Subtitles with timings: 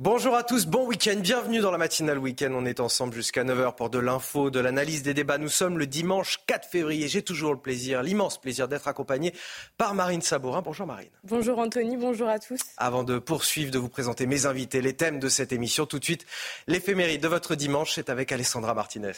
[0.00, 2.52] Bonjour à tous, bon week-end, bienvenue dans la matinale week-end.
[2.52, 5.38] On est ensemble jusqu'à 9h pour de l'info, de l'analyse des débats.
[5.38, 7.08] Nous sommes le dimanche 4 février.
[7.08, 9.34] J'ai toujours le plaisir, l'immense plaisir d'être accompagné
[9.76, 10.62] par Marine Sabourin.
[10.62, 11.10] Bonjour Marine.
[11.24, 12.60] Bonjour Anthony, bonjour à tous.
[12.76, 16.04] Avant de poursuivre, de vous présenter mes invités, les thèmes de cette émission, tout de
[16.04, 16.26] suite,
[16.68, 19.10] l'éphéméride de votre dimanche est avec Alessandra Martinez.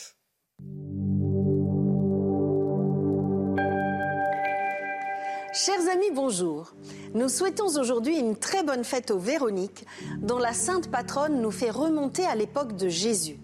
[5.53, 6.73] Chers amis, bonjour.
[7.13, 9.85] Nous souhaitons aujourd'hui une très bonne fête aux Véroniques,
[10.19, 13.41] dont la sainte patronne nous fait remonter à l'époque de Jésus.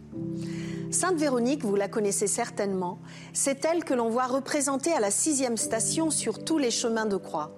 [0.93, 3.01] Sainte Véronique, vous la connaissez certainement,
[3.33, 7.17] c'est elle que l'on voit représentée à la sixième station sur tous les chemins de
[7.17, 7.51] croix.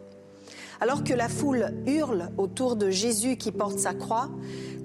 [0.81, 4.31] Alors que la foule hurle autour de Jésus qui porte sa croix,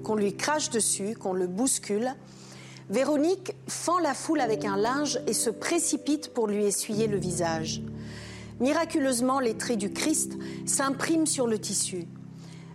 [0.02, 2.14] qu'on lui crache dessus, qu'on le bouscule,
[2.90, 7.80] Véronique fend la foule avec un linge et se précipite pour lui essuyer le visage.
[8.60, 12.06] Miraculeusement, les traits du Christ s'impriment sur le tissu.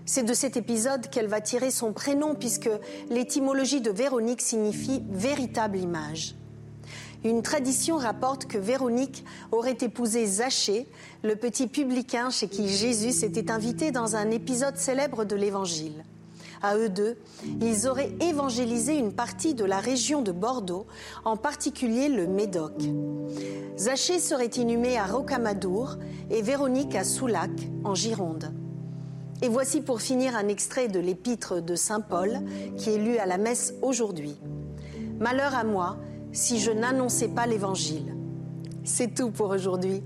[0.06, 2.70] C'est de cet épisode qu'elle va tirer son prénom puisque
[3.10, 6.36] l'étymologie de Véronique signifie véritable image.
[7.24, 10.88] Une tradition rapporte que Véronique aurait épousé Zachée,
[11.24, 16.06] le petit publicain chez qui Jésus s'était invité dans un épisode célèbre de l'Évangile.
[16.62, 17.18] À eux deux,
[17.62, 20.88] ils auraient évangélisé une partie de la région de Bordeaux,
[21.26, 22.74] en particulier le Médoc.
[23.78, 25.96] Zachée serait inhumé à Rocamadour
[26.30, 27.52] et Véronique à Soulac,
[27.84, 28.54] en Gironde.
[29.42, 32.40] Et voici pour finir un extrait de l'épître de Saint Paul
[32.76, 34.36] qui est lu à la messe aujourd'hui.
[35.20, 35.98] Malheur à moi
[36.32, 38.16] si je n'annonçais pas l'évangile.
[38.84, 40.04] C'est tout pour aujourd'hui.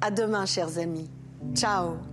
[0.00, 1.10] À demain, chers amis.
[1.54, 2.09] Ciao.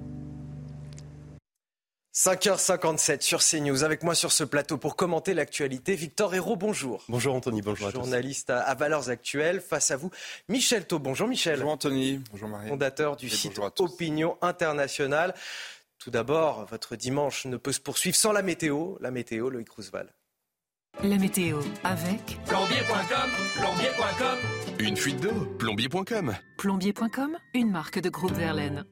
[2.17, 3.83] 5h57 sur CNews.
[3.83, 7.03] Avec moi sur ce plateau pour commenter l'actualité, Victor Hérault, bonjour.
[7.09, 7.99] Bonjour Anthony, bonjour à tous.
[7.99, 9.61] Journaliste à, Valeurs Actuelles.
[9.61, 10.09] Face à vous,
[10.49, 10.97] Michel Thau.
[10.97, 11.57] Bonjour Michel.
[11.57, 12.69] Bonjour Anthony, bonjour Marie.
[12.69, 15.35] Fondateur du site Opinion Internationale.
[15.99, 18.95] Tout d'abord, votre dimanche ne peut se poursuivre sans la météo.
[18.99, 20.09] La météo, Loïc Roosevelt.
[21.03, 24.37] La météo avec plombier.com, plombier.com.
[24.79, 26.35] Une fuite d'eau, plombier.com.
[26.57, 28.85] Plombier.com, une marque de groupe Verlaine.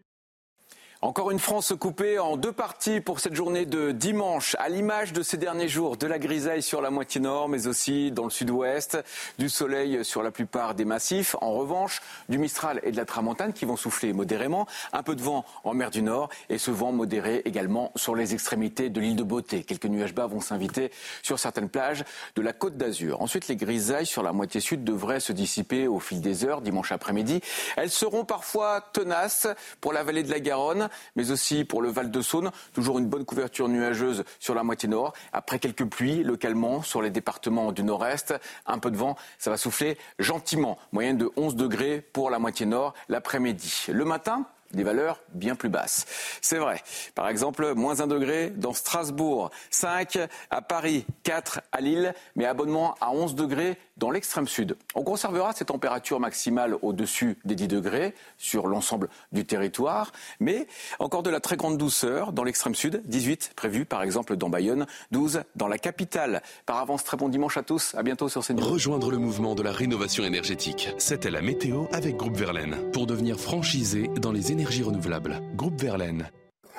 [1.05, 5.21] Encore une France coupée en deux parties pour cette journée de dimanche, à l'image de
[5.21, 8.97] ces derniers jours, de la grisaille sur la moitié nord, mais aussi dans le sud-ouest,
[9.38, 11.35] du soleil sur la plupart des massifs.
[11.41, 15.21] En revanche, du Mistral et de la Tramontane qui vont souffler modérément, un peu de
[15.21, 19.15] vent en mer du Nord et ce vent modéré également sur les extrémités de l'île
[19.15, 19.63] de Beauté.
[19.63, 20.89] Quelques nuages bas vont s'inviter
[21.21, 22.03] sur certaines plages
[22.35, 23.21] de la côte d'Azur.
[23.21, 26.91] Ensuite, les grisailles sur la moitié sud devraient se dissiper au fil des heures, dimanche
[26.91, 27.41] après-midi.
[27.77, 29.47] Elles seront parfois tenaces
[29.81, 32.51] pour la vallée de la Garonne mais aussi pour le Val de Saône.
[32.73, 35.13] Toujours une bonne couverture nuageuse sur la moitié nord.
[35.33, 38.33] Après quelques pluies localement sur les départements du nord-est,
[38.66, 40.78] un peu de vent, ça va souffler gentiment.
[40.91, 43.85] Moyenne de 11 degrés pour la moitié nord l'après-midi.
[43.89, 46.05] Le matin, des valeurs bien plus basses.
[46.41, 46.81] C'est vrai.
[47.13, 52.95] Par exemple, moins 1 degré dans Strasbourg, 5 à Paris, 4 à Lille, mais abonnement
[53.01, 54.75] à 11 degrés dans l'extrême sud.
[54.93, 60.67] On conservera ces températures maximales au-dessus des 10 degrés sur l'ensemble du territoire, mais
[60.99, 64.85] encore de la très grande douceur dans l'extrême sud, 18 prévu par exemple dans Bayonne,
[65.11, 66.41] 12 dans la capitale.
[66.65, 68.65] Par avance, très bon dimanche à tous, à bientôt sur CNews.
[68.65, 73.39] Rejoindre le mouvement de la rénovation énergétique, c'était la météo avec Groupe Verlaine, pour devenir
[73.39, 75.41] franchisé dans les énergies renouvelables.
[75.55, 76.31] Groupe Verlaine.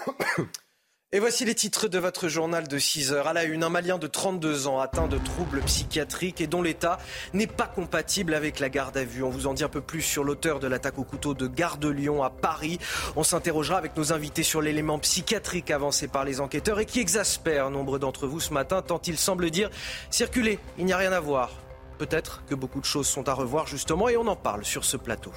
[1.12, 3.26] Et voici les titres de votre journal de 6 heures.
[3.26, 6.98] À la une, un Malien de 32 ans atteint de troubles psychiatriques et dont l'état
[7.34, 9.22] n'est pas compatible avec la garde à vue.
[9.22, 11.76] On vous en dit un peu plus sur l'auteur de l'attaque au couteau de Gare
[11.76, 12.78] de Lyon à Paris.
[13.14, 17.70] On s'interrogera avec nos invités sur l'élément psychiatrique avancé par les enquêteurs et qui exaspère
[17.70, 19.68] nombre d'entre vous ce matin tant il semble dire
[20.10, 21.50] circulez, il n'y a rien à voir.
[21.98, 24.96] Peut-être que beaucoup de choses sont à revoir justement et on en parle sur ce
[24.96, 25.32] plateau.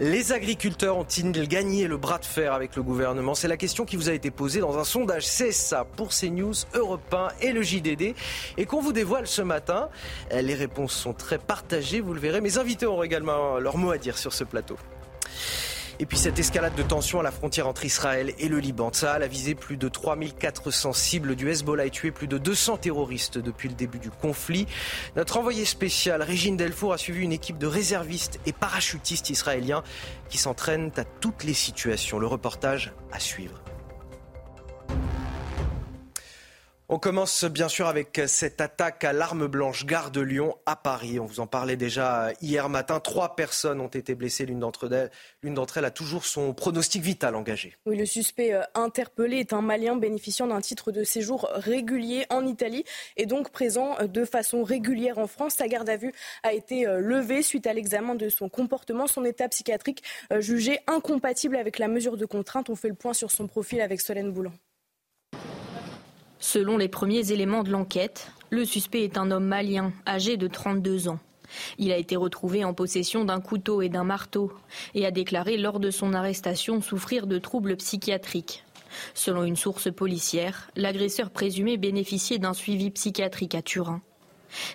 [0.00, 3.34] Les agriculteurs ont-ils gagné le bras de fer avec le gouvernement?
[3.34, 7.12] C'est la question qui vous a été posée dans un sondage CSA pour CNews, Europe
[7.12, 8.14] 1 et le JDD
[8.56, 9.88] et qu'on vous dévoile ce matin.
[10.30, 12.40] Les réponses sont très partagées, vous le verrez.
[12.40, 14.76] Mes invités auront également leur mot à dire sur ce plateau.
[16.00, 18.90] Et puis cette escalade de tension à la frontière entre Israël et le Liban.
[18.92, 23.38] Ça a visé plus de 3400 cibles du Hezbollah et tué plus de 200 terroristes
[23.38, 24.66] depuis le début du conflit.
[25.16, 29.82] Notre envoyé spécial, Régine Delfour, a suivi une équipe de réservistes et parachutistes israéliens
[30.28, 32.20] qui s'entraînent à toutes les situations.
[32.20, 33.60] Le reportage à suivre.
[36.90, 41.20] On commence bien sûr avec cette attaque à l'arme blanche, gare de Lyon à Paris.
[41.20, 42.98] On vous en parlait déjà hier matin.
[42.98, 44.46] Trois personnes ont été blessées.
[44.46, 45.10] L'une d'entre elles,
[45.42, 47.76] elles a toujours son pronostic vital engagé.
[47.84, 52.46] Oui, le suspect euh, interpellé est un Malien bénéficiant d'un titre de séjour régulier en
[52.46, 52.84] Italie
[53.18, 55.56] et donc présent euh, de façon régulière en France.
[55.56, 59.26] Sa garde à vue a été euh, levée suite à l'examen de son comportement, son
[59.26, 60.02] état psychiatrique
[60.38, 62.70] jugé incompatible avec la mesure de contrainte.
[62.70, 64.52] On fait le point sur son profil avec Solène Boulan.
[66.40, 71.08] Selon les premiers éléments de l'enquête, le suspect est un homme malien, âgé de 32
[71.08, 71.18] ans.
[71.78, 74.52] Il a été retrouvé en possession d'un couteau et d'un marteau
[74.94, 78.64] et a déclaré lors de son arrestation souffrir de troubles psychiatriques.
[79.14, 84.00] Selon une source policière, l'agresseur présumé bénéficiait d'un suivi psychiatrique à Turin.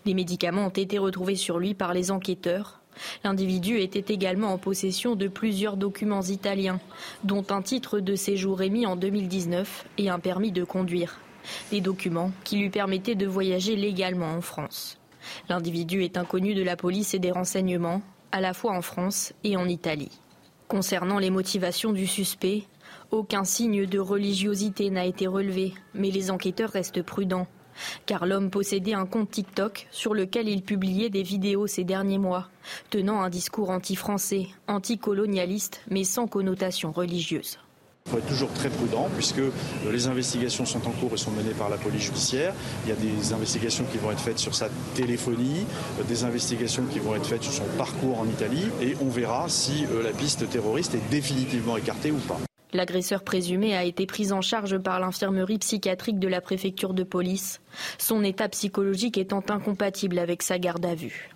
[0.05, 2.81] Des médicaments ont été retrouvés sur lui par les enquêteurs.
[3.23, 6.79] L'individu était également en possession de plusieurs documents italiens,
[7.23, 11.19] dont un titre de séjour émis en 2019 et un permis de conduire
[11.71, 14.97] des documents qui lui permettaient de voyager légalement en France.
[15.49, 18.01] L'individu est inconnu de la police et des renseignements,
[18.31, 20.11] à la fois en France et en Italie.
[20.67, 22.63] Concernant les motivations du suspect,
[23.11, 27.47] aucun signe de religiosité n'a été relevé, mais les enquêteurs restent prudents.
[28.05, 32.49] Car l'homme possédait un compte TikTok sur lequel il publiait des vidéos ces derniers mois,
[32.89, 37.57] tenant un discours anti-français, anticolonialiste, mais sans connotation religieuse.
[38.05, 39.51] Il faut être toujours très prudent puisque euh,
[39.91, 42.53] les investigations sont en cours et sont menées par la police judiciaire.
[42.85, 45.65] Il y a des investigations qui vont être faites sur sa téléphonie,
[45.99, 49.47] euh, des investigations qui vont être faites sur son parcours en Italie et on verra
[49.47, 52.39] si euh, la piste terroriste est définitivement écartée ou pas.
[52.73, 57.61] L'agresseur présumé a été pris en charge par l'infirmerie psychiatrique de la préfecture de police,
[57.99, 61.32] son état psychologique étant incompatible avec sa garde à vue.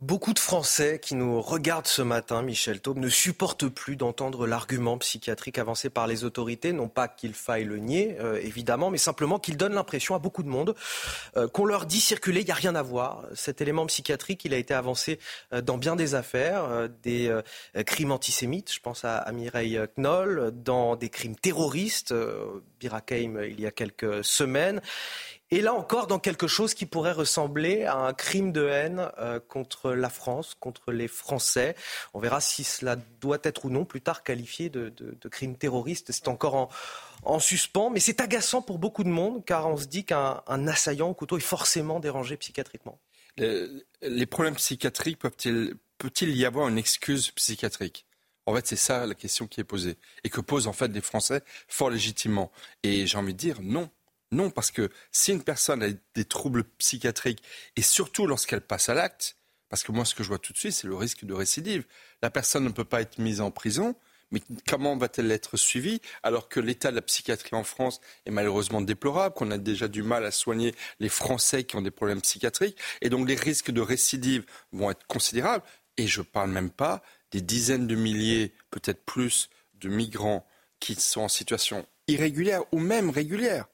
[0.00, 4.96] Beaucoup de Français qui nous regardent ce matin, Michel Taube, ne supportent plus d'entendre l'argument
[4.96, 6.72] psychiatrique avancé par les autorités.
[6.72, 10.42] Non pas qu'il faille le nier, euh, évidemment, mais simplement qu'il donne l'impression à beaucoup
[10.42, 10.74] de monde
[11.36, 13.24] euh, qu'on leur dit circuler, il n'y a rien à voir.
[13.34, 15.18] Cet élément psychiatrique, il a été avancé
[15.52, 17.30] euh, dans bien des affaires, des
[17.84, 22.14] crimes antisémites, je pense à, Mireille Knoll, dans des crimes terroristes,
[22.78, 24.80] Birakeim il y a quelques semaines.
[25.52, 29.40] Et là encore, dans quelque chose qui pourrait ressembler à un crime de haine euh,
[29.40, 31.74] contre la France, contre les Français.
[32.14, 34.92] On verra si cela doit être ou non plus tard qualifié de,
[35.28, 36.12] crime terroriste.
[36.12, 36.70] C'est encore
[37.24, 41.08] en, suspens, mais c'est agaçant pour beaucoup de monde, car on se dit qu'un assaillant
[41.08, 43.00] au couteau est forcément dérangé psychiatriquement.
[43.36, 48.06] Les, problèmes psychiatriques peut-il y avoir une excuse psychiatrique?
[48.46, 51.00] En fait, c'est ça la question qui est posée et que posent en fait les
[51.00, 52.52] Français fort légitimement.
[52.82, 53.90] Et j'ai envie de dire non.
[54.32, 57.42] Non, parce que si une personne a des troubles psychiatriques,
[57.76, 59.36] et surtout lorsqu'elle passe à l'acte,
[59.68, 61.84] parce que moi ce que je vois tout de suite, c'est le risque de récidive.
[62.22, 63.96] La personne ne peut pas être mise en prison,
[64.30, 68.80] mais comment va-t-elle être suivie alors que l'état de la psychiatrie en France est malheureusement
[68.80, 72.78] déplorable, qu'on a déjà du mal à soigner les Français qui ont des problèmes psychiatriques,
[73.00, 75.64] et donc les risques de récidive vont être considérables.
[75.96, 80.46] Et je ne parle même pas des dizaines de milliers, peut-être plus, de migrants
[80.78, 83.66] qui sont en situation irrégulière ou même régulière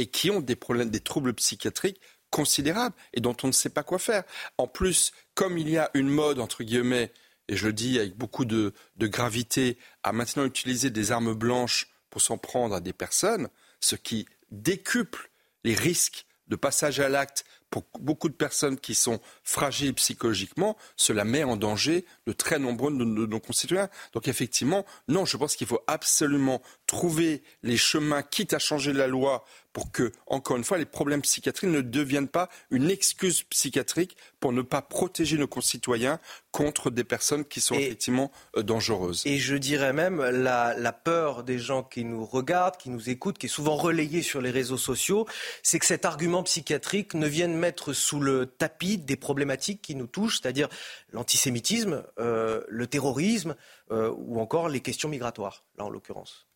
[0.00, 2.00] et qui ont des problèmes, des troubles psychiatriques
[2.30, 4.24] considérables et dont on ne sait pas quoi faire.
[4.56, 7.12] En plus, comme il y a une mode, entre guillemets,
[7.48, 12.22] et je le dis avec beaucoup de, gravité, à maintenant utiliser des armes blanches pour
[12.22, 13.48] s'en prendre à des personnes,
[13.80, 15.30] ce qui décuple
[15.64, 21.24] les risques de passage à l'acte pour beaucoup de personnes qui sont fragiles psychologiquement, cela
[21.24, 23.88] met en danger de très nombreux de nos concitoyens.
[24.12, 29.06] Donc effectivement, non, je pense qu'il faut absolument trouver les chemins, quitte à changer la
[29.06, 34.16] loi pour que, encore une fois, les problèmes psychiatriques ne deviennent pas une excuse psychiatrique
[34.40, 36.18] pour ne pas protéger nos concitoyens
[36.50, 39.22] contre des personnes qui sont effectivement euh, dangereuses.
[39.26, 43.38] Et je dirais même la, la, peur des gens qui nous regardent, qui nous écoutent,
[43.38, 45.26] qui est souvent relayée sur les réseaux sociaux,
[45.62, 50.06] c'est que cet argument psychiatrique ne vienne mettre sous le tapis des problématiques qui nous
[50.06, 50.68] touchent, c'est-à-dire
[51.12, 53.54] l'antisémitisme, euh, le terrorisme
[53.92, 56.46] euh, ou encore les questions migratoires, là en l'occurrence.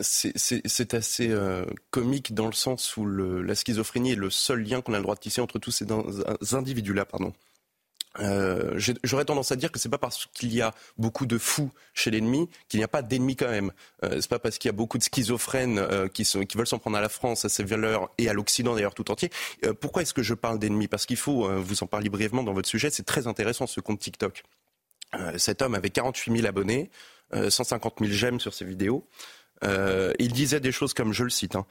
[0.00, 4.94] C'est assez euh, comique dans le sens où la schizophrénie est le seul lien qu'on
[4.94, 5.86] a le droit de tisser entre tous ces
[6.54, 7.04] individus-là.
[7.04, 7.32] Pardon.
[8.20, 11.70] Euh, J'aurais tendance à dire que c'est pas parce qu'il y a beaucoup de fous
[11.94, 13.72] chez l'ennemi qu'il n'y a pas d'ennemis quand même.
[14.04, 16.66] Euh, c'est pas parce qu'il y a beaucoup de schizophrènes euh, qui, sont, qui veulent
[16.66, 19.30] s'en prendre à la France, à ses valeurs et à l'Occident d'ailleurs tout entier.
[19.64, 20.88] Euh, pourquoi est-ce que je parle d'ennemis?
[20.88, 24.00] Parce qu'il faut, vous en parliez brièvement dans votre sujet, c'est très intéressant ce compte
[24.00, 24.42] TikTok.
[25.36, 26.90] cet homme avait 48 000 abonnés,
[27.32, 29.06] 150 000 j'aime sur ses vidéos.
[29.62, 31.66] il disait des choses comme, je le cite, hein,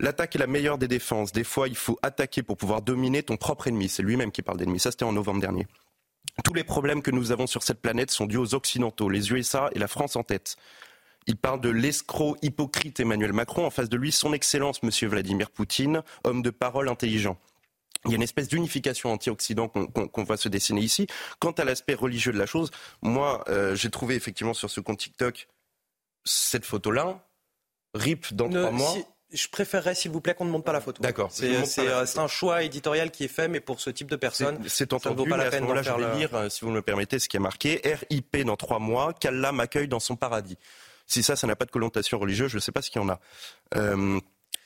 [0.00, 1.30] L'attaque est la meilleure des défenses.
[1.30, 3.90] Des fois, il faut attaquer pour pouvoir dominer ton propre ennemi.
[3.90, 4.80] C'est lui-même qui parle d'ennemi.
[4.80, 5.66] Ça, c'était en novembre dernier.
[6.42, 9.68] Tous les problèmes que nous avons sur cette planète sont dus aux Occidentaux, les USA
[9.74, 10.56] et la France en tête.
[11.26, 13.66] Il parle de l'escroc hypocrite Emmanuel Macron.
[13.66, 17.36] En face de lui, son Excellence, Monsieur Vladimir Poutine, homme de parole intelligent.
[18.06, 21.08] Il y a une espèce d'unification anti-Occident qu'on va se dessiner ici.
[21.40, 22.70] Quant à l'aspect religieux de la chose,
[23.02, 25.46] moi, euh, j'ai trouvé effectivement sur ce compte TikTok
[26.24, 27.26] cette photo-là.
[27.92, 28.94] RIP dans trois mois
[29.32, 31.02] je préférerais, s'il vous plaît, qu'on ne montre pas la photo.
[31.02, 31.30] D'accord.
[31.32, 35.02] C'est un choix éditorial qui est fait, mais pour ce type de personnes, c'est entendu.
[35.02, 36.82] Ça ne vaut pas la peine là, je vais lire, euh, si vous me le
[36.82, 40.58] permettez, ce qui est marqué RIP dans trois mois, qu'Allah m'accueille dans son paradis.
[41.06, 43.04] Si ça, ça n'a pas de connotation religieuse, je ne sais pas ce qu'il y
[43.04, 43.20] en a.
[43.76, 44.20] Euh,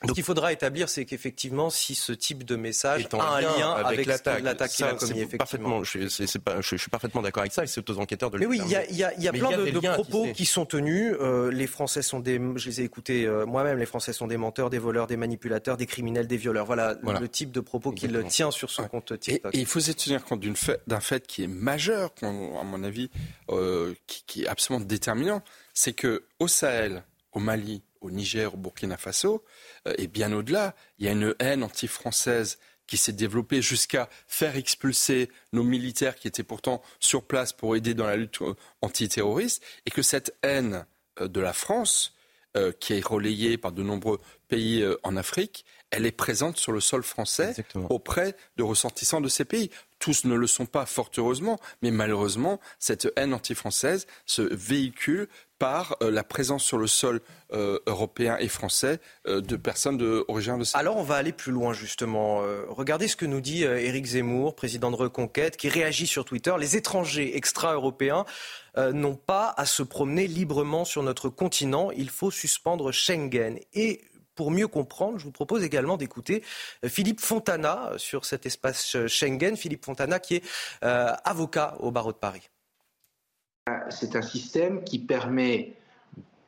[0.07, 4.07] ce qu'il faudra établir, c'est qu'effectivement, si ce type de message a un lien avec,
[4.07, 5.83] l'attaque qu'il a commis, effectivement.
[5.85, 8.71] Je, suis parfaitement d'accord avec ça, et c'est aux enquêteurs de le Mais oui, il
[8.71, 11.15] y a, y a, y a plein de, propos qui, sont tenus.
[11.21, 14.37] Euh, les Français sont des, je les ai écoutés euh, moi-même, les Français sont des
[14.37, 16.67] menteurs, des voleurs, des manipulateurs, des criminels, des violeurs.
[16.67, 19.55] Voilà, le type de propos qu'il tient sur son compte TikTok.
[19.55, 23.11] Et, il faut se tenir compte d'un fait, fait, qui est majeur, à mon avis,
[23.51, 25.43] euh, qui, qui est absolument déterminant.
[25.73, 29.43] C'est que au Sahel, au Mali, au Niger, au Burkina Faso,
[29.89, 34.57] euh, et bien au-delà, il y a une haine anti-française qui s'est développée jusqu'à faire
[34.57, 39.63] expulser nos militaires qui étaient pourtant sur place pour aider dans la lutte euh, antiterroriste,
[39.87, 40.85] et que cette haine
[41.21, 42.13] euh, de la France,
[42.79, 47.03] qui est relayée par de nombreux pays en Afrique, elle est présente sur le sol
[47.03, 47.53] français
[47.91, 49.71] auprès de ressortissants de ces pays.
[50.05, 55.97] Tous ne le sont pas, fort heureusement, mais malheureusement, cette haine anti-française se véhicule par
[56.03, 57.23] euh, la présence sur le sol
[57.55, 61.73] euh, européen et français euh, de personnes originaires de Alors on va aller plus loin
[61.73, 62.43] justement.
[62.69, 66.53] regardez ce que nous dit Éric Zemmour, président de Reconquête, qui réagit sur Twitter.
[66.59, 68.27] Les étrangers extra-européens
[68.77, 71.91] n'ont pas à se promener librement sur notre continent.
[71.93, 73.59] Il faut suspendre Schengen.
[73.73, 74.03] Et
[74.35, 76.43] pour mieux comprendre, je vous propose également d'écouter
[76.87, 79.57] Philippe Fontana sur cet espace Schengen.
[79.57, 80.45] Philippe Fontana qui est
[80.83, 82.49] avocat au barreau de Paris.
[83.91, 85.73] C'est un système qui permet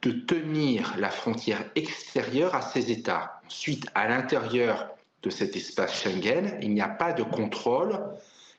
[0.02, 3.40] de tenir la frontière extérieure à ces États.
[3.46, 4.90] Ensuite, à l'intérieur
[5.22, 7.98] de cet espace Schengen, il n'y a pas de contrôle,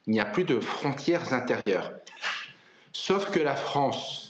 [0.07, 1.93] il n'y a plus de frontières intérieures.
[2.93, 4.26] Sauf que la France,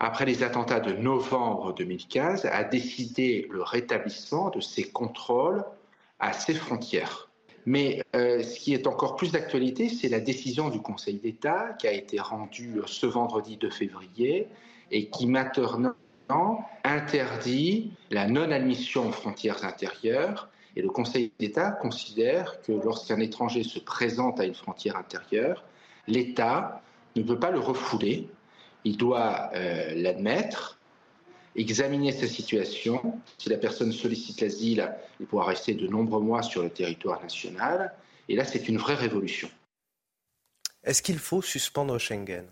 [0.00, 5.64] après les attentats de novembre 2015, a décidé le rétablissement de ces contrôles
[6.18, 7.28] à ses frontières.
[7.66, 11.86] Mais euh, ce qui est encore plus d'actualité, c'est la décision du Conseil d'État qui
[11.86, 14.48] a été rendue ce vendredi 2 février
[14.90, 15.94] et qui maintenant
[16.84, 20.50] interdit la non-admission aux frontières intérieures.
[20.76, 25.64] Et le Conseil d'État considère que lorsqu'un étranger se présente à une frontière intérieure,
[26.06, 26.82] l'État
[27.16, 28.28] ne peut pas le refouler,
[28.84, 30.78] il doit euh, l'admettre
[31.56, 33.20] examiner sa situation.
[33.38, 37.94] Si la personne sollicite l'asile, il pourra rester de nombreux mois sur le territoire national.
[38.28, 39.50] Et là, c'est une vraie révolution.
[40.82, 42.44] Est-ce qu'il faut suspendre Schengen?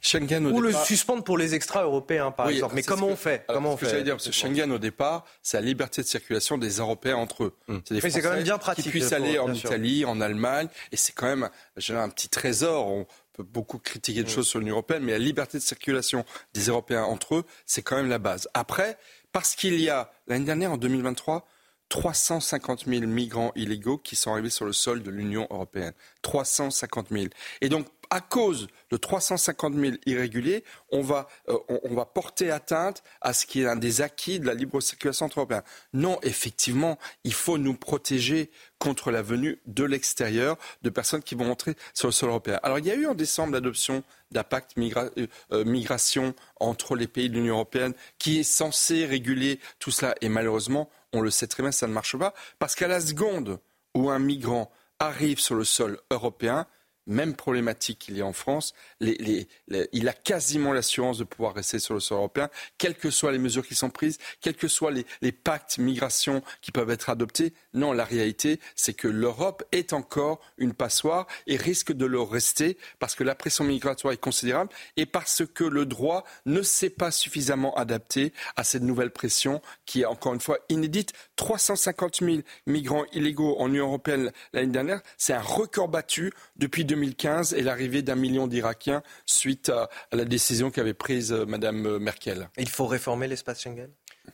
[0.00, 2.74] Schengen, Ou le suspendre pour les extra-européens, par exemple.
[2.74, 3.42] Mais comment on fait?
[3.48, 6.58] Comment on fait j'allais dire, parce que Schengen, au départ, c'est la liberté de circulation
[6.58, 7.56] des Européens entre eux.
[7.68, 7.80] Hum.
[7.86, 10.96] C'est des Français quand même bien pratique qui puissent aller en Italie, en Allemagne, et
[10.96, 11.48] c'est quand même
[11.88, 12.86] un petit trésor.
[12.88, 16.24] On peut beaucoup critiquer de choses sur l'Union européenne, mais la liberté de circulation
[16.54, 18.48] des Européens entre eux, c'est quand même la base.
[18.54, 18.96] Après,
[19.32, 21.46] parce qu'il y a, l'année dernière, en 2023,
[21.94, 25.92] 350 000 migrants illégaux qui sont arrivés sur le sol de l'Union européenne.
[26.22, 27.26] 350 000.
[27.60, 33.04] Et donc, à cause de 350 000 irréguliers, on va, euh, on, va porter atteinte
[33.20, 35.62] à ce qui est un des acquis de la libre circulation entre Européens.
[35.92, 41.48] Non, effectivement, il faut nous protéger contre la venue de l'extérieur de personnes qui vont
[41.48, 42.58] entrer sur le sol européen.
[42.64, 47.06] Alors, il y a eu en décembre l'adoption d'un pacte euh, euh, migration entre les
[47.06, 50.16] pays de l'Union européenne qui est censé réguler tout cela.
[50.20, 53.60] Et malheureusement, on le sait très bien, ça ne marche pas, parce qu'à la seconde
[53.94, 56.66] où un migrant arrive sur le sol européen,
[57.06, 58.74] même problématique qu'il y a en France.
[59.00, 63.38] il a quasiment l'assurance de pouvoir rester sur le sol européen, quelles que soient les
[63.38, 67.52] mesures qui sont prises, quels que soient les, pactes migration qui peuvent être adoptés.
[67.74, 72.78] Non, la réalité, c'est que l'Europe est encore une passoire et risque de le rester
[72.98, 77.10] parce que la pression migratoire est considérable et parce que le droit ne s'est pas
[77.10, 81.12] suffisamment adapté à cette nouvelle pression qui est encore une fois inédite.
[81.36, 87.54] 350 000 migrants illégaux en Union européenne l'année dernière, c'est un record battu depuis 2015
[87.54, 92.48] et l'arrivée d'un million d'Irakiens suite à, la décision qu'avait prise euh, Mme Merkel.
[92.56, 93.90] Il faut réformer l'espace Schengen?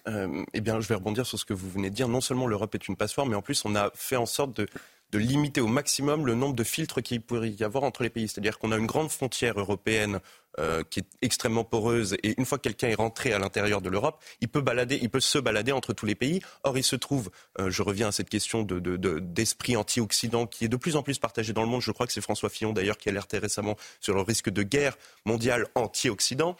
[0.06, 2.08] Euh, eh bien, je vais rebondir sur ce que vous venez de dire.
[2.08, 4.66] Non seulement l'Europe est une passoire, mais en plus, on a fait en sorte de
[5.12, 8.28] de limiter au maximum le nombre de filtres qu'il pourrait y avoir entre les pays.
[8.28, 10.20] C'est-à-dire qu'on a une grande frontière européenne
[10.58, 13.88] euh, qui est extrêmement poreuse et une fois que quelqu'un est rentré à l'intérieur de
[13.88, 16.40] l'Europe, il peut balader, il peut se balader entre tous les pays.
[16.64, 17.30] Or, il se trouve,
[17.60, 18.80] euh, je reviens à cette question de,
[19.20, 21.82] d'esprit anti-occident qui est de plus en plus partagé dans le monde.
[21.82, 24.98] Je crois que c'est François Fillon d'ailleurs qui alertait récemment sur le risque de guerre
[25.24, 26.56] mondiale anti-occident.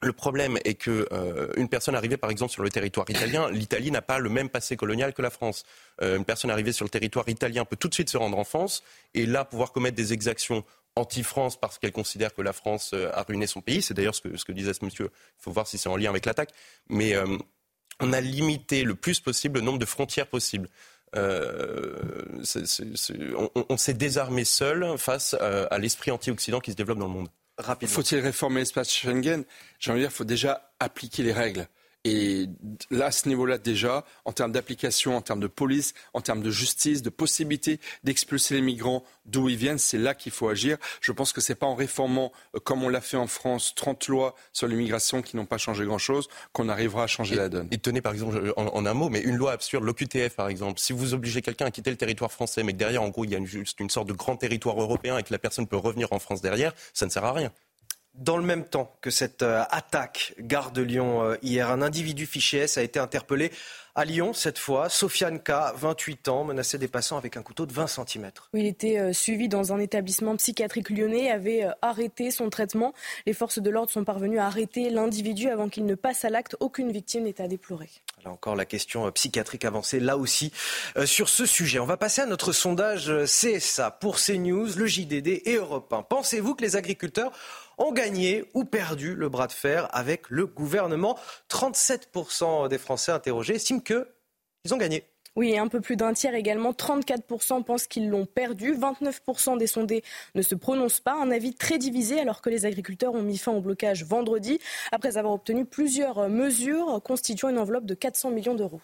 [0.00, 3.90] Le problème est que euh, une personne arrivée, par exemple, sur le territoire italien, l'Italie
[3.90, 5.64] n'a pas le même passé colonial que la France.
[6.00, 8.84] Une personne arrivée sur le territoire italien peut tout de suite se rendre en France
[9.12, 10.64] et là pouvoir commettre des exactions
[10.96, 13.82] anti-France parce qu'elle considère que la France euh, a ruiné son pays.
[13.82, 15.10] C'est d'ailleurs ce que, ce que disait ce monsieur.
[15.12, 16.50] Il faut voir si c'est en lien avec l'attaque.
[16.88, 17.14] Mais
[18.00, 20.68] on a limité le plus possible le nombre de frontières possibles.
[21.14, 21.24] on,
[23.54, 27.28] on s'est désarmé seul face à l'esprit anti-Occident qui se développe dans le monde.
[27.86, 29.44] Faut-il réformer l'espace Schengen?
[29.78, 31.68] J'ai envie de dire, il faut déjà appliquer les règles.
[32.04, 32.48] Et
[32.90, 36.50] là, à ce niveau-là, déjà, en termes d'application, en termes de police, en termes de
[36.50, 40.76] justice, de possibilité d'expulser les migrants d'où ils viennent, c'est là qu'il faut agir.
[41.00, 43.74] Je pense que ce n'est pas en réformant, euh, comme on l'a fait en France,
[43.74, 47.68] 30 lois sur l'immigration qui n'ont pas changé grand-chose, qu'on arrivera à changer la donne.
[47.70, 50.78] Et tenez, par exemple, en, un mot, mais une loi absurde, l'OQTF, par exemple.
[50.80, 53.30] Si vous obligez quelqu'un à quitter le territoire français, mais que derrière, en gros, il
[53.30, 56.12] y a juste une sorte de grand territoire européen et que la personne peut revenir
[56.12, 57.50] en France derrière, ça ne sert à rien.
[58.14, 62.26] Dans le même temps que cette euh, attaque gare de Lyon euh, hier, un individu
[62.26, 63.50] fiché S a été interpellé
[63.96, 64.88] à Lyon cette fois.
[64.88, 68.30] Sofiane K, 28 ans, menaçait des passants avec un couteau de 20 cm.
[68.52, 72.94] Il était euh, suivi dans un établissement psychiatrique lyonnais, avait arrêté son traitement.
[73.26, 76.56] Les forces de l'ordre sont parvenues à arrêter l'individu avant qu'il ne passe à l'acte.
[76.60, 77.90] Aucune victime n'est à déplorer.
[78.24, 80.52] Là encore, la question psychiatrique avancée, là aussi,
[81.04, 81.80] sur ce sujet.
[81.80, 86.02] On va passer à notre sondage CSA pour CNews, le JDD et Europe 1.
[86.02, 87.32] Pensez-vous que les agriculteurs
[87.78, 91.18] ont gagné ou perdu le bras de fer avec le gouvernement.
[91.50, 95.04] 37% des Français interrogés estiment qu'ils ont gagné.
[95.36, 96.70] Oui, et un peu plus d'un tiers également.
[96.70, 98.74] 34% pensent qu'ils l'ont perdu.
[98.74, 100.04] 29% des sondés
[100.36, 101.14] ne se prononcent pas.
[101.14, 104.60] Un avis très divisé alors que les agriculteurs ont mis fin au blocage vendredi
[104.92, 108.80] après avoir obtenu plusieurs mesures constituant une enveloppe de 400 millions d'euros.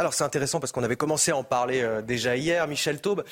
[0.00, 2.68] Alors c'est intéressant parce qu'on avait commencé à en parler euh, déjà hier.
[2.68, 3.24] Michel Taube,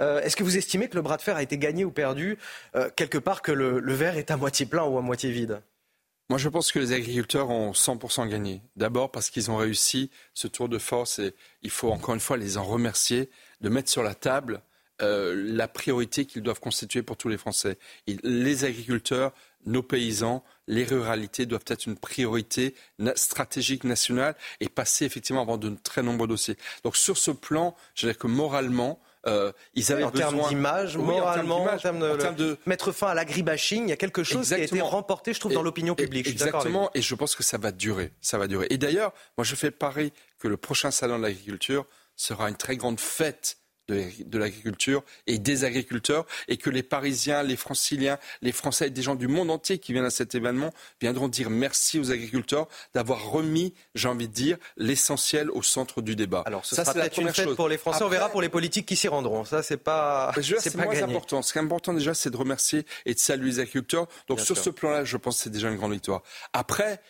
[0.00, 2.38] euh, est-ce que vous estimez que le bras de fer a été gagné ou perdu
[2.76, 5.60] euh, quelque part que le, verre est à moitié plein ou à moitié vide?
[6.30, 8.62] Moi, je pense que les agriculteurs ont 100% gagné.
[8.76, 12.36] D'abord parce qu'ils ont réussi ce tour de force et il faut encore une fois
[12.36, 13.28] les en remercier
[13.60, 14.62] de mettre sur la table
[15.02, 17.78] la priorité qu'ils doivent constituer pour tous les Français.
[18.06, 19.32] les agriculteurs,
[19.66, 22.74] nos paysans, les ruralités doivent être une priorité
[23.14, 26.56] stratégique nationale et passer effectivement avant de très nombreux dossiers.
[26.84, 30.30] Donc sur ce plan, je dirais que moralement, euh, ils avaient en besoin...
[30.30, 34.48] termes d'image, moralement, en termes de, mettre fin à l'agribashing, il y a quelque chose
[34.48, 36.26] qui a été remporté, je trouve, dans l'opinion publique.
[36.26, 38.66] exactement, et je pense que ça va durer, ça va durer.
[38.70, 41.86] Et d'ailleurs, moi, je fais le pari que le prochain salon de l'agriculture
[42.16, 47.56] sera une très grande fête de, l'agriculture et des agriculteurs et que les Parisiens, les
[47.56, 51.28] Franciliens, les Français et des gens du monde entier qui viennent à cet événement viendront
[51.28, 56.42] dire merci aux agriculteurs d'avoir remis, j'ai envie de dire, l'essentiel au centre du débat.
[56.46, 58.86] Alors ce ça, sera peut-être une fête pour les Français, on verra pour les politiques
[58.86, 59.44] qui s'y rendront.
[59.44, 61.42] Ça, c'est pas, c'est pas moins important.
[61.42, 64.06] Ce qui est important déjà, c'est de remercier et de saluer les agriculteurs.
[64.28, 66.22] Donc sur ce plan-là, je pense que c'est déjà une grande victoire.
[66.52, 67.00] Après,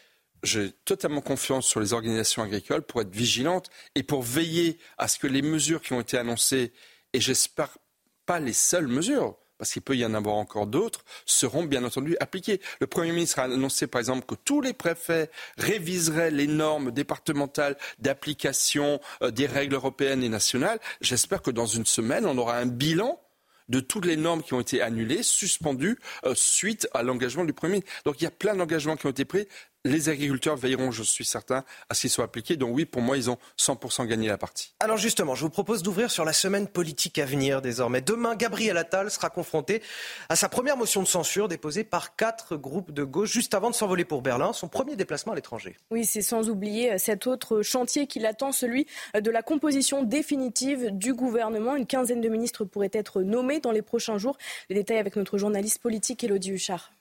[0.42, 5.18] j'ai totalement confiance sur les organisations agricoles pour être vigilantes et pour veiller à ce
[5.18, 6.72] que les mesures qui ont été annoncées,
[7.12, 7.78] et j'espère
[8.26, 12.16] pas les seules mesures, parce qu'il peut y en avoir encore d'autres, seront bien entendu
[12.18, 12.60] appliquées.
[12.80, 17.76] Le Premier ministre a annoncé par exemple que tous les préfets réviseraient les normes départementales
[18.00, 20.80] d'application euh, des règles européennes et nationales.
[21.00, 23.20] J'espère que dans une semaine, on aura un bilan
[23.68, 27.74] de toutes les normes qui ont été annulées, suspendues euh, suite à l'engagement du Premier
[27.74, 27.92] ministre.
[28.04, 29.46] Donc il y a plein d'engagements qui ont été pris
[29.84, 32.56] les agriculteurs veilleront, je suis certain, à ce qu'ils soient appliqués.
[32.56, 34.74] Donc oui, pour moi, ils ont 100% gagné la partie.
[34.80, 38.00] Alors justement, je vous propose d'ouvrir sur la semaine politique à venir désormais.
[38.00, 39.82] Demain, Gabriel Attal sera confronté
[40.28, 43.74] à sa première motion de censure déposée par quatre groupes de gauche juste avant de
[43.74, 45.76] s'envoler pour Berlin, son premier déplacement à l'étranger.
[45.90, 51.14] Oui, c'est sans oublier cet autre chantier qui l'attend, celui de la composition définitive du
[51.14, 51.74] gouvernement.
[51.74, 54.38] Une quinzaine de ministres pourraient être nommés dans les prochains jours.
[54.68, 56.92] Les détails avec notre journaliste politique Elodie Huchard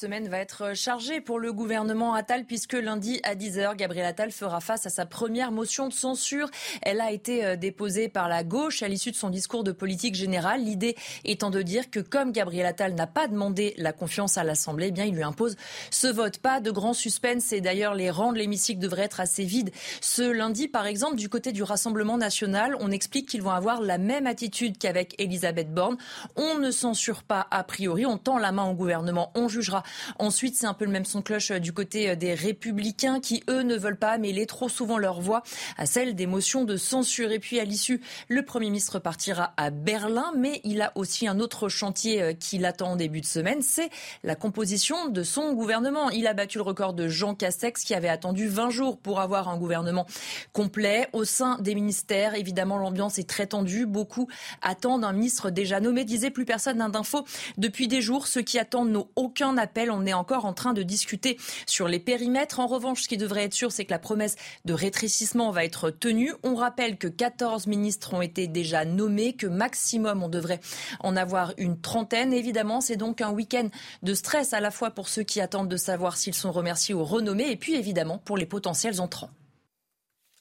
[0.00, 4.58] semaine va être chargée pour le gouvernement Attal puisque lundi à 10h, Gabriel Attal fera
[4.58, 6.50] face à sa première motion de censure.
[6.82, 10.16] Elle a été euh, déposée par la gauche à l'issue de son discours de politique
[10.16, 10.64] générale.
[10.64, 14.88] L'idée étant de dire que comme Gabriel Attal n'a pas demandé la confiance à l'Assemblée,
[14.88, 15.56] eh bien il lui impose
[15.92, 16.38] ce vote.
[16.38, 19.70] Pas de grand suspense et d'ailleurs les rangs de l'hémicycle devraient être assez vides.
[20.00, 23.98] Ce lundi, par exemple, du côté du Rassemblement national, on explique qu'ils vont avoir la
[23.98, 25.98] même attitude qu'avec Elisabeth Borne.
[26.34, 29.83] On ne censure pas a priori, on tend la main au gouvernement, on jugera
[30.18, 30.56] ensuite.
[30.56, 33.76] C'est un peu le même son de cloche du côté des républicains qui, eux, ne
[33.76, 35.42] veulent pas mêler trop souvent leur voix
[35.76, 37.32] à celle des motions de censure.
[37.32, 41.40] Et puis, à l'issue, le Premier ministre partira à Berlin, mais il a aussi un
[41.40, 43.90] autre chantier qui l'attend en début de semaine, c'est
[44.22, 46.10] la composition de son gouvernement.
[46.10, 49.48] Il a battu le record de Jean Castex qui avait attendu 20 jours pour avoir
[49.48, 50.06] un gouvernement
[50.52, 51.08] complet.
[51.12, 53.86] Au sein des ministères, évidemment, l'ambiance est très tendue.
[53.86, 54.28] Beaucoup
[54.62, 57.24] attendent un ministre déjà nommé, disait plus personne d'info
[57.58, 58.26] depuis des jours.
[58.26, 59.73] Ceux qui attendent n'ont aucun appel.
[59.90, 62.60] On est encore en train de discuter sur les périmètres.
[62.60, 65.90] En revanche, ce qui devrait être sûr, c'est que la promesse de rétrécissement va être
[65.90, 66.32] tenue.
[66.42, 70.60] On rappelle que 14 ministres ont été déjà nommés, que maximum on devrait
[71.00, 72.32] en avoir une trentaine.
[72.32, 73.68] Évidemment, c'est donc un week-end
[74.02, 77.04] de stress à la fois pour ceux qui attendent de savoir s'ils sont remerciés ou
[77.04, 79.30] renommés et puis évidemment pour les potentiels entrants.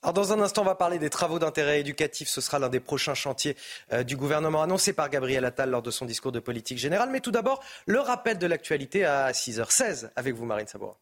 [0.03, 2.27] Alors dans un instant, on va parler des travaux d'intérêt éducatif.
[2.27, 3.55] Ce sera l'un des prochains chantiers
[3.93, 7.09] euh, du gouvernement annoncé par Gabriel Attal lors de son discours de politique générale.
[7.09, 10.97] Mais tout d'abord, le rappel de l'actualité à 6h16 avec vous, Marine Sabourin.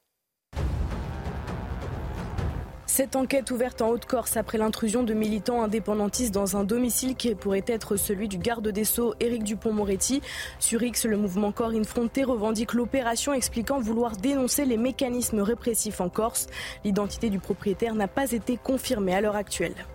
[2.93, 7.63] Cette enquête ouverte en Haute-Corse après l'intrusion de militants indépendantistes dans un domicile qui pourrait
[7.65, 10.21] être celui du garde des Sceaux Éric Dupont-Moretti.
[10.59, 16.09] Sur X, le mouvement Corps Infronté revendique l'opération expliquant vouloir dénoncer les mécanismes répressifs en
[16.09, 16.47] Corse.
[16.83, 19.85] L'identité du propriétaire n'a pas été confirmée à l'heure actuelle.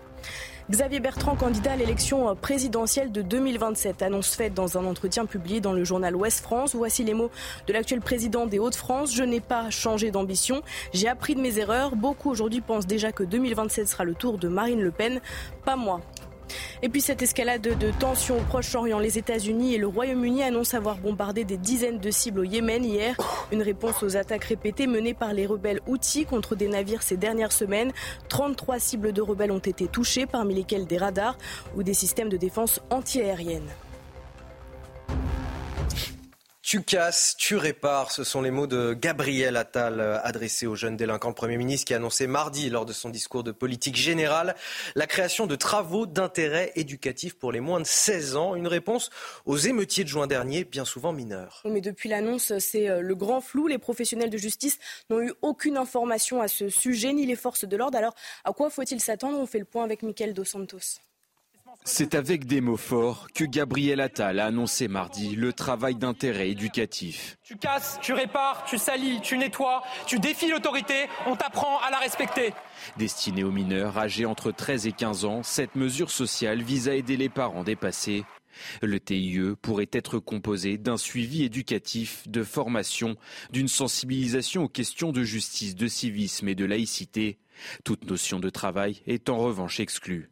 [0.69, 5.71] Xavier Bertrand, candidat à l'élection présidentielle de 2027, annonce faite dans un entretien publié dans
[5.71, 6.75] le journal Ouest France.
[6.75, 7.31] Voici les mots
[7.67, 9.15] de l'actuel président des Hauts-de-France.
[9.15, 10.61] Je n'ai pas changé d'ambition.
[10.91, 11.95] J'ai appris de mes erreurs.
[11.95, 15.21] Beaucoup aujourd'hui pensent déjà que 2027 sera le tour de Marine Le Pen.
[15.63, 16.01] Pas moi.
[16.81, 20.97] Et puis cette escalade de tensions au Proche-Orient, les États-Unis et le Royaume-Uni annoncent avoir
[20.97, 23.15] bombardé des dizaines de cibles au Yémen hier.
[23.51, 27.51] Une réponse aux attaques répétées menées par les rebelles Houthis contre des navires ces dernières
[27.51, 27.91] semaines.
[28.29, 31.37] 33 cibles de rebelles ont été touchées, parmi lesquelles des radars
[31.75, 33.67] ou des systèmes de défense antiaérienne.
[36.67, 38.11] Tu casses, tu répares.
[38.11, 41.31] Ce sont les mots de Gabriel Attal euh, adressés aux jeunes délinquants.
[41.31, 44.53] Premier ministre qui a annoncé mardi, lors de son discours de politique générale,
[44.93, 48.53] la création de travaux d'intérêt éducatif pour les moins de 16 ans.
[48.53, 49.11] Une réponse
[49.45, 51.61] aux émeutiers de juin dernier, bien souvent mineurs.
[51.63, 53.67] Mais depuis l'annonce, c'est euh, le grand flou.
[53.67, 54.77] Les professionnels de justice
[55.09, 57.97] n'ont eu aucune information à ce sujet, ni les forces de l'ordre.
[57.97, 59.39] Alors, à quoi faut-il s'attendre?
[59.39, 60.99] On fait le point avec Michael Dos Santos.
[61.89, 67.37] C'est avec des mots forts que Gabriel Attal a annoncé mardi le travail d'intérêt éducatif.
[67.43, 71.99] Tu casses, tu répares, tu salis, tu nettoies, tu défies l'autorité, on t'apprend à la
[71.99, 72.53] respecter.
[72.97, 77.15] Destinée aux mineurs âgés entre 13 et 15 ans, cette mesure sociale vise à aider
[77.15, 78.25] les parents dépassés.
[78.81, 83.15] Le TIE pourrait être composé d'un suivi éducatif, de formation,
[83.51, 87.39] d'une sensibilisation aux questions de justice, de civisme et de laïcité.
[87.85, 90.29] Toute notion de travail est en revanche exclue.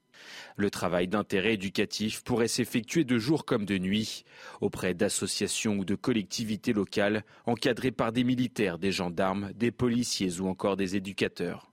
[0.57, 4.25] Le travail d'intérêt éducatif pourrait s'effectuer de jour comme de nuit,
[4.61, 10.47] auprès d'associations ou de collectivités locales, encadrées par des militaires, des gendarmes, des policiers ou
[10.47, 11.71] encore des éducateurs.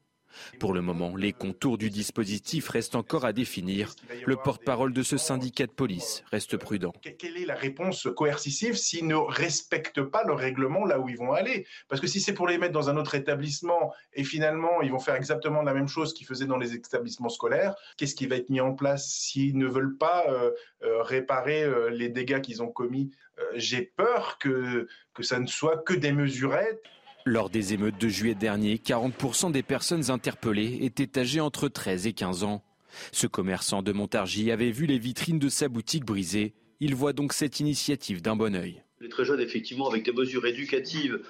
[0.59, 3.95] Pour le moment, les contours du dispositif restent encore à définir.
[4.27, 6.93] Le porte-parole de ce syndicat de police reste prudent.
[7.19, 11.33] Quelle est la réponse coercitive s'ils ne respectent pas le règlement là où ils vont
[11.33, 11.67] aller?
[11.89, 14.99] Parce que si c'est pour les mettre dans un autre établissement et finalement ils vont
[14.99, 18.51] faire exactement la même chose qu'ils faisaient dans les établissements scolaires, qu'est-ce qui va être
[18.51, 19.09] mis en place?
[19.09, 20.51] S'ils ne veulent pas euh,
[20.83, 23.11] euh, réparer euh, les dégâts qu'ils ont commis
[23.55, 26.83] J'ai peur que, que ça ne soit que des mesurettes.
[27.25, 32.13] Lors des émeutes de juillet dernier, 40% des personnes interpellées étaient âgées entre 13 et
[32.13, 32.65] 15 ans.
[33.13, 36.53] Ce commerçant de Montargis avait vu les vitrines de sa boutique brisées.
[36.81, 38.83] Il voit donc cette initiative d'un bon oeil.
[39.01, 41.21] Les très jeunes, effectivement, avec des mesures éducatives,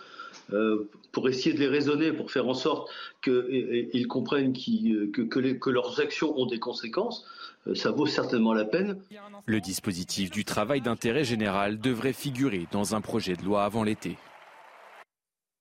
[0.55, 2.91] euh, pour essayer de les raisonner, pour faire en sorte
[3.23, 7.27] qu'ils comprennent que, que, leurs actions ont des conséquences,
[7.67, 8.99] euh, ça vaut certainement la peine.
[9.45, 14.17] Le dispositif du travail d'intérêt général devrait figurer dans un projet de loi avant l'été.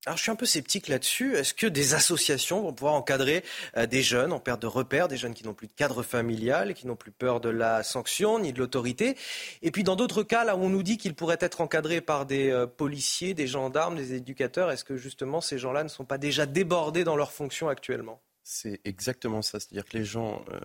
[0.08, 1.36] Alors je suis un peu sceptique là-dessus.
[1.36, 3.44] Est-ce que des associations vont pouvoir encadrer
[3.78, 6.74] euh, des jeunes en perte de repères, des jeunes qui n'ont plus de cadre familial,
[6.74, 9.16] qui n'ont plus peur de la sanction ni de l'autorité?
[9.62, 12.26] Et puis dans d'autres cas, là où on nous dit qu'ils pourraient être encadrés par
[12.26, 16.18] des euh, policiers, des gendarmes, des éducateurs, est-ce que justement ces gens-là ne sont pas
[16.18, 18.20] déjà débordés dans leurs fonctions actuellement?
[18.44, 19.60] C'est exactement ça.
[19.60, 20.60] C'est-à-dire que les gens euh,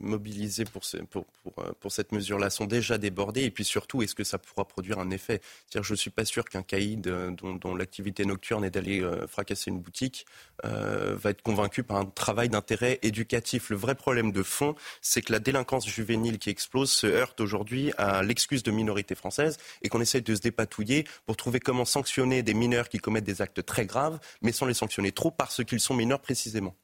[0.00, 3.44] mobilisés euh, pour, cette mesure-là sont déjà débordés.
[3.44, 5.40] Et puis surtout, est-ce que ça pourra produire un effet?
[5.72, 9.80] Je ne suis pas sûr qu'un caïd euh, dont, l'activité nocturne est d'aller fracasser une
[9.80, 10.26] boutique
[10.62, 13.70] va être convaincu par un travail d'intérêt éducatif.
[13.70, 17.92] Le vrai problème de fond, c'est que la délinquance juvénile qui explose se heurte aujourd'hui
[17.98, 22.42] à l'excuse de minorité française et qu'on essaye de se dépatouiller pour trouver comment sanctionner
[22.42, 25.80] des mineurs qui commettent des actes très graves, mais sans les sanctionner trop parce qu'ils
[25.80, 26.76] sont mineurs précisément.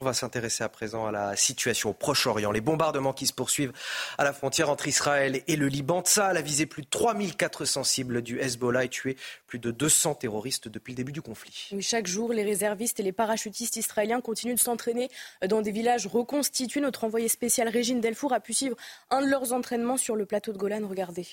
[0.00, 2.50] On va s'intéresser à présent à la situation au Proche-Orient.
[2.50, 3.72] Les bombardements qui se poursuivent
[4.18, 6.02] à la frontière entre Israël et le Liban.
[6.02, 10.68] Tsahal a visé plus de 3400 cibles du Hezbollah et tué plus de 200 terroristes
[10.68, 11.70] depuis le début du conflit.
[11.80, 15.08] chaque jour, les réservistes et les parachutistes israéliens continuent de s'entraîner
[15.48, 16.80] dans des villages reconstitués.
[16.80, 18.76] Notre envoyé spécial Régine Delfour a pu suivre
[19.10, 20.86] un de leurs entraînements sur le plateau de Golan.
[20.88, 21.26] Regardez.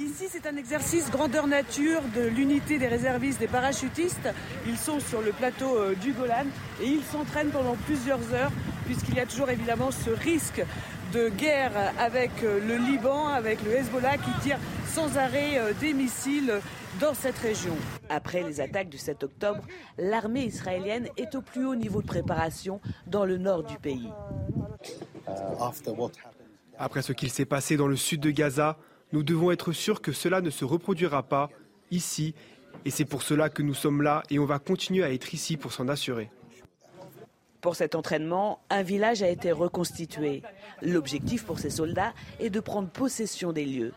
[0.00, 4.30] Ici, c'est un exercice grandeur nature de l'unité des réservistes des parachutistes.
[4.66, 6.46] Ils sont sur le plateau euh, du Golan
[6.80, 8.50] et ils s'entraînent pendant plusieurs heures
[8.86, 10.64] puisqu'il y a toujours évidemment ce risque
[11.12, 14.58] de guerre avec euh, le Liban, avec le Hezbollah qui tire
[14.90, 16.54] sans arrêt euh, des missiles
[16.98, 17.76] dans cette région.
[18.08, 19.60] Après les attaques du 7 octobre,
[19.98, 24.08] l'armée israélienne est au plus haut niveau de préparation dans le nord du pays.
[26.78, 28.78] Après ce qu'il s'est passé dans le sud de Gaza,
[29.12, 31.50] nous devons être sûrs que cela ne se reproduira pas
[31.90, 32.34] ici,
[32.84, 35.56] et c'est pour cela que nous sommes là et on va continuer à être ici
[35.56, 36.30] pour s'en assurer.
[37.60, 40.42] Pour cet entraînement, un village a été reconstitué.
[40.80, 43.92] L'objectif pour ces soldats est de prendre possession des lieux.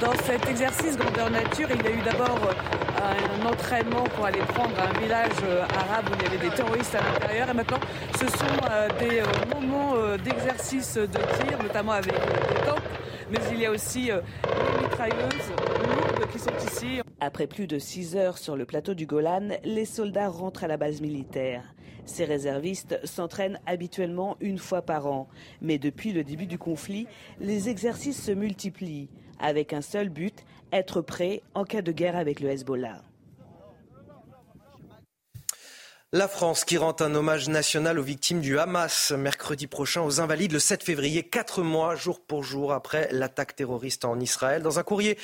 [0.00, 2.38] Dans cet exercice grandeur nature, il y a eu d'abord
[3.00, 6.94] un entraînement pour aller prendre un village euh, arabe où il y avait des terroristes
[6.94, 7.50] à l'intérieur.
[7.50, 7.80] Et maintenant,
[8.14, 12.82] ce sont euh, des euh, moments d'exercice de tir, notamment avec des tanks.
[13.30, 17.00] Mais il y a aussi les mitrailleuses lourdes qui sont ici.
[17.20, 20.76] Après plus de 6 heures sur le plateau du Golan, les soldats rentrent à la
[20.76, 21.62] base militaire.
[22.06, 25.28] Ces réservistes s'entraînent habituellement une fois par an.
[25.62, 27.06] Mais depuis le début du conflit,
[27.38, 29.08] les exercices se multiplient,
[29.38, 33.02] avec un seul but, être prêt en cas de guerre avec le Hezbollah.
[36.12, 40.50] La France qui rend un hommage national aux victimes du Hamas mercredi prochain aux Invalides
[40.50, 44.60] le 7 février, quatre mois jour pour jour après l'attaque terroriste en Israël.
[44.60, 45.16] Dans un courrier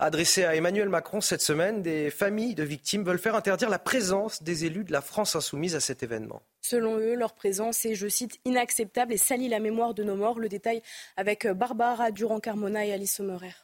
[0.00, 4.42] adressé à Emmanuel Macron cette semaine, des familles de victimes veulent faire interdire la présence
[4.42, 6.42] des élus de la France insoumise à cet événement.
[6.60, 10.38] Selon eux, leur présence est, je cite, inacceptable et salit la mémoire de nos morts.
[10.38, 10.82] Le détail
[11.16, 13.63] avec Barbara Durand-Carmona et Alice Sommerer.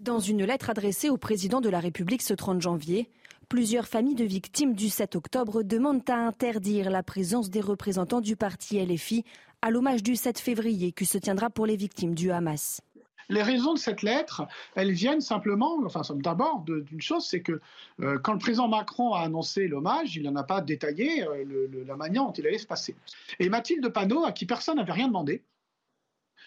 [0.00, 3.10] Dans une lettre adressée au président de la République ce 30 janvier,
[3.50, 8.34] plusieurs familles de victimes du 7 octobre demandent à interdire la présence des représentants du
[8.34, 9.26] parti LFI
[9.60, 12.80] à l'hommage du 7 février qui se tiendra pour les victimes du Hamas.
[13.28, 17.60] Les raisons de cette lettre, elles viennent simplement, enfin d'abord d'une chose, c'est que
[18.00, 21.96] euh, quand le président Macron a annoncé l'hommage, il n'en a pas détaillé euh, la
[21.96, 22.96] manière dont il allait se passer.
[23.38, 25.44] Et Mathilde Panot, à qui personne n'avait rien demandé,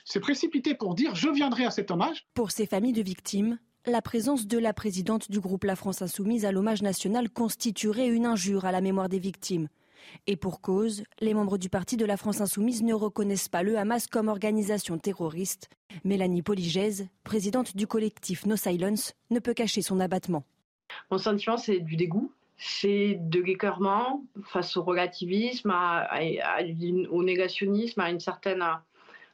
[0.04, 2.26] s'est précipité pour dire je viendrai à cet hommage.
[2.34, 6.46] Pour ces familles de victimes, la présence de la présidente du groupe La France Insoumise
[6.46, 9.68] à l'hommage national constituerait une injure à la mémoire des victimes.
[10.28, 13.78] Et pour cause, les membres du parti de la France Insoumise ne reconnaissent pas le
[13.78, 15.70] Hamas comme organisation terroriste.
[16.04, 20.44] Mélanie Poligèse, présidente du collectif No Silence, ne peut cacher son abattement.
[21.12, 22.32] Mon sentiment, c'est du dégoût.
[22.58, 25.74] C'est de l'écœurement face au relativisme,
[27.12, 28.64] au négationnisme, à une certaine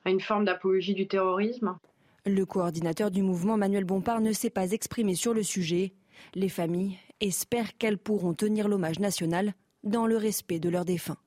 [0.06, 1.78] à une forme d'apologie du terrorisme.
[2.26, 5.94] Le coordinateur du mouvement, Manuel Bompard, ne s'est pas exprimé sur le sujet.
[6.36, 11.18] Les familles espèrent qu'elles pourront tenir l'hommage national dans le respect de leurs défunts.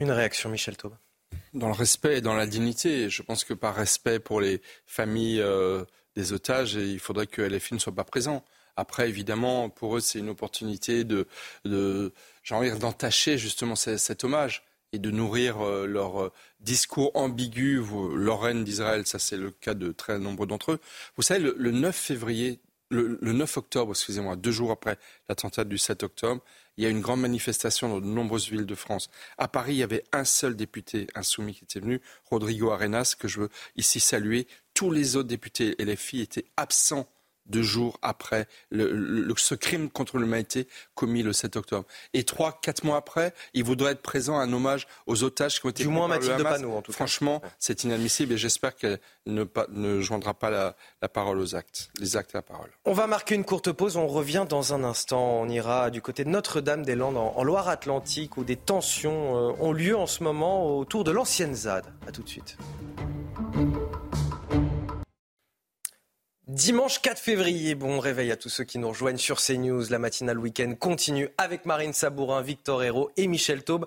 [0.00, 0.94] Une réaction, Michel Taube.
[1.54, 3.10] Dans le respect et dans la dignité.
[3.10, 5.84] Je pense que par respect pour les familles euh,
[6.14, 8.44] des otages, il faudrait que LFI ne soit pas présent.
[8.76, 11.26] Après, évidemment, pour eux, c'est une opportunité de,
[11.64, 12.12] de
[12.78, 17.82] d'entacher justement cet hommage et de nourrir euh, leur euh, discours ambigu,
[18.14, 20.80] leur d'Israël, ça c'est le cas de très nombreux d'entre eux.
[21.16, 24.98] Vous savez, le, 9 février, le, 9 octobre, excusez-moi, deux jours après
[25.28, 26.42] l'attentat du 7 octobre,
[26.76, 29.10] il y a une grande manifestation dans de nombreuses villes de France.
[29.36, 33.26] À Paris, il y avait un seul député insoumis qui était venu, Rodrigo Arenas, que
[33.26, 34.46] je veux ici saluer.
[34.74, 37.08] Tous les autres députés et les filles étaient absents
[37.48, 41.86] deux jours après le, ce crime contre l'humanité commis le 7 octobre.
[42.14, 45.66] Et trois, quatre mois après, il voudrait être présent à un hommage aux otages qui
[45.66, 49.44] ont été Du moins Mathilde Panot, en tout Franchement, c'est inadmissible et j'espère qu'elle ne,
[49.70, 52.70] ne, joindra pas la, la, parole aux actes, les actes à la parole.
[52.84, 55.40] On va marquer une courte pause, on revient dans un instant.
[55.40, 60.06] On ira du côté de Notre-Dame-des-Landes en, Loire-Atlantique où des tensions euh, ont lieu en
[60.06, 61.84] ce moment autour de l'ancienne ZAD.
[62.06, 62.56] A tout de suite.
[66.48, 69.84] Dimanche 4 février, bon réveil à tous ceux qui nous rejoignent sur CNews.
[69.90, 73.84] La matinale week-end continue avec Marine Sabourin, Victor Hérault et Michel Taube.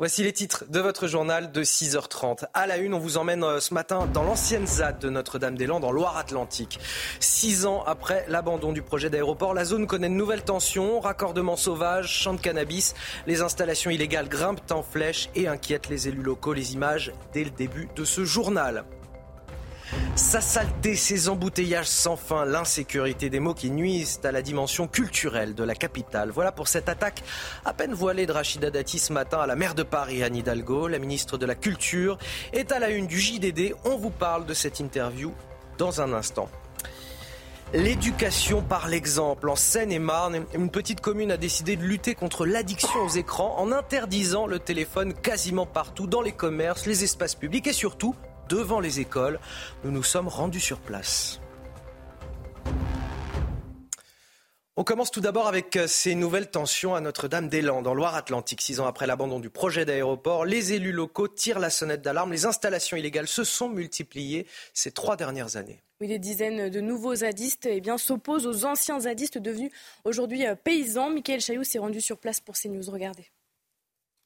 [0.00, 2.46] Voici les titres de votre journal de 6h30.
[2.52, 5.92] À la une, on vous emmène euh, ce matin dans l'ancienne ZAD de Notre-Dame-des-Landes en
[5.92, 6.80] Loire-Atlantique.
[7.20, 12.12] Six ans après l'abandon du projet d'aéroport, la zone connaît de nouvelles tensions, raccordements sauvages,
[12.12, 12.94] champs de cannabis.
[13.28, 16.54] Les installations illégales grimpent en flèche et inquiètent les élus locaux.
[16.54, 18.84] Les images dès le début de ce journal.
[20.20, 25.54] Sa saleté, ses embouteillages sans fin, l'insécurité des mots qui nuisent à la dimension culturelle
[25.54, 26.30] de la capitale.
[26.30, 27.24] Voilà pour cette attaque
[27.64, 30.88] à peine voilée de Rachida Dati ce matin à la maire de Paris, Anne Hidalgo.
[30.88, 32.18] La ministre de la Culture
[32.52, 33.74] est à la une du JDD.
[33.84, 35.32] On vous parle de cette interview
[35.78, 36.50] dans un instant.
[37.72, 39.48] L'éducation par l'exemple.
[39.48, 44.46] En Seine-et-Marne, une petite commune a décidé de lutter contre l'addiction aux écrans en interdisant
[44.46, 48.14] le téléphone quasiment partout, dans les commerces, les espaces publics et surtout
[48.50, 49.40] devant les écoles.
[49.84, 51.40] Nous nous sommes rendus sur place.
[54.76, 58.62] On commence tout d'abord avec euh, ces nouvelles tensions à Notre-Dame-des-Landes, en Loire-Atlantique.
[58.62, 62.32] Six ans après l'abandon du projet d'aéroport, les élus locaux tirent la sonnette d'alarme.
[62.32, 65.82] Les installations illégales se sont multipliées ces trois dernières années.
[66.00, 69.70] Oui, des dizaines de nouveaux zadistes eh s'opposent aux anciens zadistes devenus
[70.04, 71.10] aujourd'hui euh, paysans.
[71.10, 72.90] Michael Chailloux s'est rendu sur place pour ces news.
[72.90, 73.30] Regardez.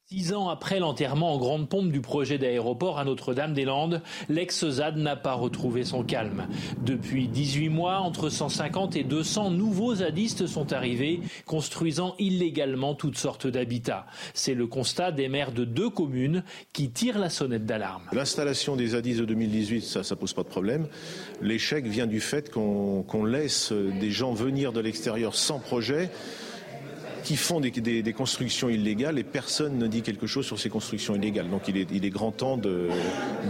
[0.07, 5.33] Six ans après l'enterrement en grande pompe du projet d'aéroport à Notre-Dame-des-Landes, l'ex-ZAD n'a pas
[5.33, 6.47] retrouvé son calme.
[6.85, 13.47] Depuis 18 mois, entre 150 et 200 nouveaux zadistes sont arrivés, construisant illégalement toutes sortes
[13.47, 14.05] d'habitats.
[14.35, 18.03] C'est le constat des maires de deux communes qui tirent la sonnette d'alarme.
[18.13, 20.87] L'installation des zadistes de 2018, ça, ça pose pas de problème.
[21.41, 26.11] L'échec vient du fait qu'on laisse des gens venir de l'extérieur sans projet
[27.25, 30.69] qui font des, des, des, constructions illégales et personne ne dit quelque chose sur ces
[30.69, 31.49] constructions illégales.
[31.49, 32.55] Donc il est, il est grand temps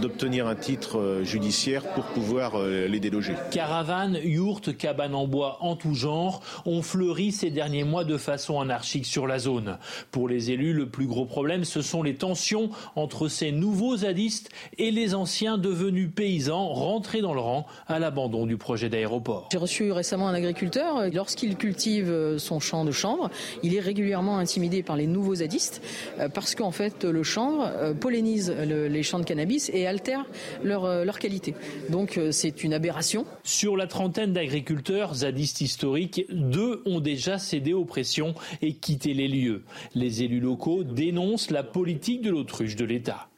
[0.00, 3.34] d'obtenir un titre euh, judiciaire pour pouvoir euh, les déloger.
[3.50, 8.60] Caravanes, yourtes, cabanes en bois en tout genre ont fleuri ces derniers mois de façon
[8.60, 9.76] anarchique sur la zone.
[10.10, 14.48] Pour les élus, le plus gros problème, ce sont les tensions entre ces nouveaux zadistes
[14.78, 19.50] et les anciens devenus paysans rentrés dans le rang à l'abandon du projet d'aéroport.
[19.52, 21.10] J'ai reçu récemment un agriculteur.
[21.12, 23.28] Lorsqu'il cultive son champ de chanvre,
[23.66, 25.82] il est régulièrement intimidé par les nouveaux zadistes
[26.20, 30.24] euh, parce qu'en fait le chanvre euh, pollinise les champs de cannabis et altère
[30.62, 31.54] leur, euh, leur qualité.
[31.90, 33.26] Donc c'est une aberration.
[33.42, 39.28] Sur la trentaine d'agriculteurs zadistes historiques, deux ont déjà cédé aux pressions et quitté les
[39.28, 39.64] lieux.
[39.94, 43.28] Les élus locaux dénoncent la politique de l'autruche de l'État.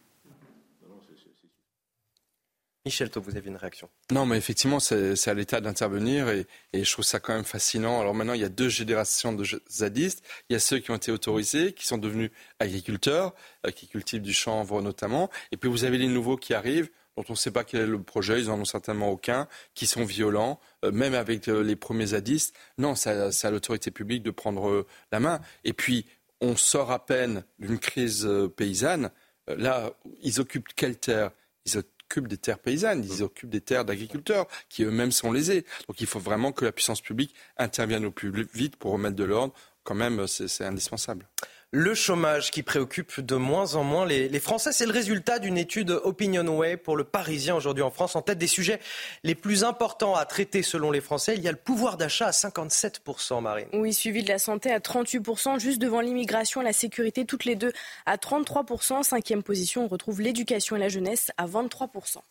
[2.89, 7.05] Michel vous avez une réaction Non, mais effectivement, c'est à l'État d'intervenir et, je trouve
[7.05, 8.01] ça quand même fascinant.
[8.01, 10.25] Alors maintenant, il y a deux générations de zadistes.
[10.49, 13.35] Il y a ceux qui ont été autorisés, qui sont devenus agriculteurs,
[13.67, 15.29] euh, qui cultivent du chanvre notamment.
[15.53, 17.87] Et puis vous avez les nouveaux qui arrivent dont on ne sait pas quel est
[17.87, 21.77] le projet, ils n'en ont certainement aucun, qui sont violents, euh, même avec euh, les
[21.77, 22.57] premiers zadistes.
[22.79, 25.41] Non, c'est à, l'autorité publique de prendre la main.
[25.65, 26.07] Et puis,
[26.41, 29.11] on sort à peine d'une crise paysanne.
[29.47, 31.33] Là, ils occupent quelle terre?
[31.67, 31.77] Ils
[32.09, 35.65] occupent des terres paysannes, ils occupent des terres d'agriculteurs qui eux-mêmes sont lésés.
[35.89, 39.25] Donc il faut vraiment que la puissance publique intervienne au plus vite pour remettre de
[39.25, 39.53] l'ordre.
[39.85, 41.27] Quand même, c'est indispensable.
[41.71, 45.91] Le chômage qui préoccupe de moins en moins les, Français, c'est le résultat d'une étude
[45.91, 48.17] Opinionway pour le Parisien aujourd'hui en France.
[48.17, 48.81] En tête des sujets
[49.23, 52.31] les plus importants à traiter selon les Français, il y a le pouvoir d'achat à
[52.31, 53.69] 57%, Marine.
[53.75, 57.55] Oui, suivi de la santé à 38%, juste devant l'immigration et la sécurité, toutes les
[57.55, 57.75] deux
[58.07, 59.03] à 33%.
[59.03, 62.23] Cinquième position, on retrouve l'éducation et la jeunesse à 23%.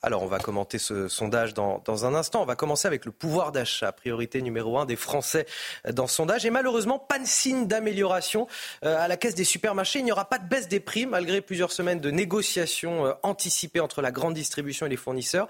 [0.00, 2.40] Alors, on va commenter ce sondage dans, dans, un instant.
[2.40, 5.44] On va commencer avec le pouvoir d'achat, priorité numéro un des Français
[5.92, 6.46] dans ce sondage.
[6.46, 8.46] Et malheureusement, pas de signe d'amélioration
[8.84, 9.98] euh, à la caisse des supermarchés.
[9.98, 13.80] Il n'y aura pas de baisse des prix, malgré plusieurs semaines de négociations euh, anticipées
[13.80, 15.48] entre la grande distribution et les fournisseurs.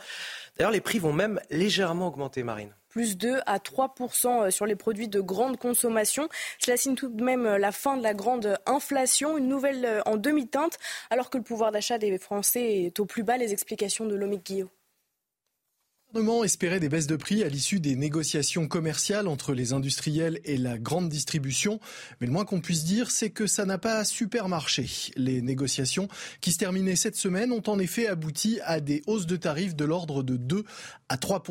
[0.56, 3.94] D'ailleurs, les prix vont même légèrement augmenter, Marine plus 2 à 3
[4.50, 6.28] sur les produits de grande consommation.
[6.58, 10.78] Cela signe tout de même la fin de la grande inflation, une nouvelle en demi-teinte,
[11.10, 13.36] alors que le pouvoir d'achat des Français est au plus bas.
[13.36, 14.68] Les explications de Lomique Guillaume.
[16.14, 20.56] Gouvernement espérait des baisses de prix à l'issue des négociations commerciales entre les industriels et
[20.56, 21.80] la grande distribution,
[22.18, 24.88] mais le moins qu'on puisse dire, c'est que ça n'a pas super marché.
[25.16, 26.08] Les négociations
[26.40, 29.84] qui se terminaient cette semaine ont en effet abouti à des hausses de tarifs de
[29.84, 30.64] l'ordre de 2
[31.10, 31.42] à 3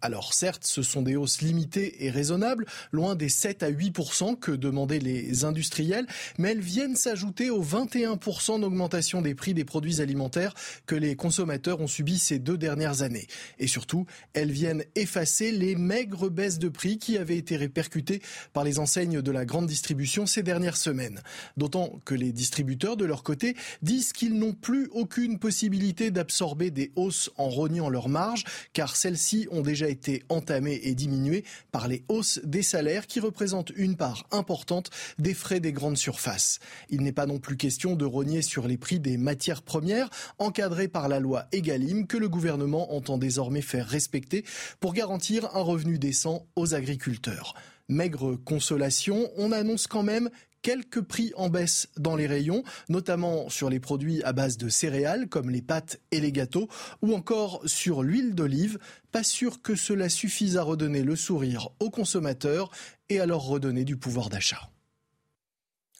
[0.00, 4.52] Alors certes, ce sont des hausses limitées et raisonnables, loin des 7 à 8% que
[4.52, 6.06] demandaient les industriels,
[6.38, 8.18] mais elles viennent s'ajouter aux 21
[8.58, 10.54] d'augmentation des prix des produits alimentaires
[10.86, 13.26] que les consommateurs ont subi ces deux dernières années.
[13.58, 13.97] Et surtout,
[14.32, 19.22] elles viennent effacer les maigres baisses de prix qui avaient été répercutées par les enseignes
[19.22, 21.20] de la grande distribution ces dernières semaines.
[21.56, 26.92] D'autant que les distributeurs, de leur côté, disent qu'ils n'ont plus aucune possibilité d'absorber des
[26.96, 32.04] hausses en rognant leurs marges, car celles-ci ont déjà été entamées et diminuées par les
[32.08, 36.58] hausses des salaires qui représentent une part importante des frais des grandes surfaces.
[36.90, 40.88] Il n'est pas non plus question de rogner sur les prix des matières premières, encadrés
[40.88, 44.44] par la loi Egalim que le gouvernement entend désormais faire respecter
[44.80, 47.54] pour garantir un revenu décent aux agriculteurs.
[47.88, 50.30] Maigre consolation, on annonce quand même
[50.62, 55.28] quelques prix en baisse dans les rayons, notamment sur les produits à base de céréales
[55.28, 56.68] comme les pâtes et les gâteaux,
[57.02, 58.78] ou encore sur l'huile d'olive.
[59.12, 62.70] Pas sûr que cela suffise à redonner le sourire aux consommateurs
[63.08, 64.70] et à leur redonner du pouvoir d'achat.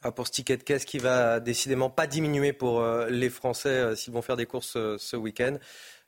[0.02, 3.68] Ah, pour ce ticket de caisse qui va décidément pas diminuer pour euh, les Français
[3.68, 5.56] euh, s'ils vont faire des courses euh, ce week-end.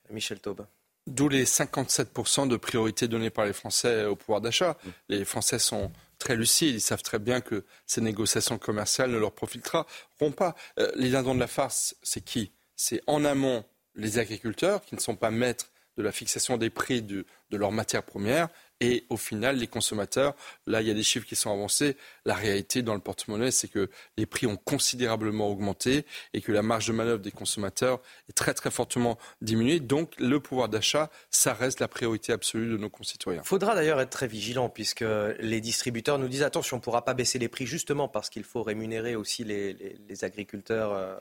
[0.09, 0.65] Michel Taube.
[1.07, 4.77] D'où les 57% de priorité donnée par les Français au pouvoir d'achat.
[5.09, 9.33] Les Français sont très lucides, ils savent très bien que ces négociations commerciales ne leur
[9.33, 10.55] profiteront pas.
[10.95, 12.51] les dindons de la farce, c'est qui?
[12.75, 17.01] C'est en amont les agriculteurs qui ne sont pas maîtres de la fixation des prix
[17.01, 18.49] de leurs matières premières
[18.81, 21.95] et au final, les consommateurs, là, il y a des chiffres qui sont avancés.
[22.25, 26.03] La réalité dans le porte-monnaie, c'est que les prix ont considérablement augmenté
[26.33, 29.79] et que la marge de manœuvre des consommateurs est très, très fortement diminuée.
[29.79, 33.41] Donc, le pouvoir d'achat, ça reste la priorité absolue de nos concitoyens.
[33.45, 35.05] Il faudra d'ailleurs être très vigilant puisque
[35.39, 38.43] les distributeurs nous disent attention, on ne pourra pas baisser les prix justement parce qu'il
[38.43, 40.93] faut rémunérer aussi les, agriculteurs.
[40.93, 41.15] Euh,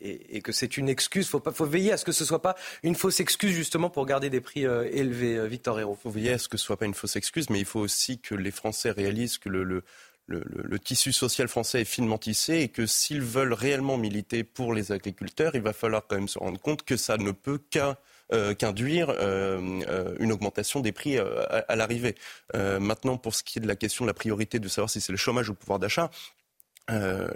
[0.00, 1.26] et, que c'est une excuse.
[1.26, 3.90] Il faut, faut veiller à ce que ce ne soit pas une fausse excuse justement
[3.90, 5.36] pour garder des prix euh, élevés.
[5.36, 5.96] Euh, Victor Hérault.
[5.98, 7.64] Il faut veiller à ce que ce ne soit pas une fausse excuse, mais il
[7.64, 9.82] faut aussi que les Français réalisent que le,
[10.84, 15.54] tissu social français est finement tissé et que s'ils veulent réellement militer pour les agriculteurs,
[15.54, 17.60] il va falloir quand même se rendre compte que ça ne peut
[18.32, 22.14] euh, qu'induire une augmentation des prix à, l'arrivée.
[22.54, 25.12] maintenant, pour ce qui est de la question de la priorité de savoir si c'est
[25.12, 26.10] le chômage ou le pouvoir d'achat,
[26.90, 27.28] euh,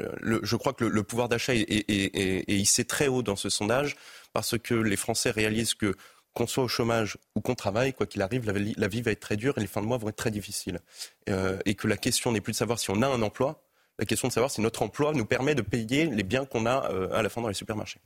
[0.43, 3.97] je crois que le, pouvoir d'achat est, hissé très haut dans ce sondage
[4.33, 5.95] parce que les Français réalisent que
[6.35, 8.45] qu'on soit au chômage ou qu'on travaille, quoi qu'il arrive,
[8.77, 10.81] la, vie va être très dure et les fins de mois vont être très difficiles.
[11.29, 13.63] Euh, et que la question n'est plus de savoir si on a un emploi,
[14.01, 16.91] la question de savoir si notre emploi nous permet de payer les biens qu'on a
[16.91, 18.01] euh, à la fin dans les supermarchés.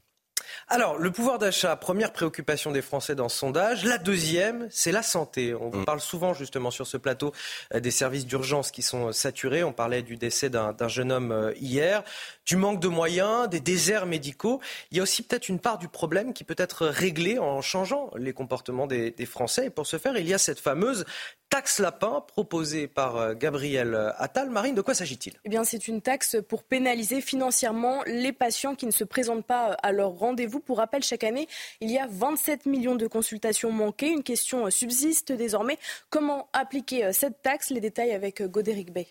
[0.68, 3.84] Alors, le pouvoir d'achat, première préoccupation des Français dans ce sondage.
[3.84, 5.54] La deuxième, c'est la santé.
[5.54, 5.84] On vous mm.
[5.84, 7.32] parle souvent justement sur ce plateau
[7.74, 9.64] euh, des services d'urgence qui sont saturés.
[9.64, 12.02] On parlait du décès d'un jeune homme euh, hier,
[12.46, 14.60] du manque de moyens, des déserts médicaux.
[14.90, 18.10] Il y a aussi peut-être une part du problème qui peut être réglée en changeant
[18.16, 19.66] les comportements des, des Français.
[19.66, 21.04] Et pour ce faire, il y a cette fameuse
[21.50, 24.50] taxe lapin proposée par euh, Gabriel Attal.
[24.50, 25.34] Marine, de quoi s'agit-il?
[25.44, 29.72] Eh bien, c'est une taxe pour pénaliser financièrement les patients qui ne se présentent pas
[29.82, 30.37] à leur rendez-vous.
[30.46, 31.48] Pour rappel, chaque année,
[31.80, 34.10] il y a 27 millions de consultations manquées.
[34.10, 35.78] Une question subsiste désormais.
[36.10, 37.70] Comment appliquer euh, cette taxe?
[37.70, 39.08] Les détails avec euh, Godéric Bay.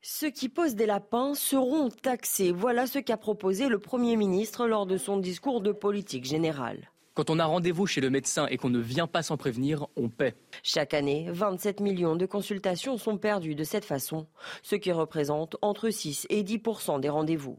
[0.00, 2.52] Ceux qui posent des lapins seront taxés.
[2.52, 6.90] Voilà ce qu'a proposé le Premier ministre lors de son discours de politique générale.
[7.18, 10.08] Quand on a rendez-vous chez le médecin et qu'on ne vient pas sans prévenir, on
[10.08, 10.36] paie.
[10.62, 14.28] Chaque année, 27 millions de consultations sont perdues de cette façon,
[14.62, 16.60] ce qui représente entre 6 et 10
[17.00, 17.58] des rendez-vous.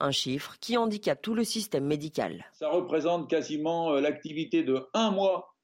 [0.00, 2.44] Un chiffre qui handicape tout le système médical.
[2.52, 5.54] Ça représente quasiment euh, l'activité de un mois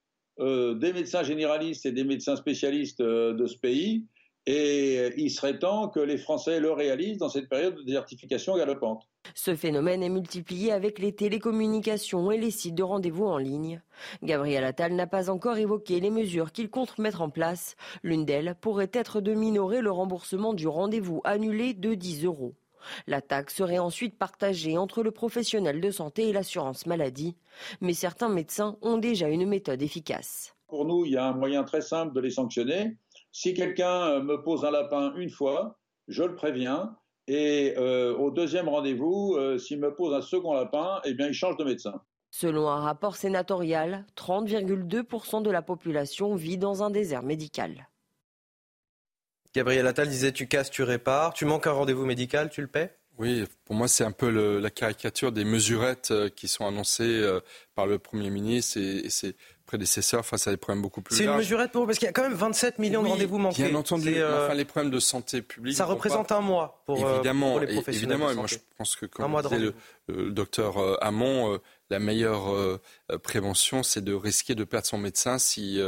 [0.41, 4.07] euh, des médecins généralistes et des médecins spécialistes euh, de ce pays.
[4.47, 9.07] Et il serait temps que les Français le réalisent dans cette période de désertification galopante.
[9.35, 13.83] Ce phénomène est multiplié avec les télécommunications et les sites de rendez-vous en ligne.
[14.23, 17.77] Gabriel Attal n'a pas encore évoqué les mesures qu'il compte mettre en place.
[18.03, 22.55] L'une d'elles pourrait être de minorer le remboursement du rendez-vous annulé de 10 euros.
[23.07, 27.37] La taxe serait ensuite partagée entre le professionnel de santé et l'assurance maladie.
[27.81, 30.55] Mais certains médecins ont déjà une méthode efficace.
[30.67, 32.97] Pour nous, il y a un moyen très simple de les sanctionner
[33.33, 36.97] si quelqu'un euh, me pose un lapin une fois, je le préviens.
[37.27, 41.35] Et euh, au deuxième rendez-vous, euh, s'il me pose un second lapin, eh bien, il
[41.35, 42.01] change de médecin.
[42.31, 47.89] Selon un rapport sénatorial, 30,2% de la population vit dans un désert médical.
[49.59, 52.93] Gabriel Attal disait tu casses, tu répares, tu manques un rendez-vous médical, tu le paies?
[53.19, 54.31] Oui, pour moi, c'est un peu
[54.61, 57.21] la caricature des mesurettes qui sont annoncées
[57.75, 59.35] par le Premier ministre et, et
[59.69, 62.09] prédécesseurs face à des problèmes beaucoup plus C'est une mesurette pour vous parce qu'il y
[62.09, 63.69] a quand même 27 millions de rendez-vous manqués.
[63.69, 65.77] Bien entendu, euh, enfin, les problèmes de santé publique.
[65.77, 68.17] Ça représente un mois pour, euh, évidemment, pour les professionnels.
[68.17, 69.73] Évidemment, et moi je pense que comme disait
[70.09, 72.81] le, docteur euh, Hamon, la meilleure
[73.23, 75.81] prévention, c'est de risquer de perdre son médecin si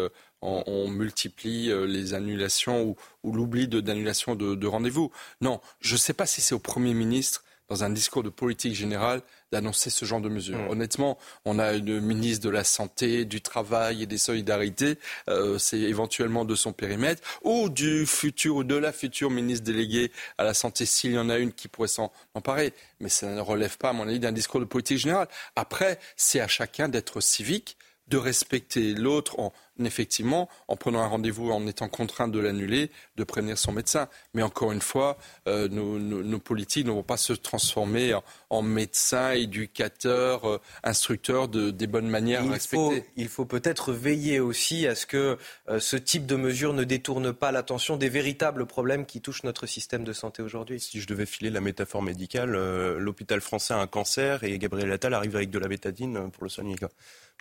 [0.42, 5.10] on, multiplie les annulations ou, ou l'oubli d'annulation de, de rendez-vous.
[5.40, 8.74] Non, je ne sais pas si c'est au Premier ministre dans un discours de politique
[8.74, 9.22] générale,
[9.52, 10.58] d'annoncer ce genre de mesures.
[10.58, 10.70] Mmh.
[10.70, 15.78] Honnêtement, on a une ministre de la Santé, du Travail et des Solidarités, euh, c'est
[15.78, 20.52] éventuellement de son périmètre, ou du futur ou de la future ministre déléguée à la
[20.52, 22.74] Santé, s'il y en a une qui pourrait s'en emparer.
[22.98, 25.28] Mais ça ne relève pas, à mon avis, d'un discours de politique générale.
[25.54, 27.76] Après, c'est à chacun d'être civique
[28.10, 29.52] de respecter l'autre en
[29.84, 34.08] effectivement, en prenant un rendez-vous, en étant contraint de l'annuler, de prévenir son médecin.
[34.34, 38.14] Mais encore une fois, euh, nos, politiques ne vont pas se transformer
[38.50, 43.00] en, médecins, éducateurs, euh, instructeurs de, des bonnes manières il respecter.
[43.00, 45.38] Faut, il faut peut-être veiller aussi à ce que
[45.68, 49.66] euh, ce type de mesures ne détourne pas l'attention des véritables problèmes qui touchent notre
[49.66, 50.80] système de santé aujourd'hui.
[50.80, 52.50] Si je devais filer la métaphore médicale,
[52.98, 56.48] l'hôpital français a un cancer et Gabriel Attal arrive avec de la bétadine pour le
[56.48, 56.76] soigner.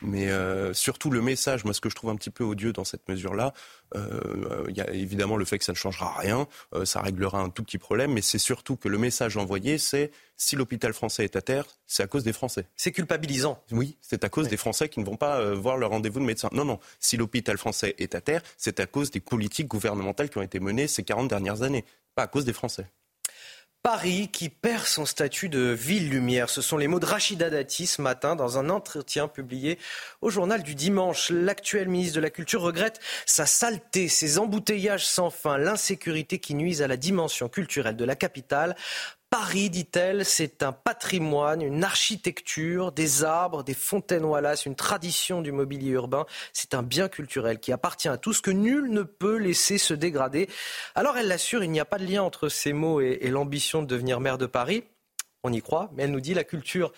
[0.01, 2.83] Mais euh, surtout le message, moi ce que je trouve un petit peu odieux dans
[2.83, 3.53] cette mesure-là,
[3.95, 7.39] euh, il y a évidemment le fait que ça ne changera rien, euh, ça réglera
[7.39, 11.25] un tout petit problème, mais c'est surtout que le message envoyé, c'est si l'hôpital français
[11.25, 12.65] est à terre, c'est à cause des Français.
[12.77, 13.61] C'est culpabilisant.
[13.71, 16.49] Oui, c'est à cause des Français qui ne vont pas voir leur rendez-vous de médecin.
[16.53, 20.37] Non, non, si l'hôpital français est à terre, c'est à cause des politiques gouvernementales qui
[20.37, 21.83] ont été menées ces 40 dernières années,
[22.15, 22.85] pas à cause des Français.
[23.81, 26.49] Paris qui perd son statut de ville-lumière.
[26.49, 29.79] Ce sont les mots de Rachida Dati ce matin dans un entretien publié
[30.21, 31.29] au journal du dimanche.
[31.29, 36.81] L'actuel ministre de la Culture regrette sa saleté, ses embouteillages sans fin, l'insécurité qui nuisent
[36.81, 38.75] à la dimension culturelle de la capitale.
[39.29, 45.51] Paris, dit-elle, c'est un patrimoine, une architecture, des arbres, des fontaines Wallace, une tradition du
[45.51, 46.25] mobilier urbain.
[46.51, 50.49] C'est un bien culturel qui appartient à tous, que nul ne peut laisser se dégrader.
[50.95, 53.83] Alors elle l'assure, il n'y a pas de lien entre ces mots et, et l'ambition
[53.83, 54.83] de devenir maire de Paris
[55.43, 56.91] on y croit, mais elle nous dit la culture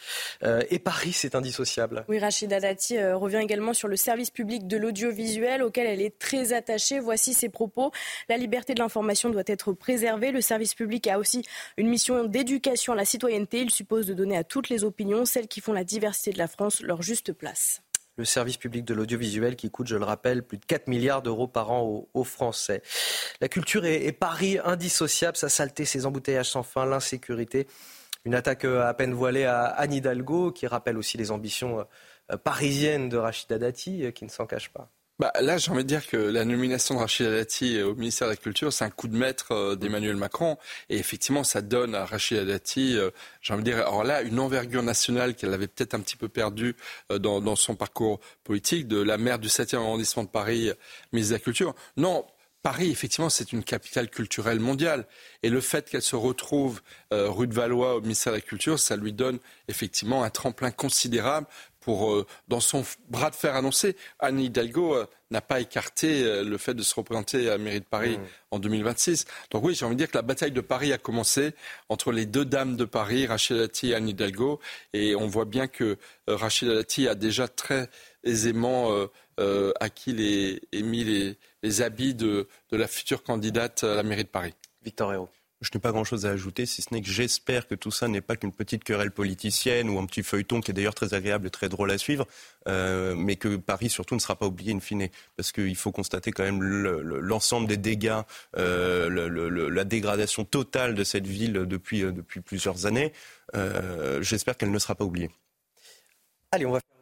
[0.43, 2.05] euh, et Paris, c'est indissociable.
[2.07, 6.17] Oui, Rachida Dati euh, revient également sur le service public de l'audiovisuel auquel elle est
[6.17, 6.99] très attachée.
[6.99, 7.91] Voici ses propos.
[8.29, 10.31] La liberté de l'information doit être préservée.
[10.31, 11.43] Le service public a aussi
[11.77, 13.61] une mission d'éducation à la citoyenneté.
[13.61, 16.47] Il suppose de donner à toutes les opinions, celles qui font la diversité de la
[16.47, 17.81] France, leur juste place
[18.17, 21.47] le service public de l'audiovisuel qui coûte, je le rappelle, plus de 4 milliards d'euros
[21.47, 22.83] par an aux, Français.
[23.39, 27.67] La culture est, Paris indissociable, sa saleté, ses embouteillages sans fin, l'insécurité.
[28.25, 31.85] Une attaque euh, à peine voilée à Anne Hidalgo, qui rappelle aussi les ambitions
[32.31, 34.89] euh, parisiennes de Rachida Dati, euh, qui ne s'en cache pas.
[35.17, 38.33] Bah, là, j'ai envie de dire que la nomination de Rachida Dati au ministère de
[38.33, 40.57] la Culture, c'est un coup de maître d'Emmanuel Macron.
[40.89, 42.97] Et effectivement, ça donne à Rachida Dati,
[43.39, 46.27] j'ai envie de dire, alors là, une envergure nationale qu'elle avait peut-être un petit peu
[46.27, 46.75] perdue
[47.11, 50.71] dans, son parcours politique, de la maire du 7e arrondissement de Paris,
[51.13, 51.75] ministre de la Culture.
[51.97, 52.25] Non,
[52.63, 55.05] Paris, effectivement, c'est une capitale culturelle mondiale.
[55.41, 56.81] Et le fait qu'elle se retrouve
[57.11, 60.69] euh, rue de Valois au ministère de la Culture, ça lui donne effectivement un tremplin
[60.69, 61.47] considérable
[61.79, 63.95] pour, euh, dans son bras de fer annoncé.
[64.19, 67.85] Anne Hidalgo euh, n'a pas écarté le fait de se représenter à la mairie de
[67.85, 68.23] Paris mmh.
[68.51, 69.25] en 2026.
[69.49, 71.53] Donc oui, j'ai envie de dire que la bataille de Paris a commencé
[71.89, 74.59] entre les deux dames de Paris, Rachel Dati et Anne Hidalgo.
[74.93, 75.97] Et on voit bien que
[76.27, 77.89] Rachel Dati a déjà très
[78.25, 79.07] aisément
[79.79, 84.29] acquis les, et mis les les habits de, la future candidate à la mairie de
[84.29, 84.53] Paris.
[84.83, 85.29] Victor Hérault.
[85.61, 88.21] Je n'ai pas grand-chose à ajouter, si ce n'est que j'espère que tout ça n'est
[88.21, 91.51] pas qu'une petite querelle politicienne ou un petit feuilleton qui est d'ailleurs très agréable et
[91.51, 92.25] très drôle à suivre,
[92.67, 95.07] euh, mais que Paris surtout ne sera pas oublié in fine,
[95.37, 98.21] parce qu'il faut constater quand même l'ensemble des dégâts,
[98.57, 103.13] euh, la dégradation totale de cette ville depuis, euh, depuis plusieurs années.
[104.21, 105.29] j'espère qu'elle ne sera pas oubliée.
[106.53, 107.00] Allez, on va faire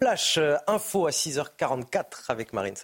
[0.00, 2.74] flash info à 6h44 avec Marine.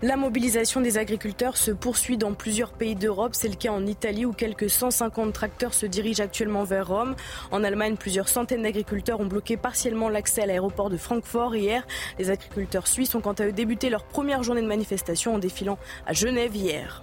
[0.00, 3.34] La mobilisation des agriculteurs se poursuit dans plusieurs pays d'Europe.
[3.34, 7.16] C'est le cas en Italie où quelques 150 tracteurs se dirigent actuellement vers Rome.
[7.50, 11.84] En Allemagne, plusieurs centaines d'agriculteurs ont bloqué partiellement l'accès à l'aéroport de Francfort hier.
[12.20, 15.78] Les agriculteurs suisses ont quant à eux débuté leur première journée de manifestation en défilant
[16.06, 17.02] à Genève hier.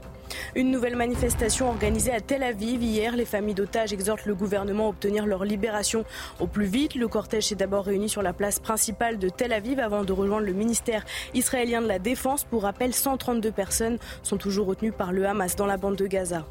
[0.56, 3.16] Une nouvelle manifestation organisée à Tel Aviv hier.
[3.16, 6.06] Les familles d'otages exhortent le gouvernement à obtenir leur libération
[6.40, 6.96] au plus vite.
[6.96, 10.46] Le cortège s'est d'abord réuni sur la place principale de Tel Aviv avant de rejoindre
[10.46, 12.44] le ministère israélien de la Défense.
[12.44, 16.46] Pour rappel, 132 personnes sont toujours retenues par le Hamas dans la bande de Gaza.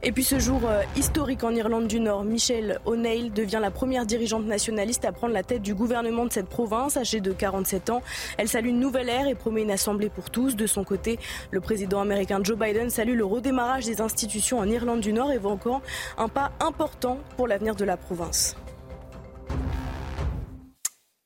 [0.00, 4.06] Et puis ce jour euh, historique en Irlande du Nord, Michelle O'Neill devient la première
[4.06, 8.00] dirigeante nationaliste à prendre la tête du gouvernement de cette province, âgée de 47 ans.
[8.36, 10.54] Elle salue une nouvelle ère et promet une assemblée pour tous.
[10.54, 11.18] De son côté,
[11.50, 15.82] le président américain Joe Biden salue le redémarrage des institutions en Irlande du Nord, évoquant
[16.16, 18.54] un pas important pour l'avenir de la province.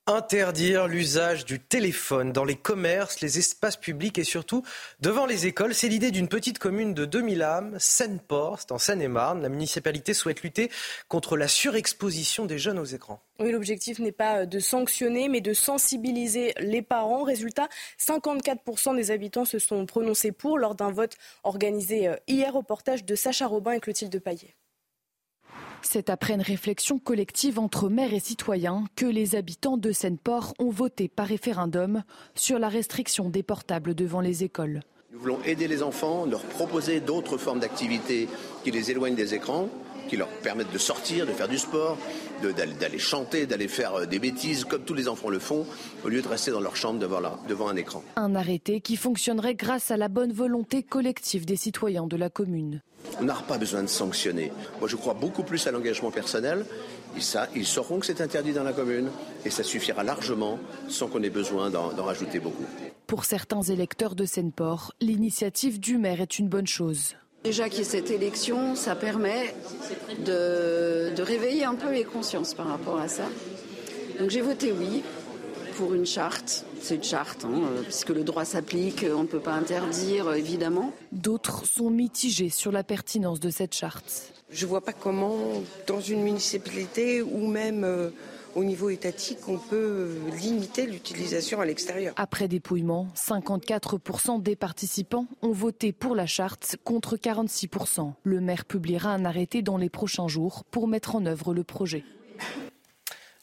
[0.09, 4.65] Interdire l'usage du téléphone dans les commerces, les espaces publics et surtout
[4.99, 9.43] devant les écoles, c'est l'idée d'une petite commune de 2000 âmes, Seine-Port, en Seine-et-Marne.
[9.43, 10.73] La municipalité souhaite lutter
[11.07, 13.23] contre la surexposition des jeunes aux écrans.
[13.39, 17.23] Oui, l'objectif n'est pas de sanctionner, mais de sensibiliser les parents.
[17.23, 17.69] Résultat,
[18.01, 23.05] 54% des habitants se sont prononcés pour lors d'un vote organisé euh, hier au portage
[23.05, 24.57] de Sacha Robin et Clotilde Paillet.
[25.83, 30.71] C'est après une réflexion collective entre maires et citoyens que les habitants de Seine-Port ont
[30.71, 32.03] voté par référendum
[32.35, 34.81] sur la restriction des portables devant les écoles.
[35.13, 38.29] Nous voulons aider les enfants, leur proposer d'autres formes d'activités
[38.65, 39.69] qui les éloignent des écrans
[40.13, 41.97] qui leur permettent de sortir, de faire du sport,
[42.43, 45.65] d'aller chanter, d'aller faire euh, des bêtises comme tous les enfants le font,
[46.05, 48.05] au lieu de rester dans leur chambre devant, devant un écran.
[48.17, 52.83] Un arrêté qui fonctionnerait grâce à la bonne volonté collective des citoyens de la commune.
[53.21, 54.53] On n'a pas besoin de sanctionner.
[54.81, 56.67] Moi, je crois beaucoup plus à l'engagement personnel.
[57.17, 59.09] Et ça, ils sauront que c'est interdit dans la commune
[59.47, 60.59] et ça suffira largement
[60.89, 62.67] sans qu'on ait besoin d'en rajouter beaucoup.
[63.07, 67.15] Pour certains électeurs de Seine-Port, l'initiative du maire est une bonne chose.
[67.45, 69.55] Déjà qu'il y ait cette élection, ça permet
[70.25, 73.25] de, réveiller un peu les consciences par rapport à ça.
[74.19, 75.03] Donc j'ai voté oui
[75.77, 76.65] pour une charte.
[76.81, 80.93] C'est une charte, hein, puisque le droit s'applique, on ne peut pas interdire, évidemment.
[81.11, 84.33] D'autres sont mitigés sur la pertinence de cette charte.
[84.51, 85.37] Je ne vois pas comment,
[85.87, 88.11] dans une municipalité ou même euh,
[88.55, 92.15] au niveau étatique, on peut limiter l'utilisation à l'extérieur.
[92.17, 98.13] Après dépouillement, 54% des participants ont voté pour la charte contre 46%.
[98.23, 102.05] Le maire publiera un arrêté dans les prochains jours pour mettre en œuvre le projet.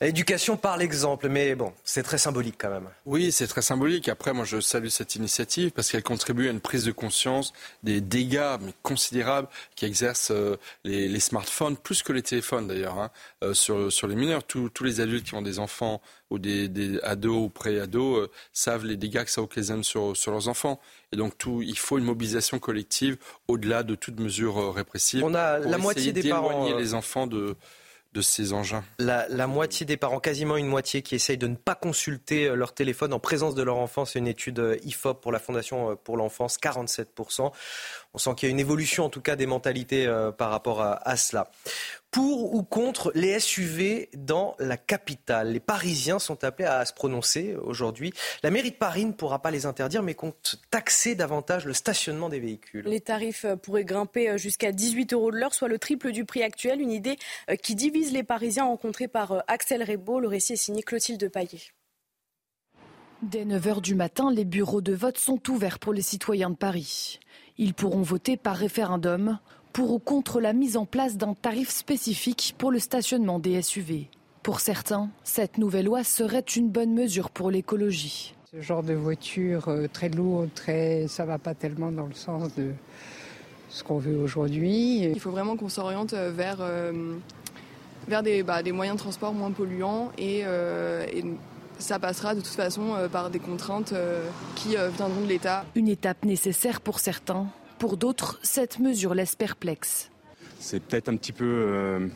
[0.01, 2.87] L'éducation par l'exemple, mais bon, c'est très symbolique quand même.
[3.05, 4.07] Oui, c'est très symbolique.
[4.07, 7.51] Après, moi, je salue cette initiative parce qu'elle contribue à une prise de conscience
[7.83, 13.11] des dégâts mais considérables qu'exercent euh, les, smartphones, plus que les téléphones d'ailleurs, hein,
[13.43, 14.45] euh, sur, sur les mineurs.
[14.45, 18.95] Tous, les adultes qui ont des enfants ou des, ados ou pré-ados euh, savent les
[18.95, 20.79] dégâts que ça occasionne sur, sur leurs enfants.
[21.11, 23.17] Et donc, tout, il faut une mobilisation collective
[23.49, 25.25] au-delà de toute mesure répressive.
[25.25, 26.73] On a la moitié des parents.
[26.73, 27.57] les enfants de
[28.13, 31.75] de ces engins la, moitié des parents, quasiment une moitié, qui essayent de ne pas
[31.75, 34.05] consulter euh, leur téléphone en présence de leur enfant.
[34.05, 37.51] C'est une étude euh, IFOP pour la Fondation euh, pour l'enfance, 47%.
[38.13, 40.07] On sent qu'il y a une évolution en tout cas des mentalités
[40.37, 41.49] par rapport à cela.
[42.11, 45.51] Pour ou contre les SUV dans la capitale?
[45.51, 48.13] Les Parisiens sont appelés à se prononcer aujourd'hui.
[48.41, 52.29] La mairie de Paris ne pourra pas les interdire, mais compte taxer davantage le stationnement
[52.29, 52.83] des véhicules.
[52.85, 56.81] Les tarifs pourraient grimper jusqu'à 18 euros de l'heure, soit le triple du prix actuel.
[56.81, 57.17] Une idée
[57.49, 60.19] euh, qui divise les Parisiens rencontrés par euh, Axel Rebaud.
[60.19, 61.61] Le récit est signé Clotilde Paillet.
[63.21, 67.19] Dès 9h du matin, les bureaux de vote sont ouverts pour les citoyens de Paris.
[67.61, 69.37] Ils pourront voter par référendum
[69.73, 74.07] pour ou contre la mise en place d'un tarif spécifique pour le stationnement des SUV.
[74.43, 78.33] Pour certains, cette nouvelle loi serait une bonne mesure pour l'écologie.
[78.49, 82.55] Ce genre de voiture euh, très lourde, très, ça va pas tellement dans le sens
[82.55, 82.71] de
[83.67, 84.99] ce qu'on veut aujourd'hui.
[85.01, 87.17] Il faut vraiment qu'on s'oriente euh, vers, euh,
[88.07, 91.25] vers des, bah, des, moyens de transport moins polluants et, et
[91.79, 93.93] ça passera de toute façon par des contraintes
[94.55, 95.65] qui viendront de l'État.
[95.75, 97.47] Une étape nécessaire pour certains,
[97.79, 100.11] pour d'autres, cette mesure laisse perplexe.
[100.59, 102.07] C'est peut-être un petit peu, euh,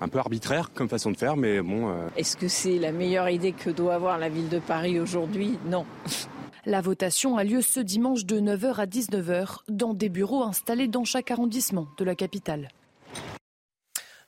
[0.00, 1.90] un peu arbitraire comme façon de faire, mais bon.
[1.90, 2.08] Euh.
[2.16, 5.58] Est-ce que c'est la meilleure idée que doit avoir la ville de Paris aujourd'hui?
[5.66, 5.84] Non.
[6.66, 11.04] La votation a lieu ce dimanche de 9h à 19h dans des bureaux installés dans
[11.04, 12.68] chaque arrondissement de la capitale.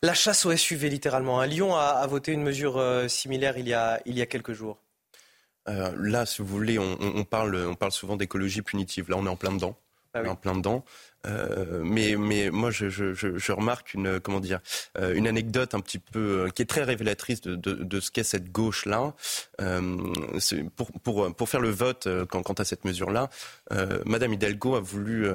[0.06, 1.42] La chasse au SUV, littéralement.
[1.42, 4.78] Lyon a, voté une mesure euh, similaire il y a, il y a quelques jours.
[5.66, 9.10] là, si vous voulez, on, on, parle, on parle souvent d'écologie punitive.
[9.10, 9.76] Là, on est en plein dedans.
[10.14, 10.84] Ah en plein dedans.
[11.26, 14.60] Euh, mais, mais moi, je, je, je, remarque une, comment dire,
[14.96, 18.12] euh, une anecdote un petit peu euh, qui est très révélatrice de, de, de ce
[18.12, 19.12] qu'est cette gauche-là.
[19.60, 19.98] Euh,
[20.76, 23.28] pour, pour, pour faire le vote quant, quant à cette mesure-là,
[24.04, 25.26] Madame Hidalgo a voulu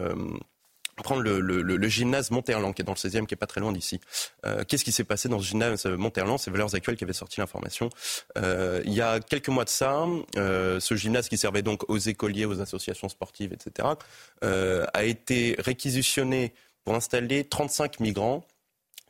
[1.02, 3.62] prendre le, le, le, gymnase Monterland, qui est dans le 16e, qui est pas très
[3.62, 3.99] loin d'ici.
[4.45, 6.39] Euh, Qu'est-ce qui s'est passé dans ce gymnase Monterland?
[6.39, 7.89] C'est Valeurs Actuelles qui avait sorti l'information.
[8.38, 10.06] Euh, il y a quelques mois de ça,
[10.38, 13.88] euh, ce gymnase qui servait donc aux écoliers, aux associations sportives, etc.,
[14.41, 18.45] a été réquisitionné pour installer 35 migrants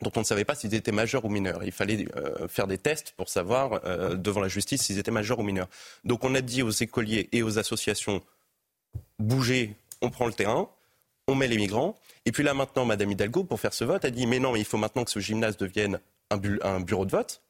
[0.02, 1.62] dont on ne savait pas s'ils étaient majeurs ou mineurs.
[1.64, 2.06] Il fallait
[2.48, 3.80] faire des tests pour savoir
[4.16, 5.68] devant la justice s'ils étaient majeurs ou mineurs.
[6.04, 8.22] Donc on a dit aux écoliers et aux associations,
[9.18, 10.68] bougez, on prend le terrain
[11.28, 11.96] on met les migrants.
[12.24, 14.60] Et puis là maintenant, Madame Hidalgo, pour faire ce vote, a dit mais non, mais
[14.60, 16.00] il faut maintenant que ce gymnase devienne
[16.30, 17.42] un, bureau de vote.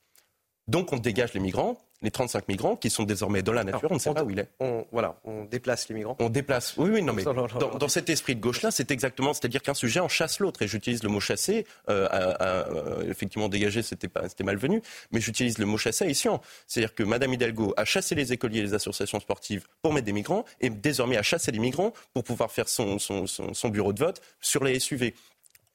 [0.69, 3.95] Donc on dégage les migrants les 35 migrants qui sont désormais dans la nature, on
[3.95, 4.49] ne sait pas où il est.
[4.61, 6.17] On, voilà, on déplace les migrants.
[6.19, 6.75] On déplace.
[6.77, 10.09] Oui, oui, non, mais dans, cet esprit de gauche-là, c'est exactement, c'est-à-dire qu'un sujet en
[10.09, 10.63] chasse l'autre.
[10.63, 11.67] Et j'utilise le mot chasser.
[11.89, 14.83] Euh, euh, effectivement, dégager, c'était malvenu,
[15.13, 16.29] mais j'utilise le mot chasser ici.
[16.67, 20.13] C'est-à-dire que Madame Hidalgo a chassé les écoliers et les associations sportives pour mettre des
[20.13, 24.01] migrants, et désormais a chassé les migrants pour pouvoir faire son, son, son bureau de
[24.01, 25.15] vote sur les SUV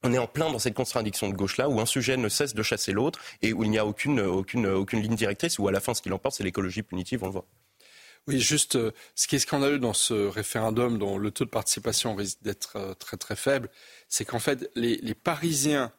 [0.02, 2.62] on est en plein dans cette contradiction de gauche-là, où un sujet ne cesse de
[2.62, 5.80] chasser l'autre et où il n'y a aucune, aucune, aucune ligne directrice, où à la
[5.80, 7.46] fin, ce qui l'emporte, c'est l'écologie punitive, on le voit.
[8.28, 12.14] Oui, juste, euh, ce qui est scandaleux dans ce référendum, dont le taux de participation
[12.14, 13.70] risque d'être euh, très très faible,
[14.08, 15.92] c'est qu'en fait, les, Parisiens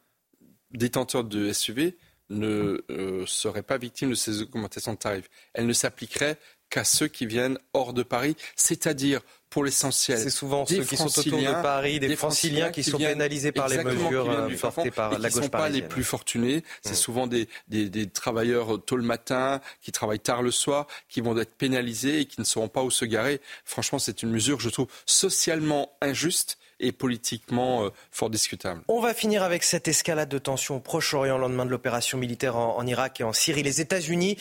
[0.70, 1.98] détenteurs de SUV
[2.28, 5.28] ne euh, seraient pas victimes de ces augmentations de tarifs.
[5.54, 6.38] Elles ne s'appliqueraient
[6.68, 10.18] qu'à ceux qui viennent hors de Paris, c'est-à-dire pour l'essentiel.
[10.18, 13.82] C'est souvent ceux qui sont autour de Paris, des, franciliens, qui, sont pénalisés par les
[13.82, 15.40] mesures euh, portées par la gauche parisienne.
[15.40, 16.62] ne sont pas les plus fortunés.
[16.82, 16.94] C'est mm.
[16.94, 21.36] souvent des, des, des, travailleurs tôt le matin, qui travaillent tard le soir, qui vont
[21.36, 23.40] être pénalisés et qui ne sauront pas où se garer.
[23.64, 28.82] Franchement, c'est une mesure, je trouve, socialement injuste et politiquement euh, fort discutable.
[28.88, 32.86] On va finir avec cette escalade de tensions au Proche-Orient, lendemain de l'opération militaire en,
[32.86, 33.62] Irak et en Syrie.
[33.62, 34.36] Les États-Unis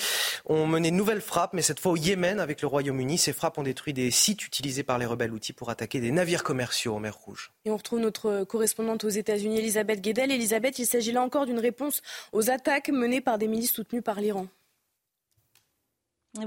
[0.45, 3.17] ont mené de nouvelles frappes, mais cette fois au Yémen avec le Royaume-Uni.
[3.17, 6.43] Ces frappes ont détruit des sites utilisés par les rebelles outils pour attaquer des navires
[6.43, 7.51] commerciaux en mer Rouge.
[7.65, 10.31] Et on retrouve notre correspondante aux États-Unis, Elisabeth Guedel.
[10.31, 14.21] Elisabeth, il s'agit là encore d'une réponse aux attaques menées par des milices soutenues par
[14.21, 14.47] l'Iran.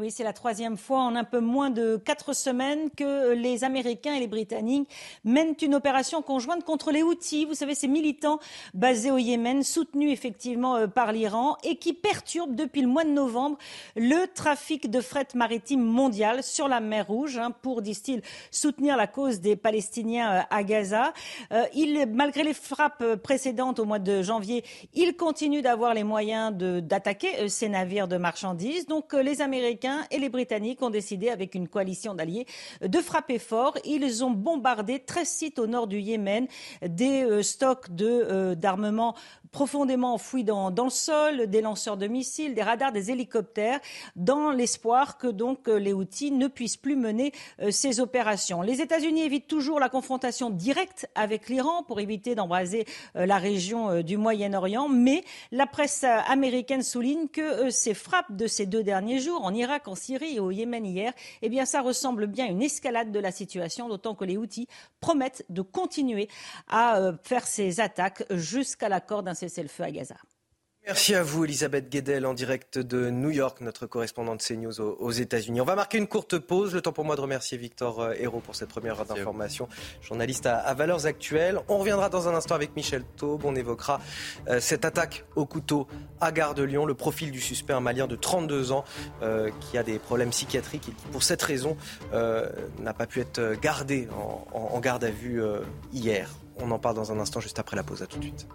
[0.00, 4.14] Oui, c'est la troisième fois en un peu moins de quatre semaines que les Américains
[4.14, 4.88] et les Britanniques
[5.24, 7.44] mènent une opération conjointe contre les Houthis.
[7.44, 8.38] Vous savez, ces militants
[8.74, 13.10] basés au Yémen, soutenus effectivement euh, par l'Iran et qui perturbent depuis le mois de
[13.10, 13.58] novembre
[13.96, 19.06] le trafic de fret maritime mondial sur la mer Rouge hein, pour, disent-ils, soutenir la
[19.06, 21.12] cause des Palestiniens euh, à Gaza.
[21.52, 21.66] Euh,
[22.12, 24.64] malgré les frappes précédentes au mois de janvier,
[24.94, 28.86] ils continuent d'avoir les moyens d'attaquer ces navires de marchandises.
[28.86, 32.46] Donc les Américains Américains et les Britanniques ont décidé, avec une coalition d'alliés,
[32.82, 33.76] de frapper fort.
[33.84, 36.46] Ils ont bombardé 13 sites au nord du Yémen,
[36.82, 39.14] des euh, stocks euh, d'armement
[39.50, 43.80] profondément enfouis dans, dans, le sol, des lanceurs de missiles, des radars, des hélicoptères,
[44.16, 47.32] dans l'espoir que donc euh, les Houthis ne puissent plus mener
[47.70, 48.62] ces opérations.
[48.62, 54.16] Les États-Unis évitent toujours la confrontation directe avec l'Iran pour éviter d'embraser la région du
[54.16, 59.52] Moyen-Orient, mais la presse américaine souligne que ces frappes de ces deux derniers jours en
[59.62, 63.10] Irak, en Syrie et au Yémen hier, eh bien, ça ressemble bien à une escalade
[63.10, 64.68] de la situation, d'autant que les Houthis
[65.00, 66.28] promettent de continuer
[66.68, 70.16] à euh, faire ces attaques jusqu'à l'accord d'un cessez-le-feu à Gaza.
[70.84, 75.60] Merci à vous, Elisabeth Guedel, en direct de New York, notre correspondante CNews aux, États-Unis.
[75.60, 76.74] On va marquer une courte pause.
[76.74, 79.68] Le temps pour moi de remercier Victor euh, Hérault pour cette première heure d'information,
[80.00, 81.60] journaliste à, Valeurs Actuelles.
[81.68, 83.44] On reviendra dans un instant avec Michel Taube.
[83.44, 84.00] On évoquera
[84.48, 85.86] euh, cette attaque au couteau
[86.20, 88.84] à Gare de Lyon, le profil du suspect, un Malien de 32 ans
[89.22, 91.76] euh, qui a des problèmes psychiatriques et qui, pour cette raison,
[92.12, 95.40] n'a pas pu être gardé en, en garde à vue
[95.92, 96.28] hier.
[96.56, 98.02] On en parle dans un instant, juste après la pause.
[98.02, 98.48] À tout de suite.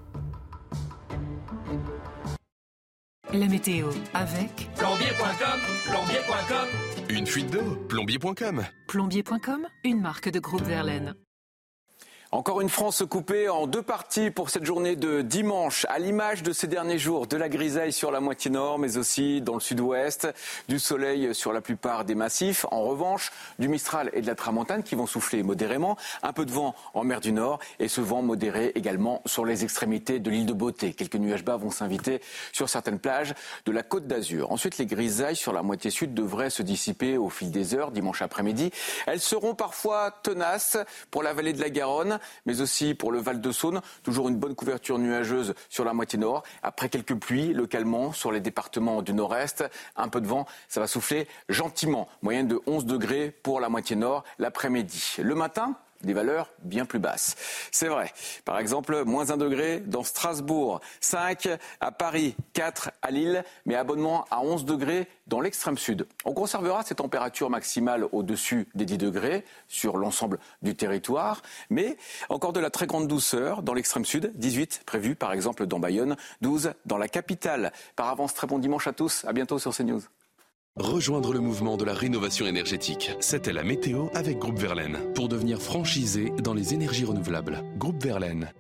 [3.34, 6.68] La météo avec plombier.com, plombier.com.
[7.10, 8.64] Une fuite d'eau, plombier.com.
[8.88, 11.14] Plombier.com, une marque de groupe Verlaine.
[12.34, 16.52] Encore une France coupée en deux parties pour cette journée de dimanche, à l'image de
[16.52, 20.28] ces derniers jours, de la grisaille sur la moitié nord, mais aussi dans le sud-ouest,
[20.68, 22.66] du soleil sur la plupart des massifs.
[22.70, 26.52] En revanche, du Mistral et de la Tramontane qui vont souffler modérément, un peu de
[26.52, 30.46] vent en mer du Nord et ce vent modéré également sur les extrémités de l'île
[30.46, 30.94] de Beauté.
[30.94, 32.20] Quelques nuages bas vont s'inviter
[32.52, 34.52] sur certaines plages de la côte d'Azur.
[34.52, 38.22] Ensuite, les grisailles sur la moitié sud devraient se dissiper au fil des heures dimanche
[38.22, 38.72] après-midi.
[39.06, 40.78] Elles seront parfois tenaces
[41.10, 43.82] pour la vallée de la Garonne mais aussi pour le Val de Saône.
[44.04, 46.44] Toujours une bonne couverture nuageuse sur la moitié nord.
[46.64, 49.64] Après quelques pluies localement sur les départements du nord-est,
[49.96, 52.08] un peu de vent, ça va souffler gentiment.
[52.22, 55.16] Moyenne de 11 degrés pour la moitié nord l'après-midi.
[55.20, 57.36] Le matin, des valeurs bien plus basses.
[57.72, 58.12] C'est vrai.
[58.46, 64.26] Par exemple, moins 1 degré dans Strasbourg, 5 à Paris, 4 à Lille, mais abonnement
[64.32, 66.08] à 11 degrés dans l'extrême sud.
[66.26, 71.98] On conservera ces températures maximales au-dessus des 10 degrés sur l'ensemble du territoire, mais
[72.30, 76.16] encore de la très grande douceur dans l'extrême sud, 18 prévu par exemple dans Bayonne,
[76.42, 77.72] 12 dans la capitale.
[77.96, 79.26] Par avance, très bon dimanche à tous.
[79.26, 80.02] À bientôt sur CNews.
[80.80, 83.10] Rejoindre le mouvement de la rénovation énergétique.
[83.20, 85.12] C'était la météo avec Groupe Verlaine.
[85.16, 87.64] Pour devenir franchisé dans les énergies renouvelables.
[87.78, 88.54] Groupe Verlaine.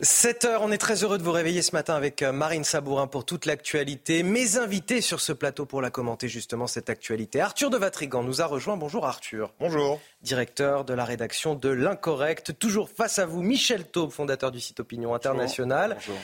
[0.00, 3.06] 7 heures, on est très heureux de vous réveiller ce matin avec euh, Marine Sabourin
[3.06, 4.22] pour toute l'actualité.
[4.22, 7.40] Mes invités sur ce plateau pour la commenter justement cette actualité.
[7.40, 8.76] Arthur de Vatrigan nous a rejoint.
[8.76, 9.54] Bonjour Arthur.
[9.60, 9.98] Bonjour.
[10.20, 12.58] Directeur de la rédaction de L'Incorrect.
[12.58, 15.94] Toujours face à vous, Michel Taube, fondateur du site Opinion Internationale.
[15.94, 16.20] Bonjour.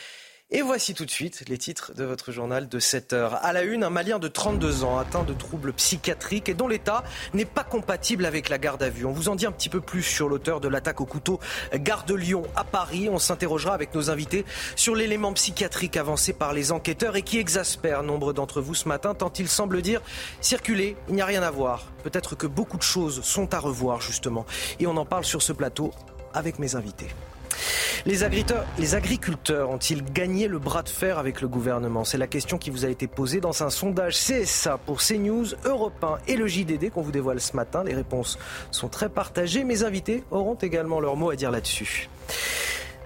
[0.50, 3.34] Et voici tout de suite les titres de votre journal de 7 heures.
[3.44, 7.04] À la une, un Malien de 32 ans atteint de troubles psychiatriques et dont l'état
[7.34, 9.04] n'est pas compatible avec la garde à vue.
[9.04, 11.38] On vous en dit un petit peu plus sur l'auteur de l'attaque au couteau
[11.74, 13.10] Gare de Lyon à Paris.
[13.12, 18.02] On s'interrogera avec nos invités sur l'élément psychiatrique avancé par les enquêteurs et qui exaspère
[18.02, 20.00] nombre d'entre vous ce matin tant il semble dire
[20.40, 21.92] circuler, il n'y a rien à voir.
[22.04, 24.46] Peut-être que beaucoup de choses sont à revoir justement.
[24.80, 25.90] Et on en parle sur ce plateau
[26.32, 27.08] avec mes invités.
[28.06, 32.04] Les agriculteurs, ont-ils gagné le bras de fer avec le gouvernement?
[32.04, 36.02] C'est la question qui vous a été posée dans un sondage CSA pour CNews, Europe
[36.02, 37.84] 1 et le JDD qu'on vous dévoile ce matin.
[37.84, 38.38] Les réponses
[38.70, 39.64] sont très partagées.
[39.64, 42.08] Mes invités auront également leur mot à dire là-dessus.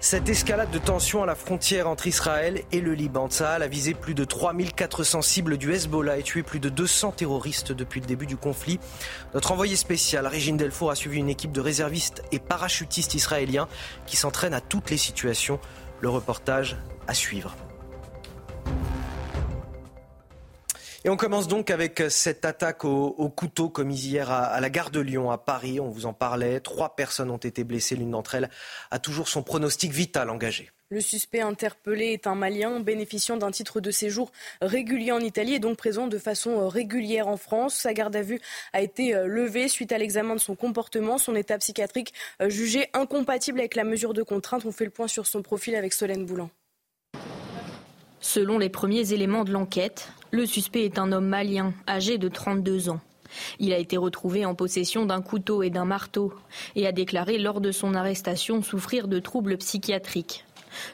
[0.03, 3.93] Cette escalade de tensions à la frontière entre Israël et le Liban, Tsahal a visé
[3.93, 8.25] plus de 3400 cibles du Hezbollah et tué plus de 200 terroristes depuis le début
[8.25, 8.81] du conflit.
[9.33, 13.69] Notre envoyé spécial, Régine Delfour, a suivi une équipe de réservistes et parachutistes israéliens
[14.05, 15.57] qui s'entraînent à toutes les situations.
[16.01, 16.75] Le reportage
[17.07, 17.55] à suivre.
[21.05, 25.01] Et on commence donc avec cette attaque au, couteau commise hier à, la gare de
[25.01, 25.81] Lyon à Paris.
[25.81, 26.61] On vous en parlait.
[26.61, 27.97] Trois personnes ont été blessées.
[27.97, 28.49] L'une d'entre elles
[28.89, 30.71] a toujours son pronostic vital engagé.
[30.87, 34.31] Le suspect interpellé est un Malien bénéficiant d'un titre de séjour
[34.61, 37.75] régulier en Italie et donc présent de façon régulière en France.
[37.75, 38.39] Sa garde à vue
[38.71, 42.89] a été euh, levée suite à l'examen de son comportement, son état psychiatrique euh, jugé
[42.93, 44.63] incompatible avec la mesure de contrainte.
[44.65, 46.49] On fait le point sur son profil avec Solène Boulan.
[48.23, 52.89] Selon les premiers éléments de l'enquête, le suspect est un homme malien, âgé de 32
[52.89, 53.01] ans.
[53.59, 56.33] Il a été retrouvé en possession d'un couteau et d'un marteau
[56.77, 60.45] et a déclaré lors de son arrestation souffrir de troubles psychiatriques.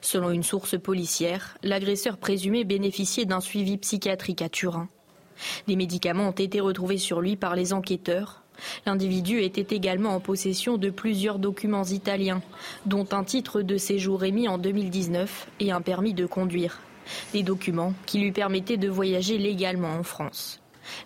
[0.01, 4.89] Selon une source policière, l'agresseur présumé bénéficiait d'un suivi psychiatrique à Turin.
[5.67, 8.41] Des médicaments ont été retrouvés sur lui par les enquêteurs.
[8.87, 12.41] L'individu était également en possession de plusieurs documents italiens,
[12.87, 16.81] dont un titre de séjour émis en 2019 et un permis de conduire
[17.33, 20.59] des documents qui lui permettaient de voyager légalement en France.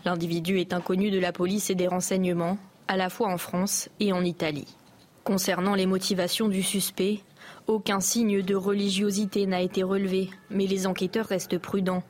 [0.06, 4.14] L'individu est inconnu de la police et des renseignements, à la fois en France et
[4.14, 4.68] en Italie.
[5.24, 7.22] Concernant les motivations du suspect,
[7.68, 12.04] aucun signe de religiosité n'a été relevé, mais les enquêteurs restent prudents,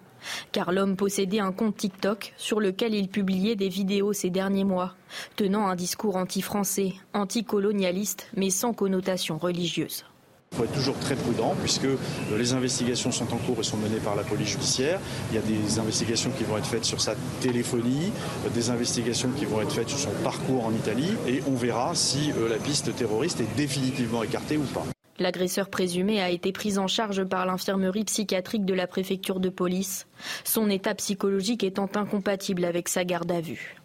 [0.51, 4.95] car l'homme possédait un compte TikTok sur lequel il publiait des vidéos ces derniers mois,
[5.35, 10.05] tenant un discours anti-français, anticolonialiste, mais sans connotation religieuse.
[10.53, 11.97] Il faut être toujours très prudent puisque euh,
[12.37, 14.99] les investigations sont en cours et sont menées par la police judiciaire.
[15.31, 18.11] Il y a des investigations qui vont être faites sur sa téléphonie,
[18.45, 21.95] euh, des investigations qui vont être faites sur son parcours en Italie et on verra
[21.95, 24.85] si euh, la piste terroriste est définitivement écartée ou pas.
[25.17, 30.05] L'agresseur présumé a été pris en charge par l'infirmerie psychiatrique de la préfecture de police,
[30.43, 33.82] son état psychologique étant incompatible avec sa garde à vue.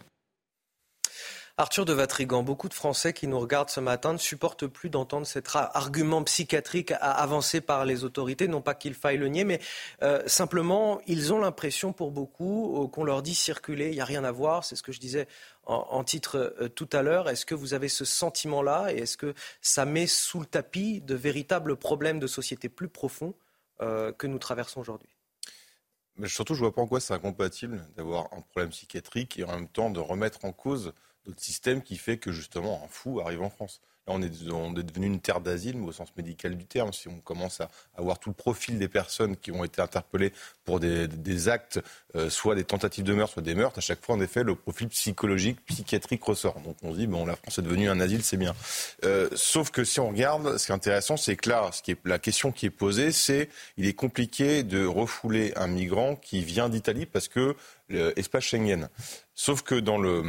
[1.59, 5.27] Arthur de Vatrigan, beaucoup de Français qui nous regardent ce matin ne supportent plus d'entendre
[5.27, 8.47] cet argument psychiatrique avancé par les autorités.
[8.47, 9.59] Non pas qu'il faille le nier, mais
[10.01, 14.05] euh, simplement, ils ont l'impression pour beaucoup euh, qu'on leur dit circuler, il n'y a
[14.05, 14.63] rien à voir.
[14.63, 15.27] C'est ce que je disais
[15.65, 17.27] en, titre euh, tout à l'heure.
[17.27, 18.93] Est-ce que vous avez ce sentiment-là?
[18.93, 23.33] Et est-ce que ça met sous le tapis de véritables problèmes de société plus profonds
[23.79, 25.09] que nous traversons aujourd'hui?
[26.15, 29.43] Mais surtout, je ne vois pas en quoi c'est incompatible d'avoir un problème psychiatrique et
[29.43, 30.93] en même temps de remettre en cause
[31.29, 33.81] notre système qui fait que justement un fou arrive en France.
[34.07, 36.91] Là, on est, devenu une terre d'asile, au sens médical du terme.
[36.93, 40.33] Si on commence à avoir tout le profil des personnes qui ont été interpellées
[40.65, 41.79] pour des, actes,
[42.15, 44.55] euh, soit des tentatives de meurtre, soit des meurtres, à chaque fois, en effet, le
[44.55, 46.59] profil psychologique, psychiatrique ressort.
[46.61, 48.55] Donc on se dit, bon, la France est devenue un asile, c'est bien.
[49.05, 51.91] Euh, sauf que si on regarde, ce qui est intéressant, c'est que là, ce qui
[51.91, 56.43] est, la question qui est posée, c'est il est compliqué de refouler un migrant qui
[56.43, 57.55] vient d'Italie parce que
[57.89, 58.89] l'espace Schengen.
[59.41, 60.21] Sauf que dans le,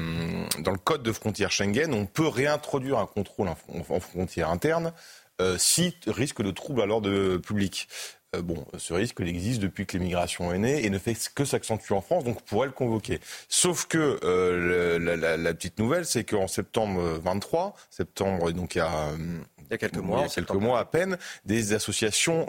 [0.61, 4.93] dans le code de frontière Schengen, on peut réintroduire un contrôle en, frontière interne
[5.41, 7.89] euh, si risque de trouble à l'ordre public.
[8.37, 11.45] Euh, bon, ce risque il existe depuis que l'immigration est née et ne fait que
[11.45, 13.19] s'accentuer en France, donc on pourrait le convoquer.
[13.49, 15.01] Sauf que euh,
[15.37, 19.79] la, petite nouvelle, c'est qu'en septembre 23, septembre, donc il y a, il y a
[19.79, 22.47] quelques mois, quelques mois à peine, des associations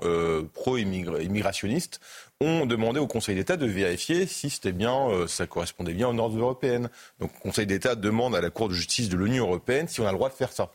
[0.53, 1.99] pro-immigrationnistes
[2.41, 6.13] ont demandé au Conseil d'État de vérifier si c'était bien, euh, ça correspondait bien aux
[6.13, 6.89] normes européennes.
[7.19, 10.07] Donc le Conseil d'État demande à la Cour de justice de l'Union européenne si on
[10.07, 10.71] a le droit de faire ça.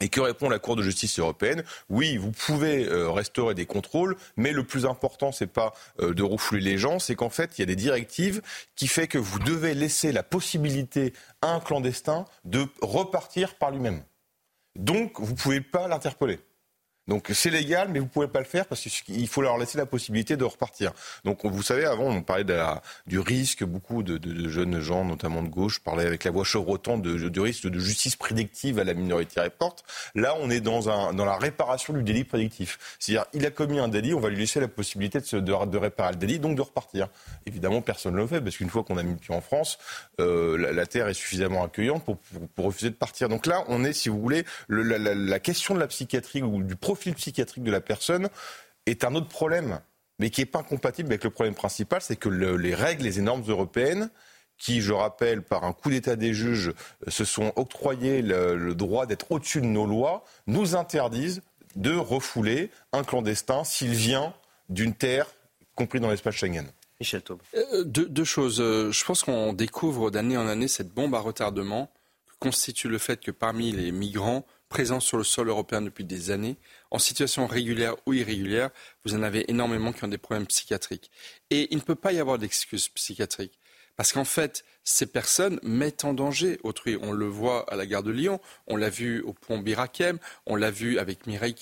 [0.00, 1.64] Et que répond la Cour de justice européenne?
[1.88, 6.22] Oui, vous pouvez euh, restaurer des contrôles, mais le plus important, c'est pas euh, de
[6.22, 8.42] refouler les gens, c'est qu'en fait, il y a des directives
[8.74, 14.02] qui fait que vous devez laisser la possibilité à un clandestin de repartir par lui-même.
[14.74, 16.40] Donc, vous ne pouvez pas l'interpeller.
[17.08, 19.76] Donc c'est légal, mais vous ne pouvez pas le faire parce qu'il faut leur laisser
[19.76, 20.92] la possibilité de repartir.
[21.24, 22.44] Donc vous savez, avant on parlait
[23.06, 27.40] du risque, beaucoup de, jeunes gens, notamment de gauche, parlaient avec la voix chevrotante du
[27.40, 29.76] risque de justice prédictive à la minorité report.
[30.14, 32.96] Là, on est dans, un, dans la réparation du délit prédictif.
[32.98, 36.12] C'est-à-dire, il a commis un délit, on va lui laisser la possibilité de, de, réparer
[36.12, 37.08] le délit, donc de repartir.
[37.46, 39.78] Évidemment, personne ne le fait parce qu'une fois qu'on a mis le pied en France,
[40.20, 42.18] euh, la, terre est suffisamment accueillante pour,
[42.54, 43.28] pour, refuser de partir.
[43.28, 46.76] Donc là, on est, si vous voulez, la, la question de la psychiatrie ou du
[46.92, 48.28] profil psychiatrique de la personne
[48.84, 49.80] est un autre problème,
[50.18, 53.44] mais qui n'est pas incompatible avec le problème principal, c'est que les règles, les normes
[53.48, 54.10] européennes,
[54.58, 56.74] qui, je rappelle, par un coup d'état des juges,
[57.08, 61.40] se sont octroyés le, droit d'être au-dessus de nos lois, nous interdisent
[61.76, 64.34] de refouler un clandestin s'il vient
[64.68, 65.26] d'une terre
[65.74, 66.66] compris dans l'espace Schengen.
[67.00, 67.40] Michel Taube.
[67.54, 68.60] Euh, deux, choses.
[68.60, 71.90] Euh, je pense qu'on découvre d'année en année cette bombe à retardement
[72.26, 76.30] que constitue le fait que parmi les migrants, présents sur le sol européen depuis des
[76.30, 76.56] années,
[76.90, 78.70] en situation régulière ou irrégulière,
[79.04, 81.10] vous en avez énormément qui ont des problèmes psychiatriques.
[81.50, 83.58] Et il ne peut pas y avoir d'excuses psychiatriques.
[83.96, 86.96] Parce qu'en fait, ces personnes mettent en danger autrui.
[87.02, 90.56] On le voit à la gare de Lyon, on l'a vu au pont Birakem, on
[90.56, 91.54] l'a vu avec Mireille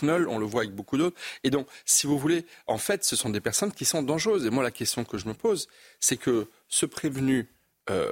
[0.00, 1.20] Knoll, on le voit avec beaucoup d'autres.
[1.44, 4.46] Et donc, si vous voulez, en fait, ce sont des personnes qui sont dangereuses.
[4.46, 5.68] Et moi, la question que je me pose,
[6.00, 7.50] c'est que ce prévenu
[7.90, 8.10] euh,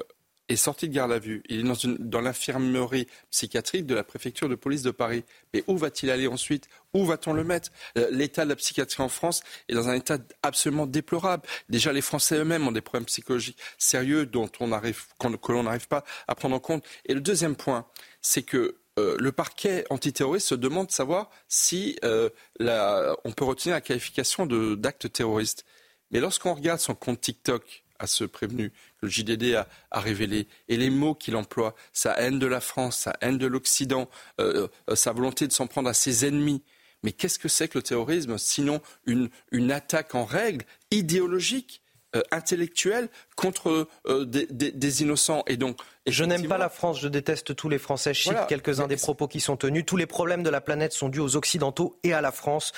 [0.48, 1.42] est sorti de garde à vue.
[1.48, 5.24] Il est dans, dans l'infirmerie psychiatrique de la préfecture de police de Paris.
[5.52, 6.68] Mais où va-t-il aller ensuite?
[6.92, 7.70] Où va-t-on le mettre?
[7.96, 11.44] Euh, L'état de la psychiatrie en France est dans un état absolument déplorable.
[11.68, 15.88] Déjà, les Français eux-mêmes ont des problèmes psychologiques sérieux dont on arrive, que l'on n'arrive
[15.88, 16.84] pas à prendre en compte.
[17.06, 17.86] Et le deuxième point,
[18.20, 22.28] c'est que euh, le parquet antiterroriste se demande de savoir si euh,
[22.60, 25.64] on peut retenir la qualification d'acte terroriste.
[26.10, 29.54] Mais lorsqu'on regarde son compte TikTok, à ce prévenu, que le JDD
[29.90, 33.46] a, révélé, et les mots qu'il emploie, sa haine de la France, sa haine de
[33.46, 34.08] l'Occident,
[34.40, 36.62] euh, euh, sa volonté de s'en prendre à ses ennemis.
[37.02, 41.82] Mais qu'est-ce que c'est que le terrorisme sinon une, une attaque en règle idéologique
[42.16, 43.88] euh, intellectuelle contre
[44.24, 45.44] des, des, innocents?
[45.46, 48.14] Et donc, je n'aime pas la France, je déteste tous les Français.
[48.14, 49.84] Je cite quelques-uns des propos qui sont tenus.
[49.86, 52.72] Tous les problèmes de la planète sont dus aux Occidentaux et à la France.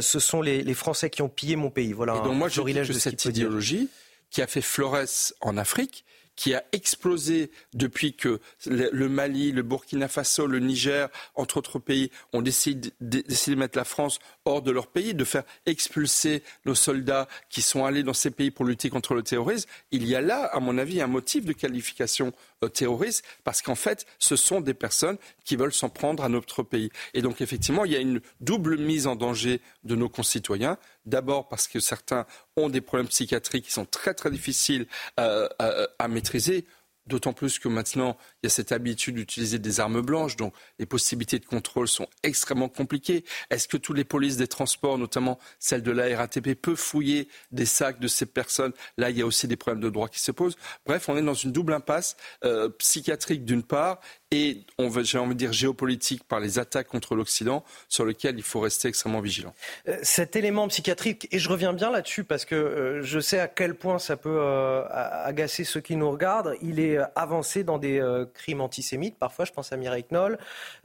[0.00, 1.92] ce sont les, les, Français qui ont pillé mon pays.
[1.92, 2.16] Voilà.
[2.16, 3.90] Et donc moi, je dis que cette idéologie,
[4.36, 6.04] qui a fait Flores en Afrique,
[6.36, 12.10] qui a explosé depuis que le Mali, le Burkina Faso, le Niger, entre autres pays,
[12.34, 17.28] ont décidé, de mettre la France hors de leur pays, de faire expulser nos soldats
[17.48, 20.44] qui sont allés dans ces pays pour lutter contre le terrorisme, il y a là,
[20.52, 24.74] à mon avis, un motif de qualification euh, terroriste, parce qu'en fait, ce sont des
[24.74, 26.90] personnes qui veulent s'en prendre à notre pays.
[27.14, 30.76] Et donc, effectivement, il y a une double mise en danger de nos concitoyens.
[31.06, 32.26] D'abord parce que certains
[32.56, 34.86] ont des problèmes psychiatriques qui sont très très difficiles
[35.20, 36.66] euh, à, à maîtriser.
[37.06, 40.86] D'autant plus que maintenant, il y a cette habitude d'utiliser des armes blanches, donc les
[40.86, 43.24] possibilités de contrôle sont extrêmement compliquées.
[43.50, 47.64] Est-ce que toutes les polices des transports, notamment celle de la RATP, peuvent fouiller des
[47.64, 48.72] sacs de ces personnes?
[48.96, 50.56] Là, il y a aussi des problèmes de droit qui se posent.
[50.84, 54.00] Bref, on est dans une double impasse euh, psychiatrique d'une part
[54.32, 54.64] et
[55.02, 58.88] j'ai envie de dire géopolitique par les attaques contre l'Occident sur lequel il faut rester
[58.88, 59.54] extrêmement vigilant.
[59.88, 63.46] Euh, cet élément psychiatrique, et je reviens bien là-dessus parce que euh, je sais à
[63.46, 68.02] quel point ça peut euh, agacer ceux qui nous regardent, il est avancé dans des
[68.34, 70.38] crimes antisémites, parfois je pense à Mireille Knoll,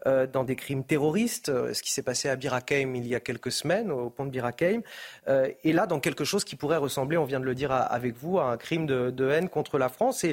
[0.05, 3.91] dans des crimes terroristes, ce qui s'est passé à Birakeim il y a quelques semaines,
[3.91, 4.81] au pont de Birakeim,
[5.27, 8.39] et là dans quelque chose qui pourrait ressembler, on vient de le dire avec vous,
[8.39, 10.25] à un crime de, haine contre la France.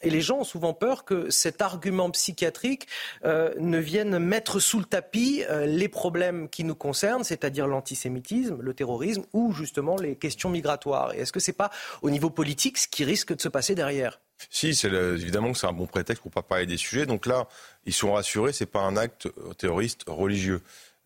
[0.00, 2.86] Et les gens ont souvent peur que cet argument psychiatrique
[3.24, 8.58] euh, ne vienne mettre sous le tapis euh, les problèmes qui nous concernent, c'est-à-dire l'antisémitisme,
[8.60, 11.14] le terrorisme ou justement les questions migratoires.
[11.14, 11.70] Et est-ce que ce n'est pas
[12.02, 14.20] au niveau politique ce qui risque de se passer derrière?
[14.50, 17.06] Si, évidemment que c'est un bon prétexte pour pas parler des sujets.
[17.06, 17.48] Donc là,
[17.84, 19.28] ils sont rassurés, c'est pas un acte
[19.58, 20.62] terroriste religieux.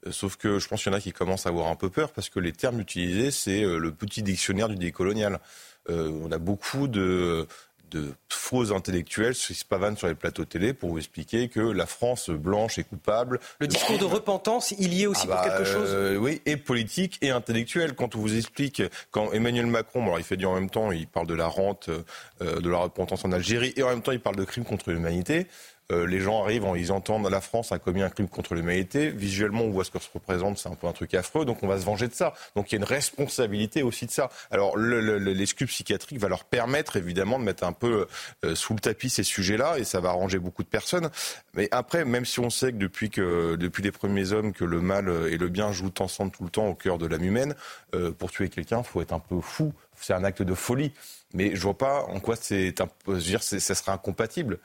[0.07, 1.89] Euh, sauf que je pense qu'il y en a qui commencent à avoir un peu
[1.89, 5.41] peur parce que les termes utilisés, c'est le petit dictionnaire du décolonial.
[5.89, 7.49] on a beaucoup de
[7.93, 11.87] de faux intellectuels qui se pavanent sur les plateaux télé pour vous expliquer que la
[11.87, 13.39] France blanche est coupable.
[13.61, 16.41] Le discours de repentance, il y est aussi ah pour bah, quelque chose euh, Oui,
[16.47, 17.95] et politique et intellectuel.
[17.95, 21.07] Quand on vous explique, quand Emmanuel Macron, alors il fait dire en même temps, il
[21.07, 24.21] parle de la rente, euh, de la repentance en Algérie, et en même temps il
[24.21, 25.47] parle de crimes contre l'humanité.
[25.91, 29.11] Euh, les gens arrivent, ils entendent la France a commis un crime contre l'humanité.
[29.11, 31.67] Visuellement, on voit ce que se représente, c'est un peu un truc affreux, donc on
[31.67, 32.35] va se venger de ça.
[32.57, 34.31] Donc il y a une responsabilité aussi de ça.
[34.51, 38.07] Alors l'excuse psychiatrique va leur permettre évidemment de mettre un peu
[38.45, 41.11] euh, sous le tapis ces sujets-là, et ça va arranger beaucoup de personnes.
[41.55, 44.81] Mais après, même si on sait que depuis, que, depuis les premiers hommes, que le
[44.81, 47.55] mal et le bien jouent ensemble tout le temps au cœur de l'âme humaine,
[47.95, 49.73] euh, pour tuer quelqu'un, faut être un peu fou.
[50.01, 50.93] C'est un acte de folie.
[51.35, 54.59] Mais je vois pas en quoi c'est, ça serait incompatible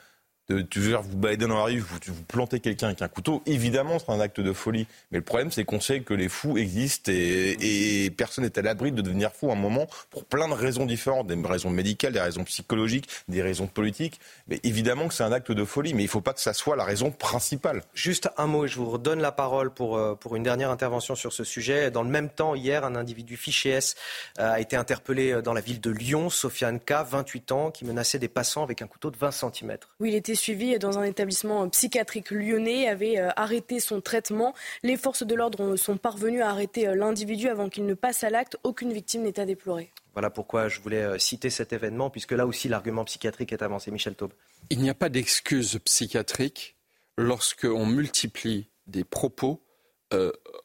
[0.50, 3.08] de, tu veux dire, vous baladez dans la rue, vous, vous plantez quelqu'un avec un
[3.08, 4.88] couteau, évidemment, c'est un acte de folie.
[5.12, 8.62] Mais le problème, c'est qu'on sait que les fous existent et, et personne n'est à
[8.62, 12.14] l'abri de devenir fou à un moment pour plein de raisons différentes, des raisons médicales,
[12.14, 14.20] des raisons psychologiques, des raisons politiques.
[14.48, 16.54] Mais évidemment que c'est un acte de folie, mais il ne faut pas que ça
[16.54, 17.84] soit la raison principale.
[17.94, 21.16] Juste un mot, et je vous redonne la parole pour, euh, pour une dernière intervention
[21.16, 21.92] sur ce sujet.
[21.92, 23.96] Dans le même temps, hier, un individu fiché S
[24.40, 27.84] euh, a été interpellé euh, dans la ville de Lyon, Sofiane K, 28 ans, qui
[27.84, 29.78] menaçait des passants avec un couteau de 20 cm.
[30.00, 34.54] Oui, il était suivi dans un établissement psychiatrique lyonnais, avait euh, arrêté son traitement.
[34.84, 38.30] Les forces de l'ordre sont parvenues à arrêter euh, l'individu avant qu'il ne passe à
[38.30, 38.58] l'acte.
[38.64, 39.92] Aucune victime n'est à déplorer.
[40.14, 43.92] Voilà pourquoi je voulais euh, citer cet événement, puisque là aussi l'argument psychiatrique est avancé.
[43.92, 44.32] Michel Taube.
[44.70, 46.78] Il n'y a pas d'excuse psychiatrique
[47.18, 49.62] lorsqu'on multiplie des propos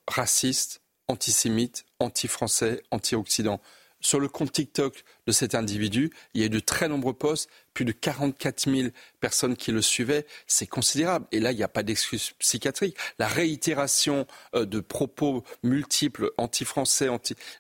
[0.07, 3.61] racistes, antisémites, anti-français, anti-occident.
[4.03, 7.49] Sur le compte TikTok de cet individu, il y a eu de très nombreux posts,
[7.73, 8.89] plus de 44 000
[9.21, 10.27] personnes qui le suivaient.
[10.47, 11.27] C'est considérable.
[11.33, 12.97] Et là, il n'y a pas d'excuse psychiatrique.
[13.19, 17.09] La réitération euh, de propos multiples anti-français,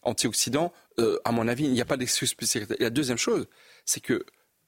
[0.02, 2.80] anti-occident, euh, à mon avis, il n'y a pas d'excuse psychiatrique.
[2.80, 3.46] Et la deuxième chose,
[3.86, 4.26] c'est que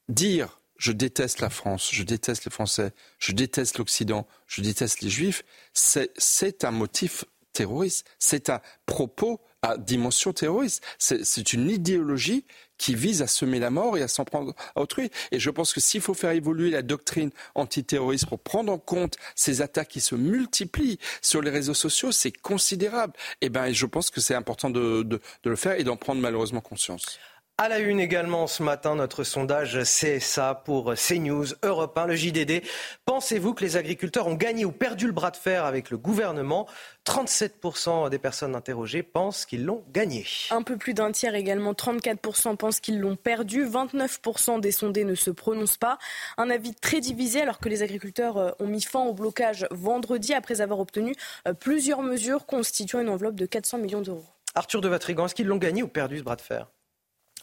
[0.08, 5.08] dire je déteste la France, je déteste les Français, je déteste l'Occident, je déteste les
[5.08, 8.06] Juifs, c'est un motif terroriste.
[8.18, 10.84] C'est un propos à dimension terroriste.
[10.98, 12.44] C'est une idéologie
[12.76, 15.10] qui vise à semer la mort et à s'en prendre à autrui.
[15.32, 19.16] Et je pense que s'il faut faire évoluer la doctrine antiterroriste pour prendre en compte
[19.34, 23.14] ces attaques qui se multiplient sur les réseaux sociaux, c'est considérable.
[23.40, 26.20] Et eh ben, je pense que c'est important de, de le faire et d'en prendre
[26.20, 27.18] malheureusement conscience.
[27.56, 32.64] À la une également ce matin, notre sondage CSA pour CNews, Europe 1, le JDD.
[33.04, 36.66] Pensez-vous que les agriculteurs ont gagné ou perdu le bras de fer avec le gouvernement?
[37.06, 40.26] 37% des personnes interrogées pensent qu'ils l'ont gagné.
[40.50, 43.64] Un peu plus d'un tiers également, 34% pensent qu'ils l'ont perdu.
[43.64, 45.98] 29% des sondés ne se prononcent pas.
[46.36, 50.34] Un avis très divisé alors que les agriculteurs euh, ont mis fin au blocage vendredi
[50.34, 51.14] après avoir obtenu
[51.46, 54.24] euh, plusieurs mesures constituant une enveloppe de 400 millions d'euros.
[54.56, 56.66] Arthur de Vatrigan, est-ce qu'ils l'ont gagné ou perdu ce bras de fer?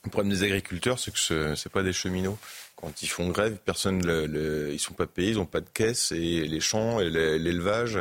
[0.04, 2.38] Le problème des agriculteurs, c'est que ce n'est pas des cheminots.
[2.76, 5.70] Quand ils font grève, personne, le, le, ils sont pas payés, ils n'ont pas de
[5.72, 7.98] caisse et les champs et l'élevage.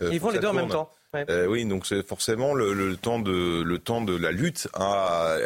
[0.00, 0.92] Euh, ils font les deux en même temps.
[1.14, 5.36] Euh, oui, donc c'est forcément le, le, temps de le temps de la lutte à,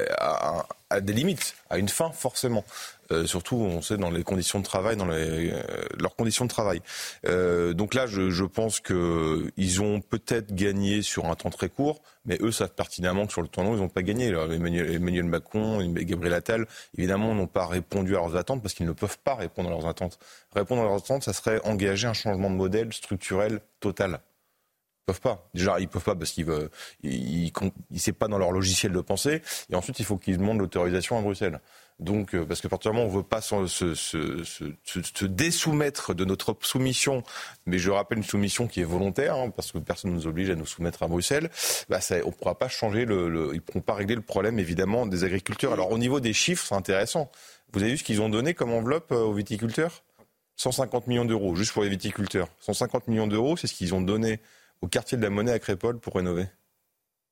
[0.90, 2.64] à, des limites, à une fin forcément.
[3.10, 5.62] Euh, surtout, on sait dans les conditions de travail, dans les, euh,
[5.98, 6.82] leurs conditions de travail.
[7.26, 11.68] Euh, donc là, je, je pense que ils ont peut-être gagné sur un temps très
[11.68, 14.26] court, mais eux savent pertinemment que sur le temps long, ils n'ont pas gagné.
[14.28, 18.92] Emmanuel, Emmanuel, Macron, Gabriel Attal, évidemment, n'ont pas répondu à leurs attentes parce qu'ils ne
[18.92, 20.20] peuvent pas répondre à leurs attentes.
[20.54, 24.20] Répondre à leurs attentes, ça serait engager un changement de modèle structurel total
[25.06, 25.48] peuvent pas.
[25.54, 26.68] Déjà, ils peuvent pas parce qu'ils veulent,
[27.02, 27.52] ils,
[27.90, 29.40] ils, c'est pas dans leur logiciel de pensée.
[29.70, 31.60] Et ensuite, il faut qu'ils demandent l'autorisation à Bruxelles.
[31.98, 37.22] Donc, euh, parce que particulièrement, on veut pas se, se, désoumettre de notre soumission,
[37.64, 40.50] mais je rappelle une soumission qui est volontaire, hein, parce que personne ne nous oblige
[40.50, 41.50] à nous soumettre à Bruxelles.
[41.88, 45.24] Bah, on ne pourra pas changer le, ils pourront pas régler le problème évidemment des
[45.24, 45.72] agriculteurs.
[45.72, 47.30] Alors, au niveau des chiffres, c'est intéressant.
[47.72, 50.02] Vous avez vu ce qu'ils ont donné comme enveloppe euh, aux viticulteurs?
[50.56, 52.48] 150 millions d'euros, juste pour les viticulteurs.
[52.60, 54.40] 150 millions d'euros, c'est ce qu'ils ont donné
[54.82, 56.46] au quartier de la Monnaie à Crépole pour rénover.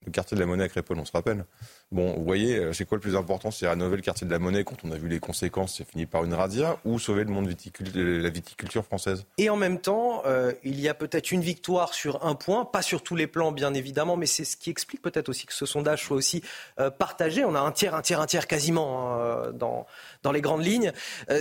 [0.05, 1.47] Le quartier de la Monnaie à Crépole, on se rappelle.
[1.91, 4.39] Bon, vous voyez, euh, c'est quoi le plus important C'est rénover le quartier de la
[4.39, 7.31] Monnaie quand on a vu les conséquences, c'est fini par une radia, ou sauver le
[7.31, 9.25] monde de la viticulture française?
[9.39, 12.83] Et en même temps, euh, il y a peut-être une victoire sur un point, pas
[12.83, 15.65] sur tous les plans bien évidemment, mais c'est ce qui explique peut-être aussi que ce
[15.65, 16.43] sondage soit aussi
[16.81, 17.45] euh, partagé.
[17.45, 19.87] On a un tiers, un tiers, un tiers quasiment hein, dans,
[20.23, 20.93] dans les grandes lignes.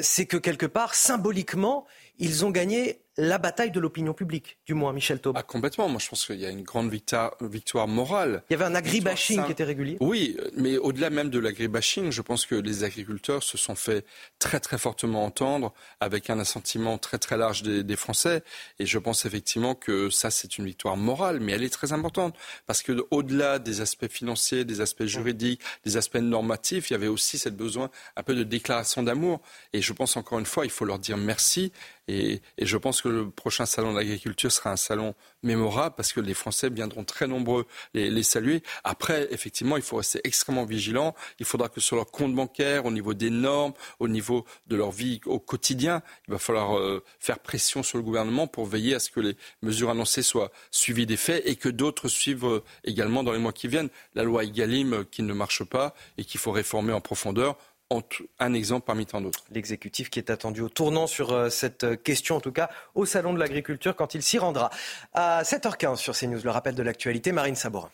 [0.02, 1.86] c'est que quelque part, symboliquement,
[2.18, 5.36] ils ont gagné la bataille de l'opinion publique, du moins, Michel Taub.
[5.38, 5.88] Ah, complètement.
[5.88, 8.44] Moi, je pense qu'il y a une grande victoire, victoire morale.
[8.50, 9.98] Il y avait un agribashing qui était régulier.
[10.00, 14.06] Oui, mais au-delà même de l'agribashing, je pense que les agriculteurs se sont fait
[14.40, 18.44] très, très fortement entendre avec un assentiment très, très large des, des Français.
[18.80, 22.36] Et je pense effectivement que ça, c'est une victoire morale, mais elle est très importante.
[22.66, 27.08] Parce que au-delà des aspects financiers, des aspects juridiques, des aspects normatifs, il y avait
[27.08, 29.42] aussi cette besoin un peu de déclaration d'amour.
[29.74, 31.72] Et je pense encore une fois, il faut leur dire merci
[32.08, 36.22] et, je pense que le prochain salon de l'agriculture sera un salon mémorable parce que
[36.22, 38.64] les Français viendront très nombreux les, saluer.
[38.86, 41.14] Après, effectivement, il faut rester extrêmement vigilant.
[41.40, 44.92] Il faudra que sur leur compte bancaire, au niveau des normes, au niveau de leur
[44.92, 49.00] vie au quotidien, il va falloir euh, faire pression sur le gouvernement pour veiller à
[49.00, 53.24] ce que les mesures annoncées soient suivies des faits et que d'autres suivent euh, également
[53.24, 53.90] dans les mois qui viennent.
[54.16, 57.58] La loi Egalim euh, qui ne marche pas et qu'il faut réformer en profondeur
[58.40, 59.44] un exemple parmi tant d'autres.
[59.52, 63.34] L'exécutif qui est attendu au tournant sur euh, cette question, en tout cas au Salon
[63.34, 64.70] de l'Agriculture, quand il s'y rendra.
[65.14, 67.90] À 7h15 sur CNews, le rappel de l'actualité, Marine Sabourin.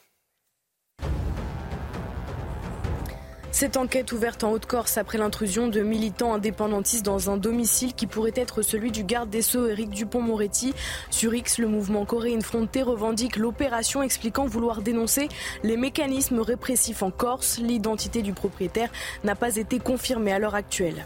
[3.59, 8.31] Cette enquête ouverte en Haute-Corse après l'intrusion de militants indépendantistes dans un domicile qui pourrait
[8.37, 10.73] être celui du garde des Sceaux Éric Dupont-Moretti.
[11.09, 15.27] Sur X, le mouvement Coréen Fronté revendique l'opération expliquant vouloir dénoncer
[15.63, 17.57] les mécanismes répressifs en Corse.
[17.57, 18.93] L'identité du propriétaire
[19.25, 21.05] n'a pas été confirmée à l'heure actuelle.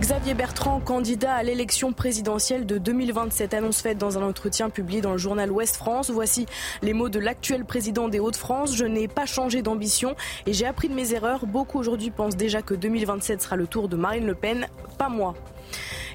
[0.00, 5.12] Xavier Bertrand, candidat à l'élection présidentielle de 2027, annonce faite dans un entretien publié dans
[5.12, 6.10] le journal Ouest France.
[6.10, 6.46] Voici
[6.80, 8.74] les mots de l'actuel président des Hauts-de-France.
[8.74, 10.16] Je n'ai pas changé d'ambition
[10.46, 11.46] et j'ai appris de mes erreurs.
[11.46, 14.66] Beaucoup aujourd'hui pensent déjà que 2027 sera le tour de Marine Le Pen,
[14.96, 15.34] pas moi.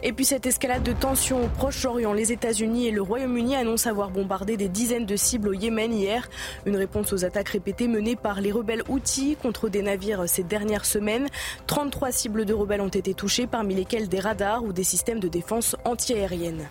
[0.04, 4.12] Et puis cette escalade de tensions au Proche-Orient, les États-Unis et le Royaume-Uni annoncent avoir
[4.12, 6.30] bombardé des dizaines de cibles au Yémen hier.
[6.66, 10.86] Une réponse aux attaques répétées menées par les rebelles Houthis contre des navires ces dernières
[10.86, 11.28] semaines.
[11.68, 15.28] 33 cibles de rebelles ont été touchées, parmi lesquelles des radars ou des systèmes de
[15.28, 16.68] défense antiaérienne.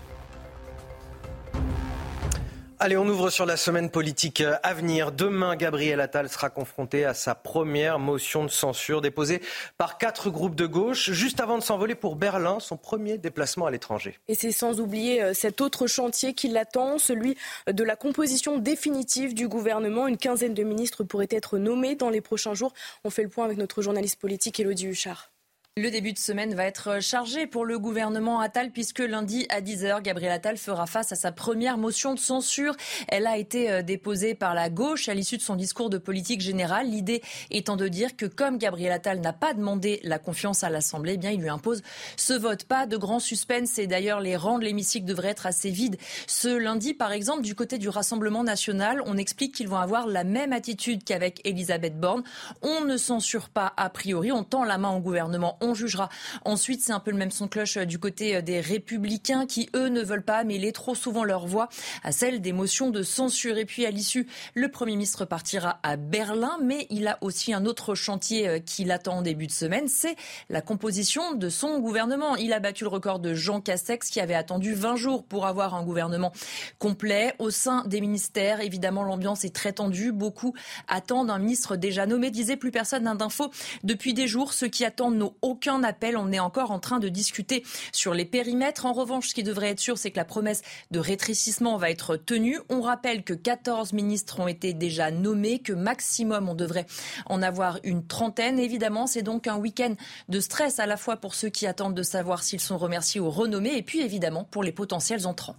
[2.79, 5.11] Allez, on ouvre sur la semaine politique à venir.
[5.11, 9.41] Demain, Gabriel Attal sera confronté à sa première motion de censure déposée
[9.79, 13.71] par quatre groupes de gauche, juste avant de s'envoler pour Berlin, son premier déplacement à
[13.71, 14.19] l'étranger.
[14.29, 19.33] Et c'est sans oublier euh, cet autre chantier qui l'attend, celui de la composition définitive
[19.33, 20.07] du gouvernement.
[20.07, 22.75] Une quinzaine de ministres pourraient être nommés dans les prochains jours.
[23.05, 25.31] On fait le point avec notre journaliste politique Elodie Huchard.
[25.79, 30.01] Le début de semaine va être chargé pour le gouvernement Attal puisque lundi à 10h,
[30.01, 32.75] Gabriel Attal fera face à sa première motion de censure.
[33.09, 36.41] Elle a été euh, déposée par la gauche à l'issue de son discours de politique
[36.41, 36.87] générale.
[36.89, 37.21] L'idée
[37.51, 41.19] étant de dire que comme Gabriel Attal n'a pas demandé la confiance à l'Assemblée, eh
[41.19, 41.83] bien il lui impose
[42.17, 42.65] ce vote.
[42.65, 45.99] Pas de grand suspense et d'ailleurs les rangs de l'hémicycle devraient être assez vides.
[46.27, 50.25] Ce lundi, par exemple, du côté du Rassemblement national, on explique qu'ils vont avoir la
[50.25, 52.23] même attitude qu'avec Elisabeth Borne.
[52.63, 56.09] On ne censure pas a priori, on tend la main au gouvernement on jugera.
[56.45, 59.69] Ensuite, c'est un peu le même son cloche euh, du côté euh, des républicains qui,
[59.75, 61.69] eux, ne veulent pas mêler trop souvent leur voix
[62.03, 63.59] à celle des motions de censure.
[63.59, 67.67] Et puis, à l'issue, le Premier ministre partira à Berlin, mais il a aussi un
[67.67, 70.17] autre chantier euh, qui l'attend en début de semaine, c'est
[70.51, 72.37] la composition de son gouvernement.
[72.37, 75.75] Il a battu le record de Jean Castex qui avait attendu 20 jours pour avoir
[75.75, 76.33] un gouvernement
[76.79, 77.35] complet.
[77.39, 80.13] Au sein des ministères, évidemment, l'ambiance est très tendue.
[80.13, 80.55] Beaucoup
[80.89, 83.51] attendent un ministre déjà nommé, disait plus personne d'info
[83.85, 84.53] depuis des jours.
[84.53, 86.19] Ceux qui attendent n'ont aucun appel.
[86.19, 88.85] On est encore en train de discuter sur les périmètres.
[88.85, 90.61] En revanche, ce qui devrait être sûr, c'est que la promesse
[90.91, 92.61] de rétrécissement va être tenue.
[92.69, 96.87] On rappelle que 14 ministres ont été déjà nommés, que maximum on devrait
[97.25, 98.59] en avoir une trentaine.
[98.59, 99.95] Évidemment, c'est donc un week-end
[100.29, 103.31] de stress à la fois pour ceux qui attendent de savoir s'ils sont remerciés ou
[103.31, 105.57] renommés, et puis évidemment pour les potentiels entrants.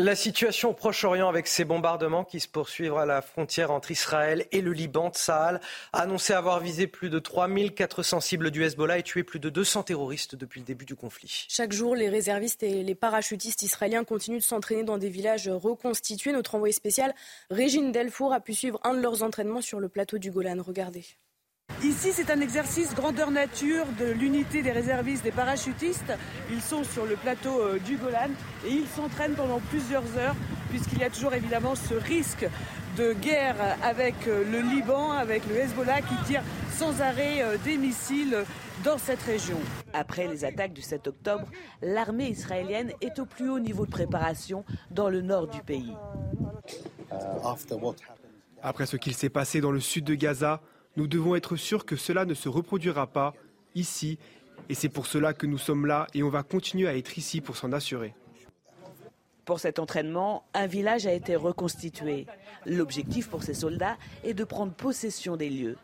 [0.00, 4.46] La situation au Proche-Orient avec ces bombardements qui se poursuivent à la frontière entre Israël
[4.52, 5.60] et le Liban, Tsahal
[5.92, 9.82] a annoncé avoir visé plus de 3400 cibles du Hezbollah et tué plus de 200
[9.82, 11.46] terroristes depuis le début du conflit.
[11.48, 16.30] Chaque jour, les réservistes et les parachutistes israéliens continuent de s'entraîner dans des villages reconstitués.
[16.30, 17.12] Notre envoyé spécial,
[17.50, 20.62] Régine Delfour, a pu suivre un de leurs entraînements sur le plateau du Golan.
[20.64, 21.06] Regardez.
[21.84, 26.12] Ici, c'est un exercice grandeur nature de l'unité des réservistes des parachutistes.
[26.50, 28.30] Ils sont sur le plateau euh, du Golan
[28.66, 30.34] et ils s'entraînent pendant plusieurs heures
[30.70, 32.48] puisqu'il y a toujours évidemment ce risque
[32.96, 33.54] de guerre
[33.84, 36.42] avec euh, le Liban, avec le Hezbollah qui tire
[36.76, 38.36] sans arrêt euh, des missiles
[38.82, 39.58] dans cette région.
[39.92, 41.46] Après les attaques du 7 octobre,
[41.80, 45.94] l'armée israélienne est au plus haut niveau de préparation dans le nord du pays.
[48.62, 50.60] Après ce qu'il s'est passé dans le sud de Gaza,
[50.98, 53.32] nous devons être sûrs que cela ne se reproduira pas
[53.76, 54.18] ici,
[54.68, 57.40] et c'est pour cela que nous sommes là et on va continuer à être ici
[57.40, 58.14] pour s'en assurer.
[59.44, 62.26] Pour cet entraînement, un village a été reconstitué.
[62.66, 65.76] L'objectif pour ces soldats est de prendre possession des lieux.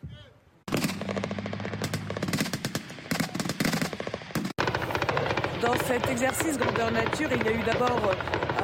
[5.61, 8.11] Dans cet exercice grandeur nature, il y a eu d'abord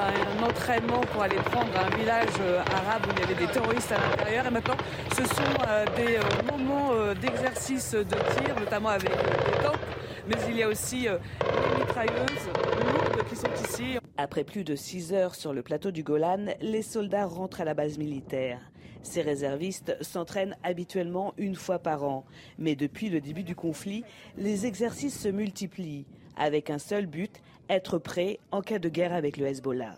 [0.08, 3.92] un entraînement pour aller prendre un village euh, arabe où il y avait des terroristes
[3.92, 4.48] à l'intérieur.
[4.48, 4.78] Et maintenant,
[5.16, 6.92] ce sont euh, des euh, moments
[7.22, 9.80] d'exercice de tir, notamment avec des tanks.
[10.28, 12.48] Mais il y a aussi les mitrailleuses
[12.86, 13.98] lourdes qui sont ici.
[14.18, 17.74] Après plus de 6 heures sur le plateau du Golan, les soldats rentrent à la
[17.74, 18.60] base militaire.
[19.04, 22.26] Ces réservistes s'entraînent habituellement une fois par an.
[22.60, 24.04] Mais depuis le début du conflit,
[24.38, 26.06] les exercices se multiplient,
[26.38, 29.98] avec un seul but, être prêt en cas de guerre avec le Hezbollah.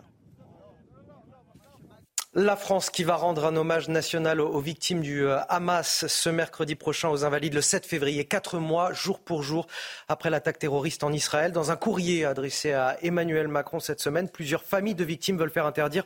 [2.36, 6.74] La France qui va rendre un hommage national aux victimes du euh, Hamas ce mercredi
[6.74, 9.68] prochain aux Invalides le 7 février, quatre mois jour pour jour
[10.08, 11.52] après l'attaque terroriste en Israël.
[11.52, 15.64] Dans un courrier adressé à Emmanuel Macron cette semaine, plusieurs familles de victimes veulent faire
[15.64, 16.02] interdire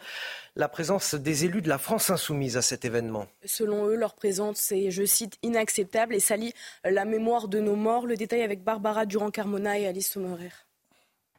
[0.54, 3.26] la présence des élus de la France insoumise à cet événement.
[3.46, 6.52] Selon eux, leur présence est, je cite, inacceptable et salit
[6.84, 8.06] la mémoire de nos morts.
[8.06, 10.52] Le détail avec Barbara Durand-Carmona et Alice Sommerer.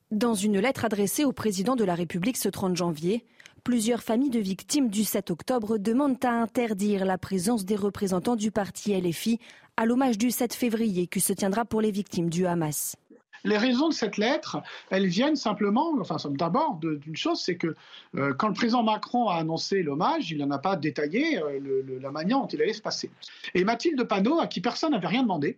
[0.09, 3.23] Dans une lettre adressée au président de la République ce 30 janvier,
[3.63, 8.51] Plusieurs familles de victimes du 7 octobre demandent à interdire la présence des représentants du
[8.51, 9.39] parti LFI
[9.75, 12.95] à l'hommage du 7 février qui se tiendra pour les victimes du Hamas.
[13.43, 17.73] Les raisons de cette lettre, elles viennent simplement, enfin d'abord d'une chose, c'est que
[18.15, 22.11] euh, quand le président Macron a annoncé l'hommage, il n'en a pas détaillé euh, la
[22.11, 23.09] manière dont il allait se passer.
[23.55, 25.57] Et Mathilde Panot, à qui personne n'avait rien demandé,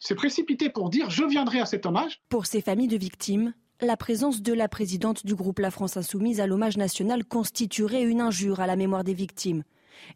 [0.00, 2.20] s'est précipitée pour dire je viendrai à cet hommage.
[2.28, 6.40] Pour ces familles de victimes, la présence de la présidente du groupe La France Insoumise
[6.40, 9.64] à l'hommage national constituerait une injure à la mémoire des victimes.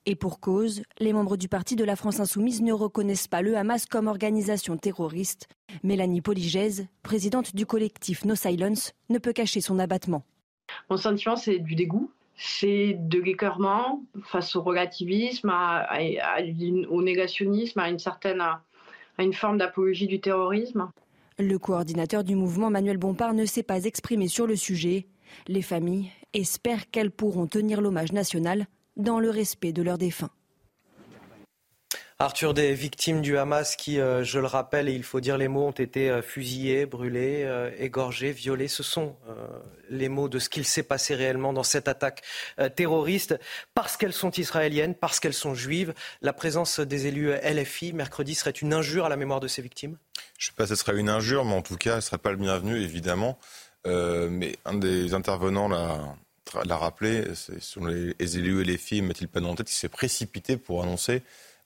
[0.04, 3.56] Et pour cause, les membres du parti de la France Insoumise ne reconnaissent pas le
[3.56, 5.48] Hamas comme organisation terroriste.
[5.82, 10.24] Mélanie Poligèse, présidente du collectif No Silence, ne peut cacher son abattement.
[10.90, 12.10] Mon sentiment, c'est du dégoût.
[12.36, 15.52] C'est de l'écœurement face au relativisme,
[16.90, 18.42] au négationnisme, à une certaine
[19.18, 20.90] à une forme d'apologie du terrorisme.
[21.38, 25.06] Le coordinateur du mouvement Manuel Bompard ne s'est pas exprimé sur le sujet,
[25.48, 30.30] Les familles espèrent qu'elles pourront tenir l'hommage national dans le respect de leurs défunts.
[32.18, 35.48] Arthur, des victimes du Hamas qui, euh, je le rappelle, et il faut dire les
[35.48, 38.68] mots, ont été euh, fusillées, brûlées, euh, égorgées, violées.
[38.68, 39.16] Ce sont
[39.90, 42.22] les mots de ce qu'il s'est passé réellement dans cette attaque
[42.74, 43.38] terroriste.
[43.74, 45.92] Parce qu'elles sont israéliennes, parce qu'elles sont juives,
[46.22, 49.98] la présence des élus LFI mercredi serait une injure à la mémoire de ces victimes?
[50.38, 52.00] Je ne sais pas si ce serait une injure, mais en tout cas, ce ne
[52.02, 53.38] serait pas le bienvenu, évidemment.
[53.84, 59.88] mais un des intervenants l'a rappelé, ce sont les, élus LFI, Mathilde Panot qui s'est
[59.88, 61.22] précipité pour annoncer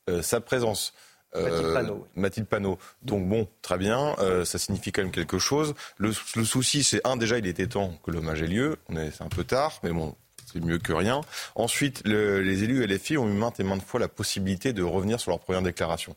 [0.08, 0.92] euh, sa présence.
[1.36, 2.78] Euh, Mathilde Panot.
[3.02, 5.74] Donc bon, très bien, euh, ça signifie quand même quelque chose.
[5.96, 8.76] Le, souci, c'est un, déjà, il était temps que l'hommage ait lieu.
[8.88, 10.16] C'est un peu tard, mais bon,
[10.52, 11.20] c'est mieux que rien.
[11.54, 15.30] Ensuite, les élus LFI ont eu maintes et maintes fois la possibilité de revenir sur
[15.30, 16.16] leur première déclaration.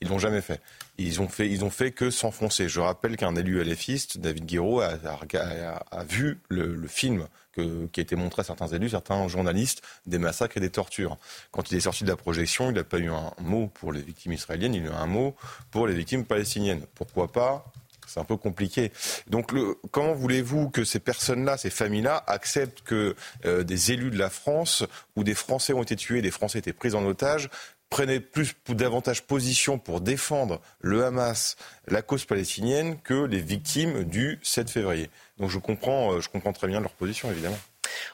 [0.00, 0.60] Ils l'ont jamais fait.
[0.98, 2.68] Ils ont fait, que s'enfoncer.
[2.68, 8.40] Je rappelle qu'un élu LFiste, David Guiraud, a, vu le film qui a été montré
[8.40, 11.16] à certains élus, certains journalistes, des massacres et des tortures.
[11.50, 14.00] Quand il est sorti de la projection, il n'a pas eu un mot pour les
[14.00, 15.34] victimes israéliennes, il a eu un mot
[15.70, 16.84] pour les victimes palestiniennes.
[16.94, 17.72] Pourquoi pas
[18.12, 18.92] c'est un peu compliqué.
[19.28, 19.52] Donc,
[19.90, 23.14] comment voulez-vous que ces personnes-là, ces familles-là, acceptent que
[23.44, 24.84] euh, des élus de la France
[25.16, 27.48] ou des Français ont été tués, des Français étaient pris en otage,
[27.88, 31.56] prenaient plus davantage position pour défendre le Hamas,
[31.88, 35.10] la cause palestinienne, que les victimes du 7 février?
[35.38, 37.58] Donc je comprends, euh, je comprends très bien leur position, évidemment.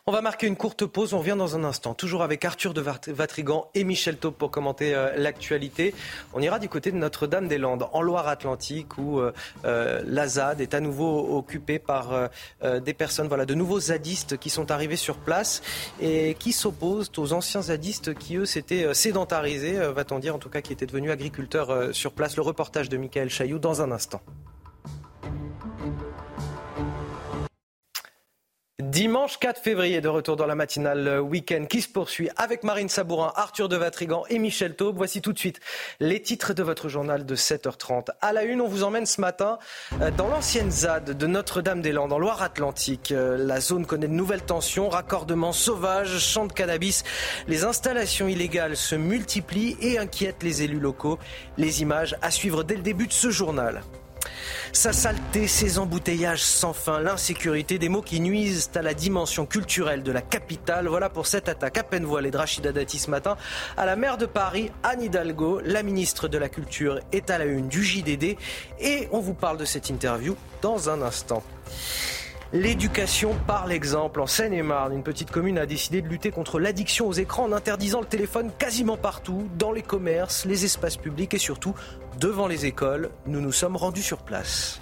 [0.07, 2.81] On va marquer une courte pause, on revient dans un instant, toujours avec Arthur de
[2.81, 5.94] Vatrigan et Michel Taupe pour commenter euh, l'actualité.
[6.32, 9.32] On ira du côté de Notre-Dame-des-Landes, en Loire-Atlantique, où euh,
[10.05, 12.31] la ZAD est à nouveau occupée par
[12.62, 15.62] des personnes, voilà, de nouveaux zadistes qui sont arrivés sur place
[16.01, 20.61] et qui s'opposent aux anciens zadistes qui, eux, s'étaient sédentarisés, va-t-on dire, en tout cas,
[20.61, 22.36] qui étaient devenus agriculteurs sur place.
[22.36, 24.20] Le reportage de Michael Chailloux dans un instant.
[28.82, 33.32] Dimanche 4 février, de retour dans la matinale week-end qui se poursuit avec Marine Sabourin,
[33.35, 34.98] Arthur de Vatrigan et Michel Taube.
[34.98, 35.61] Voici tout de suite
[35.98, 38.09] les titres de votre journal de 7h30.
[38.20, 39.59] À la une, on vous emmène ce matin
[40.03, 43.12] euh, dans l'ancienne ZAD de Notre-Dame-des-Landes, en Loire-Atlantique.
[43.12, 47.03] Euh, la zone connaît de nouvelles tensions, raccordements sauvages, champs de cannabis.
[47.48, 51.19] Les installations illégales se multiplient et inquiètent les élus locaux.
[51.57, 53.81] Les images à suivre dès le début de ce journal.
[54.73, 60.03] Sa saleté, ses embouteillages sans fin, l'insécurité, des mots qui nuisent à la dimension culturelle
[60.03, 60.89] de la capitale.
[60.89, 63.36] Voilà pour cette attaque à peine voilée de Rachida Dati ce matin
[63.77, 65.61] à la maire de Paris, Anne Hidalgo.
[65.65, 68.36] La ministre de la Culture est à la une du JDD
[68.81, 71.43] et on vous parle de cette interview dans un instant.
[72.52, 74.20] L'éducation par l'exemple.
[74.20, 78.01] En Seine-et-Marne, une petite commune a décidé de lutter contre l'addiction aux écrans en interdisant
[78.01, 81.74] le téléphone quasiment partout, dans les commerces, les espaces publics et surtout
[82.20, 83.10] devant les écoles.
[83.27, 84.81] Nous nous sommes rendus sur place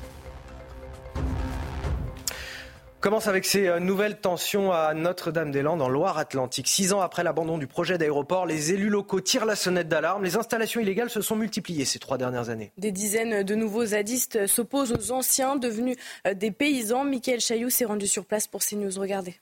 [3.05, 6.67] commence avec ces euh, nouvelles tensions à Notre-Dame-des-Landes en Loire-Atlantique.
[6.69, 10.25] Six ans après l'abandon du projet d'aéroport, les élus locaux tirent la sonnette d'alarme.
[10.25, 12.73] Les installations illégales se sont multipliées ces trois dernières années.
[12.79, 17.05] Des dizaines de nouveaux zadistes s'opposent aux anciens devenus euh, des paysans.
[17.05, 18.99] Michael Chailloux s'est rendu sur place pour CNews.
[18.99, 19.37] Regardez.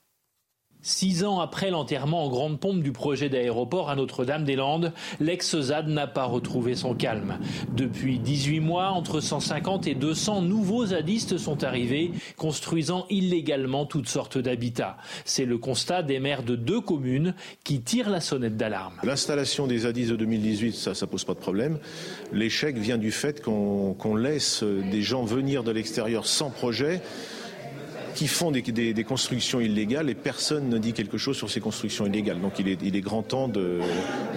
[0.85, 6.25] Six ans après l'enterrement en grande pompe du projet d'aéroport à Notre-Dame-des-Landes, l'ex-ZAD n'a pas
[6.25, 7.39] retrouvé son calme.
[7.77, 14.39] Depuis 18 mois, entre 150 et 200 nouveaux zadistes sont arrivés, construisant illégalement toutes sortes
[14.39, 14.97] d'habitats.
[15.25, 18.95] C'est le constat des maires de deux communes qui tirent la sonnette d'alarme.
[19.05, 21.79] L'installation des zadistes de 2018, ça, ça pose pas de problème.
[22.33, 27.01] L'échec vient du fait qu'on laisse des gens venir de l'extérieur sans projet
[28.15, 32.07] qui font des, des, constructions illégales et personne ne dit quelque chose sur ces constructions
[32.07, 32.41] illégales.
[32.41, 33.49] Donc il est, il est grand temps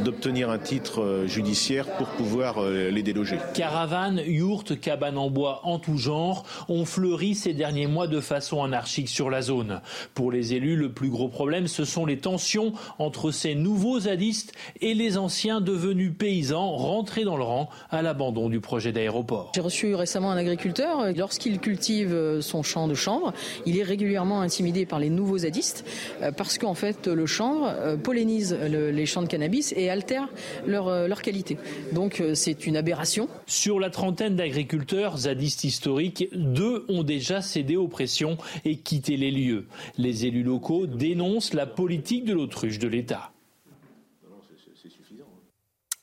[0.04, 3.38] d'obtenir un titre euh, judiciaire pour pouvoir euh, les déloger.
[3.54, 8.64] Caravanes, yourtes, cabanes en bois en tout genre ont fleuri ces derniers mois de façon
[8.64, 9.82] anarchique sur la zone.
[10.14, 14.54] Pour les élus, le plus gros problème, ce sont les tensions entre ces nouveaux zadistes
[14.82, 19.52] et les anciens devenus paysans rentrés dans le rang à l'abandon du projet d'aéroport.
[19.56, 21.14] J'ai reçu récemment un agriculteur.
[21.16, 23.34] Lorsqu'il cultive son champ de chanvre,
[23.66, 25.86] il est régulièrement intimidé par les nouveaux zadistes
[26.22, 30.28] euh, parce qu'en fait le chanvre euh, pollinise les champs de cannabis et altère
[30.66, 31.58] leur, euh, leur qualité.
[31.92, 33.28] Donc c'est une aberration.
[33.48, 39.32] Sur la trentaine d'agriculteurs zadistes historiques, deux ont déjà cédé aux pressions et quitté les
[39.32, 39.68] lieux.
[39.98, 43.32] Les élus locaux dénoncent la politique de l'autruche de l'État.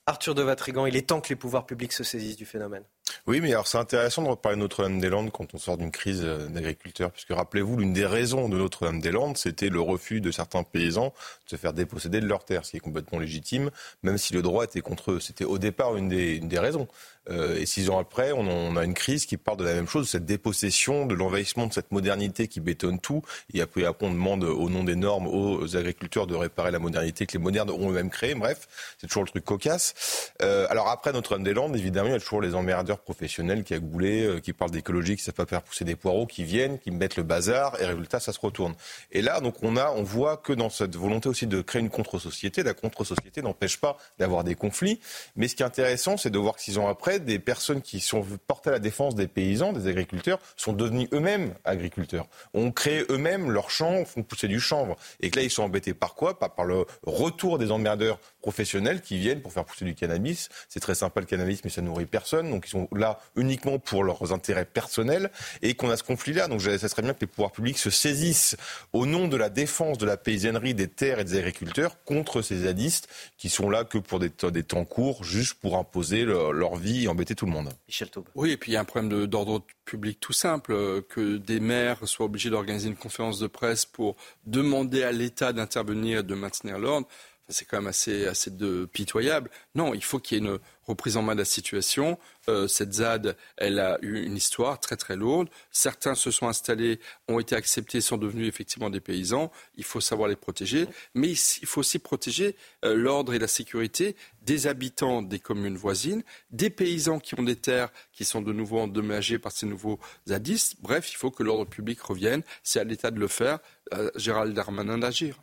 [0.06, 2.82] Arthur de Vatrigan, il est temps que les pouvoirs publics se saisissent du phénomène.
[3.26, 6.48] Oui, mais alors c'est intéressant de reparler de Notre-Dame-des-Landes quand on sort d'une crise euh,
[6.48, 11.12] d'agriculteurs, puisque rappelez-vous, l'une des raisons de Notre-Dame-des-Landes, c'était le refus de certains paysans
[11.44, 13.70] de se faire déposséder de leurs terres, ce qui est complètement légitime,
[14.02, 15.20] même si le droit était contre eux.
[15.20, 16.88] C'était au départ une des, une des raisons.
[17.30, 20.08] Euh, et six ans après, on, a une crise qui part de la même chose,
[20.08, 23.22] cette dépossession, de l'envahissement de cette modernité qui bétonne tout.
[23.54, 27.26] Et après, après, on demande au nom des normes aux agriculteurs de réparer la modernité
[27.26, 28.34] que les modernes ont eux-mêmes créée.
[28.34, 28.68] Bref,
[28.98, 30.32] c'est toujours le truc cocasse.
[30.42, 34.24] Euh, alors après Notre-Dame-des-Landes, évidemment, il y a toujours les emmerdeurs professionnels qui a goulé,
[34.24, 37.16] euh, qui parlent d'écologie, qui savent pas faire pousser des poireaux, qui viennent, qui mettent
[37.16, 38.74] le bazar, et résultat, ça se retourne.
[39.12, 41.90] Et là, donc, on a, on voit que dans cette volonté aussi de créer une
[41.90, 45.00] contre-société, la contre-société n'empêche pas d'avoir des conflits.
[45.36, 48.00] Mais ce qui est intéressant, c'est de voir que six ans après, des personnes qui
[48.00, 53.04] sont portées à la défense des paysans, des agriculteurs, sont devenus eux-mêmes agriculteurs, ont créé
[53.10, 54.96] eux-mêmes leurs champs, font pousser du chanvre.
[55.20, 56.38] Et que là, ils sont embêtés par quoi?
[56.38, 60.48] Pas par le retour des emmerdeurs professionnels qui viennent pour faire pousser du cannabis.
[60.68, 62.50] C'est très sympa le cannabis, mais ça nourrit personne.
[62.50, 65.30] Donc ils sont là uniquement pour leurs intérêts personnels
[65.62, 66.48] et qu'on a ce conflit-là.
[66.48, 68.56] Donc ça serait bien que les pouvoirs publics se saisissent
[68.92, 72.58] au nom de la défense de la paysannerie, des terres et des agriculteurs contre ces
[72.60, 73.08] zadistes
[73.38, 74.30] qui sont là que pour des,
[74.62, 77.70] temps courts, juste pour imposer leur vie et embêter tout le monde.
[77.88, 78.26] Michel Taube.
[78.34, 81.60] Oui, et puis il y a un problème d'ordre public tout simple, euh, que des
[81.60, 84.16] maires soient obligés d'organiser une conférence de presse pour
[84.46, 87.08] demander à l'État d'intervenir et de maintenir l'ordre
[87.48, 89.50] c'est quand même assez, assez de, pitoyable.
[89.74, 92.18] Non, il faut qu'il y ait une reprise en main de la situation.
[92.48, 95.48] Euh, cette ZAD, elle a eu une histoire très très lourde.
[95.70, 99.50] Certains se sont installés, ont été acceptés, sont devenus effectivement des paysans.
[99.76, 104.16] Il faut savoir les protéger, mais il faut aussi protéger euh, l'ordre et la sécurité
[104.42, 108.80] des habitants des communes voisines, des paysans qui ont des terres qui sont de nouveau
[108.80, 110.76] endommagées par ces nouveaux zadistes.
[110.80, 112.42] Bref, il faut que l'ordre public revienne.
[112.62, 113.60] C'est à l'État de le faire,
[113.90, 115.38] à Gérald Darmanin d'agir.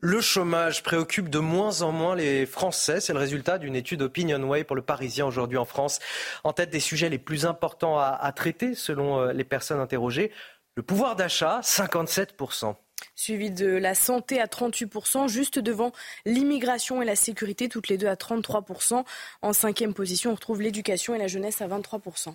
[0.00, 3.00] Le chômage préoccupe de moins en moins les Français.
[3.00, 6.00] C'est le résultat d'une étude OpinionWay pour le Parisien aujourd'hui en France.
[6.44, 10.30] En tête des sujets les plus importants à, à traiter, selon euh, les personnes interrogées,
[10.74, 12.74] le pouvoir d'achat, 57%.
[13.14, 15.92] Suivi de la santé à 38%, juste devant
[16.26, 19.02] l'immigration et la sécurité, toutes les deux à 33%.
[19.40, 22.34] En cinquième position, on retrouve l'éducation et la jeunesse à 23%.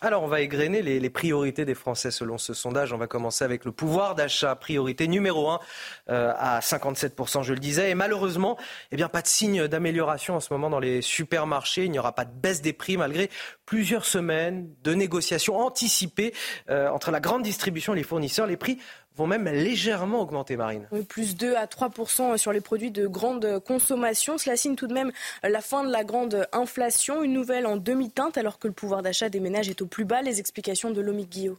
[0.00, 2.92] Alors, on va égrener les, priorités des Français selon ce sondage.
[2.92, 5.60] On va commencer avec le pouvoir d'achat, priorité numéro 1
[6.10, 7.90] euh, à 57%, je le disais.
[7.90, 8.58] Et malheureusement,
[8.90, 11.84] eh bien, pas de signe d'amélioration en ce moment dans les supermarchés.
[11.84, 13.30] Il n'y aura pas de baisse des prix malgré
[13.66, 16.34] plusieurs semaines de négociations anticipées
[16.70, 18.46] euh, entre la grande distribution et les fournisseurs.
[18.46, 18.78] Les prix
[19.16, 20.88] vont même légèrement augmenter, Marine.
[21.08, 24.38] plus 2 à 3% sur les produits de grande consommation.
[24.38, 25.12] Cela signe tout de même
[25.42, 27.22] la fin de la grande inflation.
[27.22, 30.22] Une nouvelle en demi-teinte alors que le pouvoir d'achat des ménages est au plus bas.
[30.22, 31.58] Les explications de Lomic Guillot.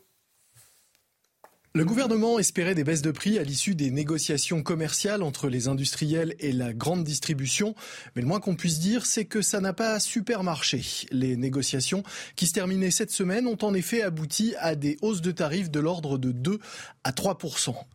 [1.75, 6.33] Le gouvernement espérait des baisses de prix à l'issue des négociations commerciales entre les industriels
[6.39, 7.75] et la grande distribution,
[8.15, 10.81] mais le moins qu'on puisse dire, c'est que ça n'a pas super marché.
[11.11, 12.03] Les négociations
[12.37, 15.81] qui se terminaient cette semaine ont en effet abouti à des hausses de tarifs de
[15.81, 16.59] l'ordre de 2
[17.03, 17.37] à 3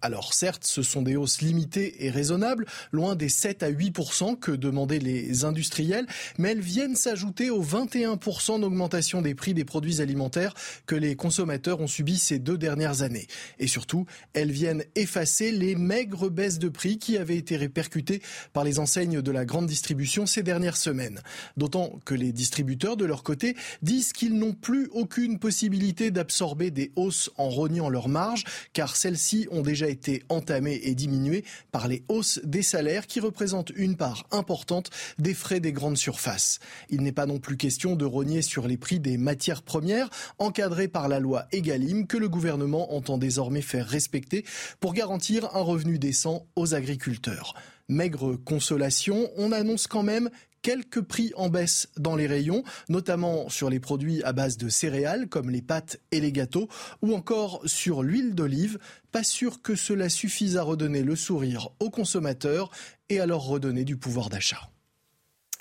[0.02, 3.96] Alors certes, ce sont des hausses limitées et raisonnables, loin des 7 à 8
[4.42, 8.18] que demandaient les industriels, mais elles viennent s'ajouter aux 21
[8.58, 10.52] d'augmentation des prix des produits alimentaires
[10.84, 13.26] que les consommateurs ont subi ces deux dernières années.
[13.70, 18.20] Surtout, elles viennent effacer les maigres baisses de prix qui avaient été répercutées
[18.52, 21.20] par les enseignes de la grande distribution ces dernières semaines.
[21.56, 26.92] D'autant que les distributeurs, de leur côté, disent qu'ils n'ont plus aucune possibilité d'absorber des
[26.96, 32.02] hausses en rognant leurs marges, car celles-ci ont déjà été entamées et diminuées par les
[32.08, 36.58] hausses des salaires qui représentent une part importante des frais des grandes surfaces.
[36.88, 40.88] Il n'est pas non plus question de rogner sur les prix des matières premières, encadrés
[40.88, 44.44] par la loi Egalim que le gouvernement entend désormais faire respecter
[44.80, 47.54] pour garantir un revenu décent aux agriculteurs.
[47.88, 50.30] Maigre consolation, on annonce quand même
[50.62, 55.28] quelques prix en baisse dans les rayons, notamment sur les produits à base de céréales
[55.28, 56.68] comme les pâtes et les gâteaux,
[57.02, 58.78] ou encore sur l'huile d'olive.
[59.12, 62.70] Pas sûr que cela suffise à redonner le sourire aux consommateurs
[63.08, 64.70] et à leur redonner du pouvoir d'achat.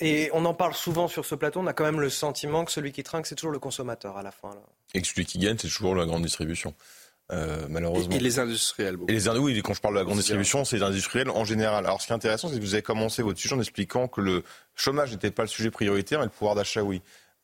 [0.02, 2.72] Et on en parle souvent sur ce plateau, on a quand même le sentiment que
[2.72, 4.52] celui qui trinque, c'est toujours le consommateur à la fin.
[4.94, 6.74] Et que celui qui gagne, c'est toujours la grande distribution.
[7.32, 8.16] Euh, malheureusement.
[8.16, 8.98] Et, les industriels.
[9.08, 11.86] Et les oui, quand je parle de la grande distribution, c'est les industriels en général.
[11.86, 14.22] Alors, ce qui est intéressant, c'est que vous avez commencé votre sujet en expliquant que
[14.22, 14.44] le
[14.76, 17.02] chômage n'était pas le sujet prioritaire, mais le pouvoir d'achat, oui.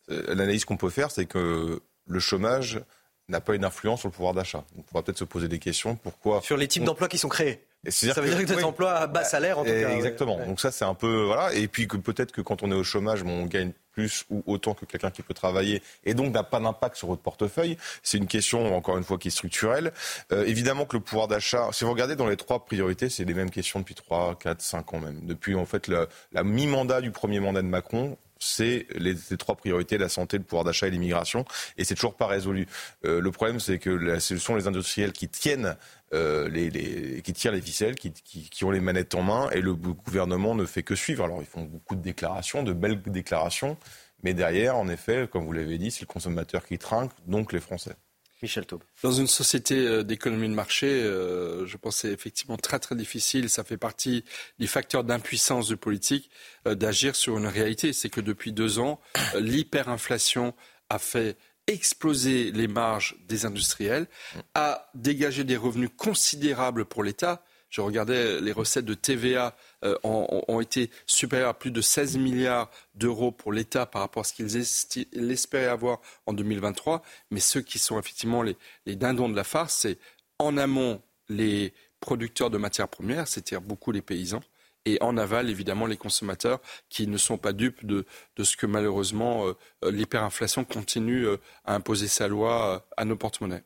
[0.10, 2.82] Euh, l'analyse qu'on peut faire, c'est que le chômage
[3.28, 4.64] n'a pas une influence sur le pouvoir d'achat.
[4.78, 5.96] On pourra peut-être se poser des questions.
[5.96, 7.66] Pourquoi Sur les types d'emplois qui sont créés.
[7.90, 9.96] Ça veut dire que des emplois à bas salaire, en tout cas.
[9.96, 10.44] Exactement.
[10.46, 11.54] Donc ça, c'est un peu voilà.
[11.54, 14.74] Et puis que peut-être que quand on est au chômage, on gagne plus ou autant
[14.74, 17.78] que quelqu'un qui peut travailler et donc n'a pas d'impact sur votre portefeuille.
[18.04, 19.94] C'est une question, encore une fois, qui est structurelle.
[20.34, 23.34] Euh, évidemment que le pouvoir d'achat, si vous regardez dans les trois priorités, c'est les
[23.34, 25.22] mêmes questions depuis 3, 4, 5 ans même.
[25.26, 30.10] Depuis en fait la mi-mandat du premier mandat de Macron, c'est les, trois priorités la
[30.10, 31.46] santé, le pouvoir d'achat et l'immigration.
[31.78, 32.68] Et c'est toujours pas résolu.
[33.06, 35.76] Euh, le problème, c'est que ce sont les industriels qui tiennent
[36.14, 39.74] euh, les, qui tirent les ficelles, qui, qui, ont les manettes en main, et le
[39.76, 41.24] gouvernement ne fait que suivre.
[41.24, 43.78] Alors ils font beaucoup de déclarations, de belles déclarations,
[44.24, 47.60] mais derrière, en effet, comme vous l'avez dit, c'est le consommateur qui trinque, donc les
[47.60, 47.96] Français.
[48.42, 48.84] Michel Taube.
[49.02, 52.96] Dans une société euh, d'économie de marché, euh, je pense que c'est effectivement très très
[52.96, 53.50] difficile.
[53.50, 54.24] Ça fait partie
[54.60, 56.30] des facteurs d'impuissance du politique
[56.68, 57.94] euh, d'agir sur une réalité.
[57.94, 59.00] C'est que depuis deux ans,
[59.40, 60.54] l'hyperinflation
[60.90, 61.38] a fait
[61.68, 64.08] exploser les marges des industriels,
[64.54, 67.44] a dégagé des revenus considérables pour l'État.
[67.70, 72.70] Je regardais les recettes de TVA euh, ont, été supérieures à plus de 16 milliards
[72.94, 77.02] d'euros pour l'État par rapport à ce qu'ils espéraient avoir en 2023.
[77.32, 78.56] Mais ceux qui sont effectivement les,
[78.86, 79.98] les dindons de la farce, c'est
[80.40, 84.44] en amont les producteurs de matières premières, c'est-à-dire beaucoup les paysans,
[84.86, 88.06] et en aval, évidemment, les consommateurs qui ne sont pas dupes de,
[88.42, 93.64] ce que malheureusement euh, l'hyperinflation continue euh, à imposer sa loi à nos porte-monnaies.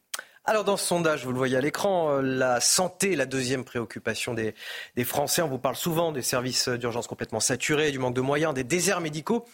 [0.49, 3.63] Alors dans ce sondage, vous le voyez à l'écran, euh, la santé est la deuxième
[3.63, 4.55] préoccupation des,
[5.03, 5.43] Français.
[5.43, 8.99] On vous parle souvent des services d'urgence complètement saturés, du manque de moyens, des déserts
[8.99, 9.45] médicaux.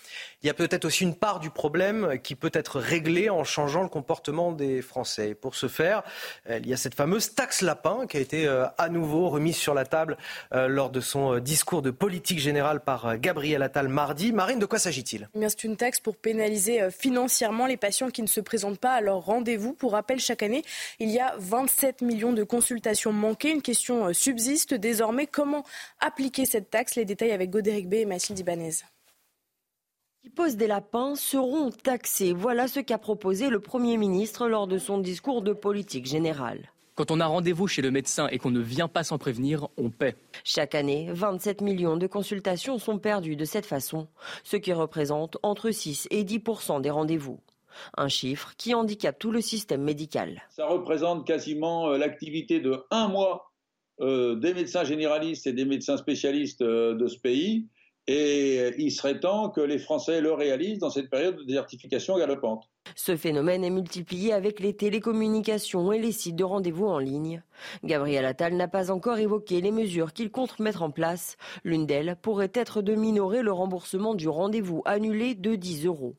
[0.42, 3.84] Il y a peut-être aussi une part du problème qui peut être réglée en changeant
[3.84, 5.36] le comportement des Français.
[5.36, 6.02] pour ce faire,
[6.50, 9.58] euh, il y a cette fameuse taxe lapin qui a été euh, à nouveau remise
[9.58, 10.16] sur la table
[10.54, 14.32] lors de son discours de politique générale par Gabriel Attal mardi.
[14.32, 15.28] Marine, de quoi s'agit-il?
[15.36, 19.02] Eh C'est une taxe pour pénaliser financièrement les patients qui ne se présentent pas à
[19.02, 19.74] leur rendez-vous.
[19.74, 20.64] Pour rappel, chaque année,
[21.00, 23.52] il y a 27 millions de consultations manquées.
[23.52, 25.28] Une question euh, subsiste désormais.
[25.28, 25.64] Comment
[26.00, 26.96] appliquer cette taxe?
[26.96, 28.72] Les détails avec Godéric B et Mathilde Ibanez
[30.26, 32.34] qui posent des lapins seront taxés.
[32.34, 36.72] Voilà ce qu'a proposé le Premier ministre lors de son discours de politique générale.
[36.96, 39.90] Quand on a rendez-vous chez le médecin et qu'on ne vient pas s'en prévenir, on
[39.90, 40.16] paie.
[40.44, 44.08] Chaque année, 27 millions de consultations sont perdues de cette façon,
[44.44, 46.42] ce qui représente entre 6 et 10
[46.82, 47.40] des rendez-vous.
[47.98, 50.44] Un chiffre qui handicape tout le système médical.
[50.50, 53.52] Ça représente quasiment euh, l'activité de un mois
[54.02, 57.68] euh, des médecins généralistes et des médecins spécialistes euh, de ce pays.
[58.08, 62.70] Et il serait temps que les Français le réalisent dans cette période de désertification galopante.
[62.96, 67.42] Ce phénomène est multiplié avec les télécommunications et les sites de rendez-vous en ligne.
[67.84, 71.36] Gabriel Attal n'a pas encore évoqué les mesures qu'il compte mettre en place.
[71.64, 76.16] L'une d'elles pourrait être de minorer le remboursement du rendez-vous annulé de 10 euros.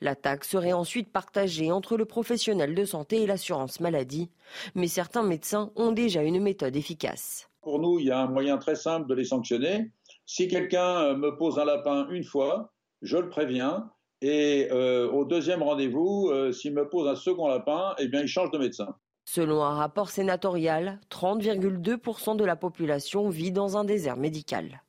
[0.00, 4.30] La taxe serait ensuite partagée entre le professionnel de santé et l'assurance maladie.
[4.74, 7.48] Mais certains médecins ont déjà une méthode efficace.
[7.60, 9.90] Pour nous, il y a un moyen très simple de les sanctionner.
[10.26, 12.72] Si quelqu'un euh, me pose un lapin une fois,
[13.02, 13.90] je le préviens.
[14.20, 18.28] Et euh, au deuxième rendez-vous, euh, s'il me pose un second lapin, eh bien, il
[18.28, 18.96] change de médecin.
[19.24, 24.82] Selon un rapport sénatorial, 30,2% de la population vit dans un désert médical.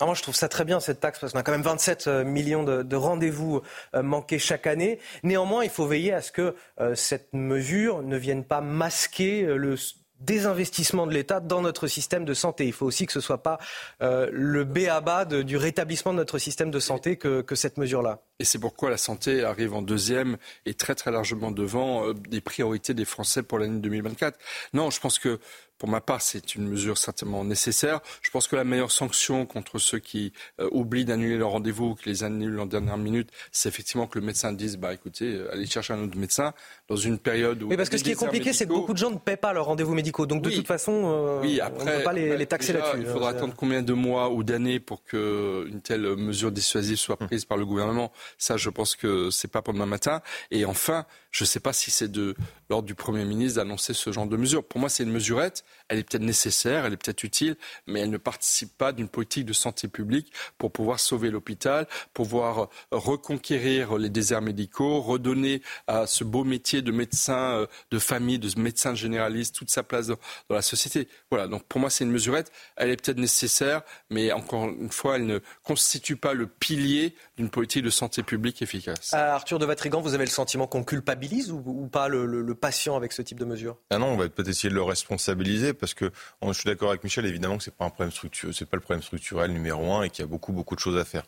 [0.00, 2.06] Ah, moi, je trouve ça très bien, cette taxe, parce qu'on a quand même 27
[2.06, 3.62] euh, millions de, rendez-vous
[3.96, 5.00] euh, manqués chaque année.
[5.24, 9.74] Néanmoins, il faut veiller à ce que euh, cette mesure ne vienne pas masquer le
[10.20, 12.66] désinvestissement de l'État dans notre système de santé.
[12.66, 13.58] Il faut aussi que ce ne soit pas
[14.00, 18.20] le B à bas du rétablissement de notre système de santé que, que cette mesure-là.
[18.40, 22.94] Et c'est pourquoi la santé arrive en deuxième et très très largement devant des priorités
[22.94, 24.38] des Français pour l'année 2024.
[24.74, 25.40] Non, je pense que
[25.78, 28.00] pour ma part, c'est une mesure certainement nécessaire.
[28.20, 32.08] Je pense que la meilleure sanction contre ceux qui euh, oublient d'annuler leur rendez-vous, qui
[32.08, 35.66] les annulent en dernière minute, c'est effectivement que le médecin dise bah écoutez, euh, allez
[35.66, 36.52] chercher un autre médecin
[36.88, 37.68] dans une période où.
[37.68, 39.52] Oui, parce que ce qui est compliqué, c'est que beaucoup de gens ne paient pas
[39.52, 40.26] leurs rendez-vous médicaux.
[40.26, 42.98] Donc de toute façon, euh, oui, après, on ne peut pas les, taxer là-dessus.
[43.00, 47.44] Il faudra attendre combien de mois ou d'années pour qu'une telle mesure dissuasive soit prise
[47.44, 48.12] par le gouvernement.
[48.36, 50.22] Ça, je pense que c'est pas pour demain matin.
[50.50, 52.36] Et enfin, je ne sais pas si c'est de
[52.70, 54.64] l'ordre du Premier ministre d'annoncer ce genre de mesure.
[54.64, 55.64] Pour moi, c'est une mesurette.
[55.88, 59.46] Elle est peut-être nécessaire, elle est peut-être utile, mais elle ne participe pas d'une politique
[59.46, 66.24] de santé publique pour pouvoir sauver l'hôpital, pouvoir reconquérir les déserts médicaux, redonner à ce
[66.24, 70.16] beau métier de médecin euh, de famille, de médecin généraliste, toute sa place dans,
[70.50, 71.08] la société.
[71.30, 72.52] Voilà, donc pour moi, c'est une mesurette.
[72.76, 77.50] Elle est peut-être nécessaire, mais encore une fois, elle ne constitue pas le pilier d'une
[77.50, 79.12] politique de santé publique efficace.
[79.14, 83.12] Euh, Arthur de Vatrigan, vous avez le sentiment qu'on culpabilise ou, pas le, patient avec
[83.12, 83.76] ce type de mesure?
[83.90, 86.10] Ah non, on va peut-être essayer de le responsabiliser parce que
[86.42, 89.02] je suis d'accord avec Michel, évidemment que c'est pas un problème structurel, pas le problème
[89.02, 91.24] structurel numéro un et qu'il y a beaucoup beaucoup de choses à faire.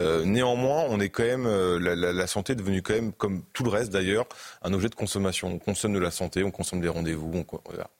[0.00, 3.64] Euh, néanmoins, on est quand même euh, la, santé est devenue quand même, comme tout
[3.64, 4.26] le reste d'ailleurs,
[4.62, 5.48] un objet de consommation.
[5.48, 7.44] On consomme de la santé, on consomme des rendez-vous.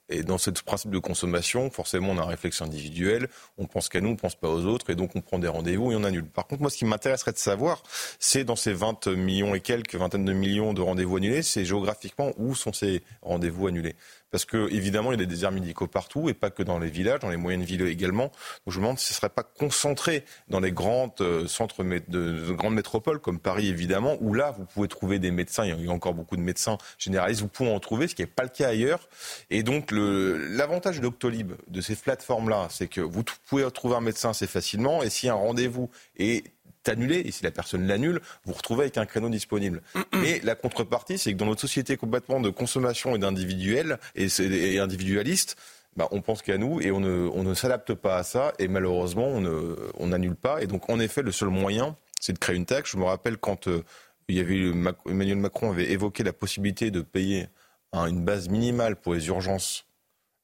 [0.08, 3.28] Et dans ce principe de consommation, forcément, on a un réflexe individuel.
[3.58, 5.92] On pense qu'à nous, on pense pas aux autres, et donc on prend des rendez-vous
[5.92, 6.24] et on annule.
[6.24, 7.82] Par contre, moi, ce qui m'intéresserait de savoir,
[8.18, 12.32] c'est dans ces 20 millions et quelques, vingtaines de millions de rendez-vous annulés, c'est géographiquement
[12.38, 13.94] où sont ces rendez-vous annulés.
[14.30, 16.90] Parce que évidemment, il y a des déserts médicaux partout, et pas que dans les
[16.90, 18.24] villages, dans les moyennes villes également.
[18.24, 21.82] Donc je me demande si ce ne serait pas concentré dans les grandes euh, centres
[21.82, 25.84] de, de, grandes métropoles, comme Paris évidemment, où là, vous pouvez trouver des médecins, il
[25.84, 28.42] y a encore beaucoup de médecins généralistes, vous pouvez en trouver, ce qui n'est pas
[28.42, 29.08] le cas ailleurs.
[29.50, 34.46] Et donc l'avantage Doctolib, de ces plateformes-là, c'est que vous pouvez trouver un médecin assez
[34.46, 36.44] facilement, et si un rendez-vous est
[36.88, 39.82] annulé, et si la personne l'annule, vous, vous retrouvez avec un créneau disponible.
[40.12, 44.78] Mais la contrepartie, c'est que dans notre société complètement de consommation et d'individuel et, et
[44.78, 45.56] individualiste,
[45.96, 48.68] bah, on pense qu'à nous et on ne, on ne s'adapte pas à ça et
[48.68, 50.62] malheureusement on n'annule pas.
[50.62, 52.92] Et donc en effet, le seul moyen, c'est de créer une taxe.
[52.92, 53.82] Je me rappelle quand euh,
[54.28, 54.72] il y avait
[55.06, 57.48] Emmanuel Macron avait évoqué la possibilité de payer
[57.92, 59.84] une base minimale pour les urgences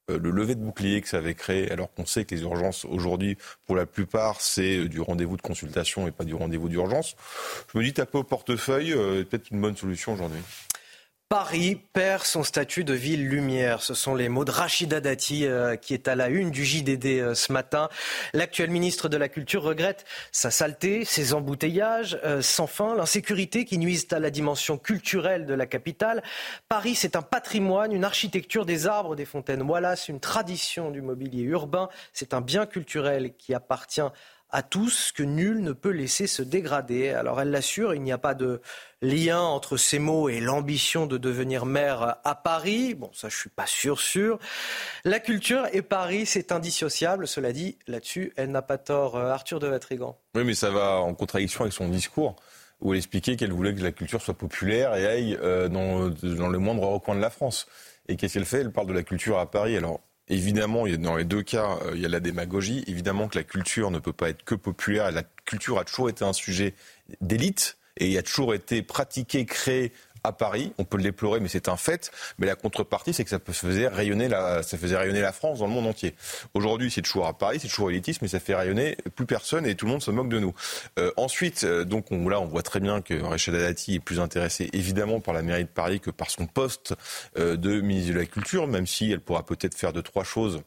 [0.09, 3.37] le lever de bouclier que ça avait créé, alors qu'on sait que les urgences aujourd'hui,
[3.65, 7.15] pour la plupart, c'est euh, du rendez-vous de consultation et pas du rendez-vous d'urgence.
[7.73, 10.39] Je me dis taper au portefeuille, euh, peut-être une bonne solution aujourd'hui.
[11.29, 13.81] Paris perd son statut de ville lumière.
[13.81, 17.05] Ce sont les mots de Rachida Dati euh, qui est à la une du JDD
[17.05, 17.89] euh, ce matin.
[18.31, 23.77] L'actuel ministre de la Culture regrette sa saleté, ses embouteillages euh, sans fin, l'insécurité qui
[23.77, 26.23] nuisent à la dimension culturelle de la capitale.
[26.69, 31.43] Paris, c'est un patrimoine, une architecture des arbres, des fontaines Wallace, une tradition du mobilier
[31.43, 31.89] urbain.
[32.13, 33.99] C'est un bien culturel qui appartient
[34.49, 37.09] à tous que nul ne peut laisser se dégrader.
[37.09, 38.61] Alors elle l'assure, il n'y a pas de
[39.01, 42.93] lien entre ces mots et l'ambition de devenir maire à Paris.
[42.93, 44.39] Bon, ça je suis pas sûr sûr.
[45.03, 47.27] La culture et Paris, c'est indissociable.
[47.27, 49.17] Cela dit, là-dessus, elle n'a pas tort.
[49.17, 50.17] Euh, Arthur de Vatrigan.
[50.35, 52.35] Oui, mais ça va en contradiction avec son discours
[52.79, 56.47] où elle expliquait qu'elle voulait que la culture soit populaire et aille euh, dans, dans
[56.47, 57.67] le moindre recoin de la France.
[58.07, 58.61] Et qu'est-ce qu'elle fait?
[58.61, 59.75] Elle parle de la culture à Paris.
[59.75, 59.99] Alors,
[60.29, 62.83] Évidemment, dans les deux cas, euh, il y a la démagogie.
[62.87, 65.11] Évidemment que la culture ne peut pas être que populaire.
[65.11, 66.73] La culture a toujours été un sujet
[67.21, 69.91] d'élite et il a toujours été pratiqué, créé
[70.27, 70.73] à Paris.
[70.77, 72.11] On peut le déplorer, mais c'est un fait.
[72.37, 75.67] Mais la contrepartie, c'est que ça faisait rayonner la, ça faisait rayonner la France dans
[75.67, 76.15] le monde entier.
[76.53, 79.75] Aujourd'hui, c'est toujours à Paris, c'est toujours élitiste, mais ça fait rayonner plus personne et
[79.75, 80.53] tout le monde se moque de nous.
[80.99, 84.19] Euh, ensuite, euh, donc on, là, on voit très bien que Rachel Dati est plus
[84.19, 86.93] intéressée évidemment par la mairie de Paris que par son poste
[87.37, 90.61] euh, de ministre de la Culture, même si elle pourra peut-être faire deux trois choses.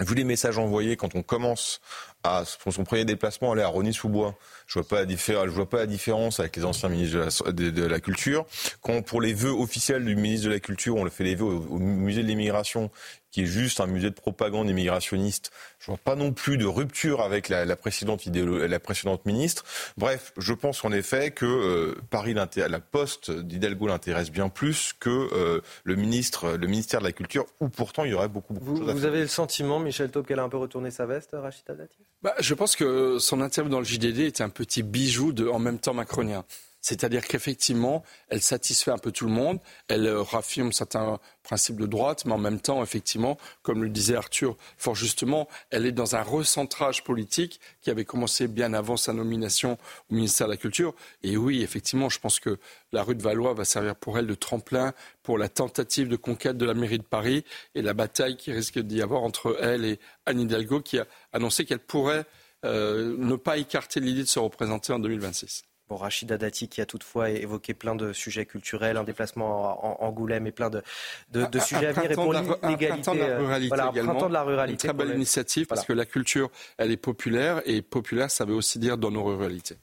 [0.00, 1.80] Vu les messages envoyés quand on commence
[2.22, 4.34] à son premier déplacement aller à Rony-sous-Bois,
[4.66, 7.84] je vois pas la différence, je vois pas la différence avec les anciens ministres de
[7.84, 8.46] la, culture.
[8.82, 11.44] Quand pour les vœux officiels du ministre de la culture, on le fait les vœux
[11.44, 12.90] au, musée de l'immigration,
[13.30, 17.20] qui est juste un musée de propagande immigrationniste, je vois pas non plus de rupture
[17.20, 19.64] avec la, la précédente la précédente ministre.
[19.96, 25.10] Bref, je pense en effet que euh, Paris, la poste d'Hidalgo l'intéresse bien plus que
[25.10, 28.66] euh, le ministre, le ministère de la culture, où pourtant il y aurait beaucoup, beaucoup
[28.66, 30.90] vous, de choses à Vous avez le sentiment, Michel Taub, qu'elle a un peu retourné
[30.90, 31.98] sa veste, Rachida Dati?
[32.22, 35.58] Bah, Je pense que son interview dans le JDD était un petit bijou de en
[35.58, 36.44] même temps macronien.
[36.80, 39.58] C'est-à-dire qu'effectivement, elle satisfait un peu tout le monde,
[39.88, 44.16] elle euh, raffirme certains principes de droite, mais en même temps, effectivement, comme le disait
[44.16, 49.12] Arthur fort justement, elle est dans un recentrage politique qui avait commencé bien avant sa
[49.12, 49.78] nomination
[50.10, 50.94] au ministère de la Culture.
[51.22, 52.58] Et oui, effectivement, je pense que
[52.92, 56.56] la rue de Valois va servir pour elle de tremplin pour la tentative de conquête
[56.56, 57.44] de la mairie de Paris
[57.74, 61.64] et la bataille qui risque d'y avoir entre elle et Anne Hidalgo, qui a annoncé
[61.64, 62.24] qu'elle pourrait
[62.64, 65.64] euh, ne pas écarter l'idée de se représenter en 2026.
[65.90, 70.46] Bon, Rachida Dati qui a toutefois évoqué plein de sujets culturels, un déplacement en Angoulême
[70.46, 70.84] et plein de,
[71.32, 72.12] de, sujets à venir.
[72.12, 74.28] Et pour l'égalité, ruralité voilà, également.
[74.28, 74.86] de la ruralité.
[74.86, 76.48] Une très belle initiative parce que la culture,
[76.78, 79.78] elle est populaire et populaire, ça veut aussi dire dans nos ruralités.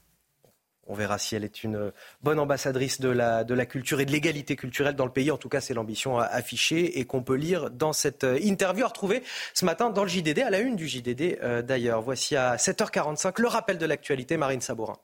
[0.90, 4.12] On verra si elle est une bonne ambassadrice de la, de la culture et de
[4.14, 5.30] l'égalité culturelle dans le pays.
[5.30, 8.88] En tout cas, c'est l'ambition affichée et qu'on peut lire dans cette euh, interview à
[8.88, 9.24] retrouver
[9.54, 12.02] ce matin dans le JDD, à la une du JDD euh, d'ailleurs.
[12.02, 14.98] Voici à 7h45 le rappel de l'actualité, Marine Sabourin.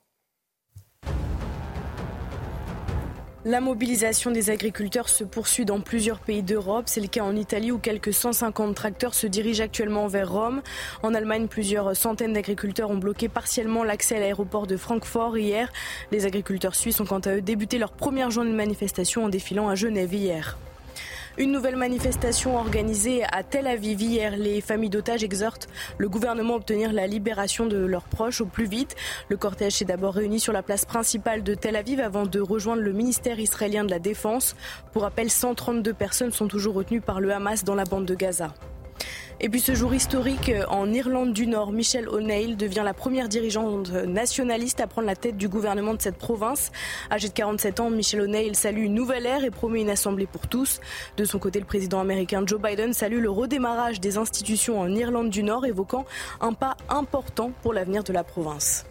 [3.45, 6.85] La mobilisation des agriculteurs se poursuit dans plusieurs pays d'Europe.
[6.87, 10.61] C'est le cas en Italie où quelques 150 tracteurs se dirigent actuellement vers Rome.
[11.01, 15.73] En Allemagne, plusieurs centaines d'agriculteurs ont bloqué partiellement l'accès à l'aéroport de Francfort hier.
[16.13, 19.67] Les agriculteurs suisses ont quant à eux débuté leur première journée de manifestation en défilant
[19.67, 20.57] à Genève hier.
[21.35, 24.37] Une nouvelle manifestation organisée à Tel Aviv hier.
[24.37, 28.67] Les familles d'otages exhortent le gouvernement à obtenir la libération de leurs proches au plus
[28.67, 28.95] vite.
[29.29, 32.83] Le cortège s'est d'abord réuni sur la place principale de Tel Aviv avant de rejoindre
[32.83, 34.55] le ministère israélien de la Défense.
[34.91, 38.53] Pour rappel, 132 personnes sont toujours retenues par le Hamas dans la bande de Gaza.
[39.45, 43.27] Et puis ce jour historique euh, en Irlande du Nord, Michelle O'Neill devient la première
[43.27, 46.71] dirigeante nationaliste à prendre la tête du gouvernement de cette province.
[47.11, 50.47] Âgée de 47 ans, Michelle O'Neill salue une nouvelle ère et promet une assemblée pour
[50.47, 50.79] tous.
[51.17, 55.29] De son côté, le président américain Joe Biden salue le redémarrage des institutions en Irlande
[55.29, 56.05] du Nord, évoquant
[56.39, 58.85] un pas important pour l'avenir de la province.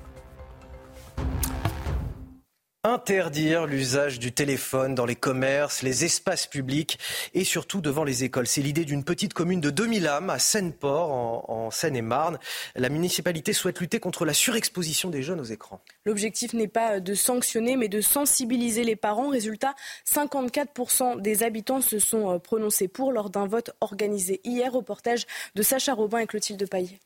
[2.84, 6.98] Interdire l'usage du téléphone dans les commerces, les espaces publics
[7.32, 8.48] et surtout devant les écoles.
[8.48, 12.40] C'est l'idée d'une petite commune de 2000 âmes à Seine-Port, en, Seine-et-Marne.
[12.74, 15.80] La municipalité souhaite lutter contre la surexposition des jeunes aux écrans.
[16.04, 19.28] L'objectif n'est pas de sanctionner, mais de sensibiliser les parents.
[19.28, 19.76] Résultat,
[20.12, 24.72] 54% des habitants se sont prononcés pour lors d'un vote organisé hier.
[24.72, 26.98] Reportage de Sacha Robin et Clotilde Paillet.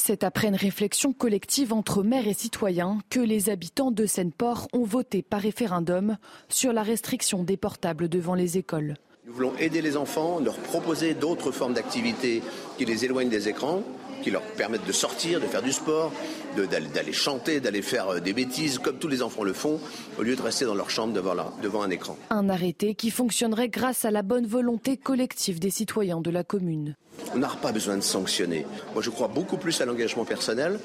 [0.00, 4.84] C'est après une réflexion collective entre maires et citoyens que les habitants de Seine-Port ont
[4.84, 6.16] voté par référendum
[6.48, 8.94] sur la restriction des portables devant les écoles.
[9.26, 12.42] Nous voulons aider les enfants, leur proposer d'autres formes d'activités
[12.78, 13.82] qui les éloignent des écrans,
[14.22, 16.12] qui leur permettent de sortir, de faire du sport,
[16.56, 19.80] d'aller chanter, d'aller faire des bêtises, comme tous les enfants le font,
[20.18, 22.16] au lieu de rester dans leur chambre devant, la, devant un écran.
[22.30, 26.94] Un arrêté qui fonctionnerait grâce à la bonne volonté collective des citoyens de la commune.
[27.34, 28.64] On n'a pas besoin de sanctionner.
[28.94, 30.78] Moi, je crois beaucoup plus à l'engagement personnel.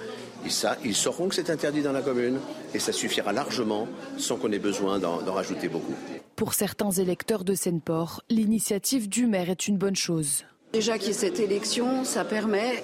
[0.46, 2.40] Et ça, ils sauront que c'est interdit dans la commune
[2.74, 3.88] et ça suffira largement
[4.18, 5.94] sans qu'on ait besoin d'en rajouter beaucoup.
[6.36, 10.44] Pour certains électeurs de Seine-Port, l'initiative du maire est une bonne chose.
[10.74, 12.84] Déjà qu'il y ait cette élection, ça permet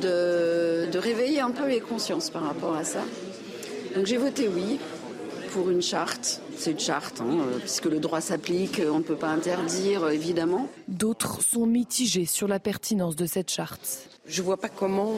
[0.00, 3.02] de, de, réveiller un peu les consciences par rapport à ça.
[3.94, 4.78] Donc j'ai voté oui
[5.52, 6.40] pour une charte.
[6.56, 10.70] C'est une charte, hein, puisque le droit s'applique, on ne peut pas interdire, évidemment.
[10.88, 14.08] D'autres sont mitigés sur la pertinence de cette charte.
[14.26, 15.12] Je ne vois pas comment,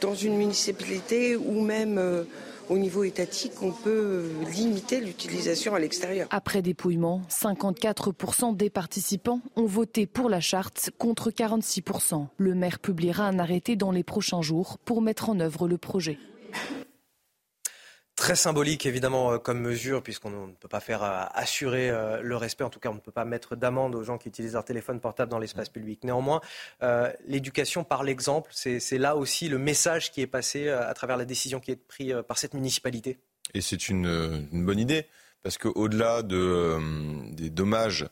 [0.00, 2.24] dans une municipalité ou même...
[2.70, 6.28] Au niveau étatique, on peut limiter l'utilisation à l'extérieur.
[6.30, 12.26] Après dépouillement, 54% des participants ont voté pour la charte contre 46%.
[12.36, 16.18] Le maire publiera un arrêté dans les prochains jours pour mettre en œuvre le projet.
[18.18, 22.36] Très symbolique, évidemment, euh, comme mesure, puisqu'on ne peut pas faire euh, assurer euh, le
[22.36, 22.64] respect.
[22.64, 24.98] En tout cas, on ne peut pas mettre d'amende aux gens qui utilisent leur téléphone
[24.98, 26.02] portable dans l'espace public.
[26.02, 26.40] Néanmoins,
[27.28, 31.60] l'éducation par l'exemple, c'est là aussi le message qui est passé à travers la décision
[31.60, 33.18] qui est prise par cette municipalité.
[33.54, 35.06] Et c'est une, bonne idée,
[35.44, 36.78] parce qu'au-delà de,
[37.34, 38.06] des dommages,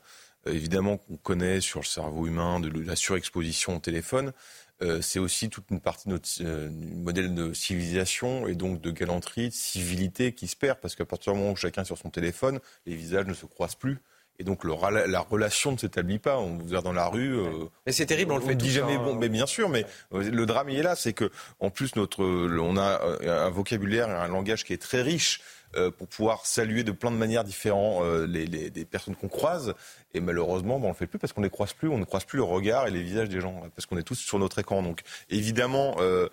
[0.46, 4.32] évidemment, qu'on connaît sur le cerveau humain, de la surexposition au téléphone,
[4.82, 8.90] euh, c'est aussi toute une partie de notre euh, modèle de civilisation et donc de
[8.90, 11.96] galanterie, de civilité qui se perd parce qu'à partir du moment où chacun est sur
[11.96, 13.98] son téléphone, les visages ne se croisent plus.
[14.38, 14.74] Et donc le,
[15.06, 16.36] la relation ne s'établit pas.
[16.36, 17.38] On vous voit dans la rue.
[17.38, 18.54] Euh, mais c'est terrible, on, le fait.
[18.54, 19.70] dit jamais bon, mais bien sûr.
[19.70, 24.10] Mais le drame il est là, c'est que en plus notre, on a un vocabulaire
[24.10, 25.40] et un langage qui est très riche.
[25.76, 29.74] Euh, pour pouvoir saluer de plein de manières différentes euh, les, personnes qu'on croise.
[30.14, 31.98] Et malheureusement, ben, on ne le fait plus parce qu'on ne les croise plus, on
[31.98, 34.38] ne croise plus le regard et les visages des gens, parce qu'on est tous sur
[34.38, 34.82] notre écran.
[34.82, 36.28] Donc évidemment, euh,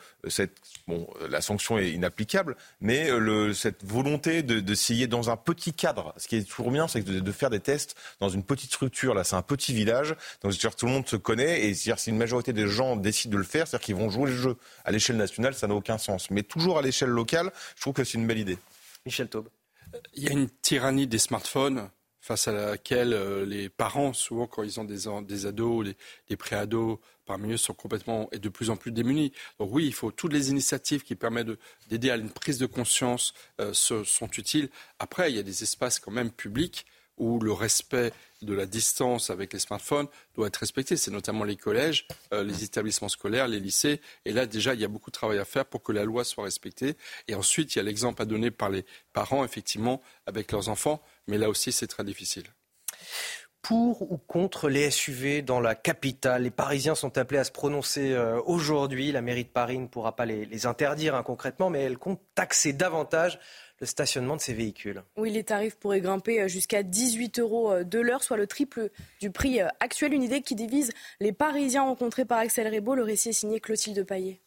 [1.30, 3.10] la sanction est inapplicable, mais
[3.54, 7.20] cette volonté d'essayer de, dans un petit cadre, ce qui est toujours bien, c'est de,
[7.20, 9.14] de, faire des tests dans une petite structure.
[9.14, 12.54] Là, c'est un petit village, donc tout le monde se connaît, et si une majorité
[12.54, 14.56] des gens décident de le faire, c'est-à-dire qu'ils vont jouer le jeu.
[14.86, 16.30] À l'échelle nationale, ça n'a aucun sens.
[16.30, 18.58] Mais toujours à l'échelle locale, je trouve que c'est une belle idée.
[19.06, 19.50] Michel Taube.
[20.14, 21.90] Il y a une tyrannie des smartphones
[22.20, 25.98] face à laquelle euh, les parents, souvent quand ils ont des, ados, les,
[26.30, 29.34] des pré-ados, parmi eux sont complètement et de plus en plus démunis.
[29.60, 31.52] Donc oui, il faut toutes les initiatives qui permettent
[31.90, 34.70] d'aider à une prise de conscience euh, sont utiles.
[35.00, 36.86] Après, il y a des espaces quand même publics
[37.18, 38.12] où le respect
[38.42, 40.98] de la distance avec les smartphones doit être respecté.
[40.98, 44.02] C'est notamment les collèges, euh, les établissements scolaires, les lycées.
[44.26, 46.24] Et là, déjà, il y a beaucoup de travail à faire pour que la loi
[46.24, 46.96] soit respectée.
[47.28, 51.02] Et ensuite, il y a l'exemple à donner par les parents, effectivement, avec leurs enfants.
[51.28, 52.46] Mais là aussi, c'est très difficile.
[53.62, 56.44] Pour ou contre les SUV dans la capitale?
[56.44, 59.14] Les Parisiens sont appelés à se prononcer euh, aujourd'hui.
[59.14, 62.74] La mairie de Paris ne pourra pas les, interdire hein, concrètement, mais elle compte taxer
[62.74, 63.40] davantage
[63.84, 65.04] le stationnement de ces véhicules.
[65.18, 68.90] Oui, les tarifs pourraient grimper euh, jusqu'à 18 euros euh, de l'heure, soit le triple
[69.20, 70.14] du prix euh, actuel.
[70.14, 72.96] Une idée qui divise les Parisiens rencontrés par Axel Rebaud.
[72.96, 74.40] Le récit est signé Clotilde Paillet.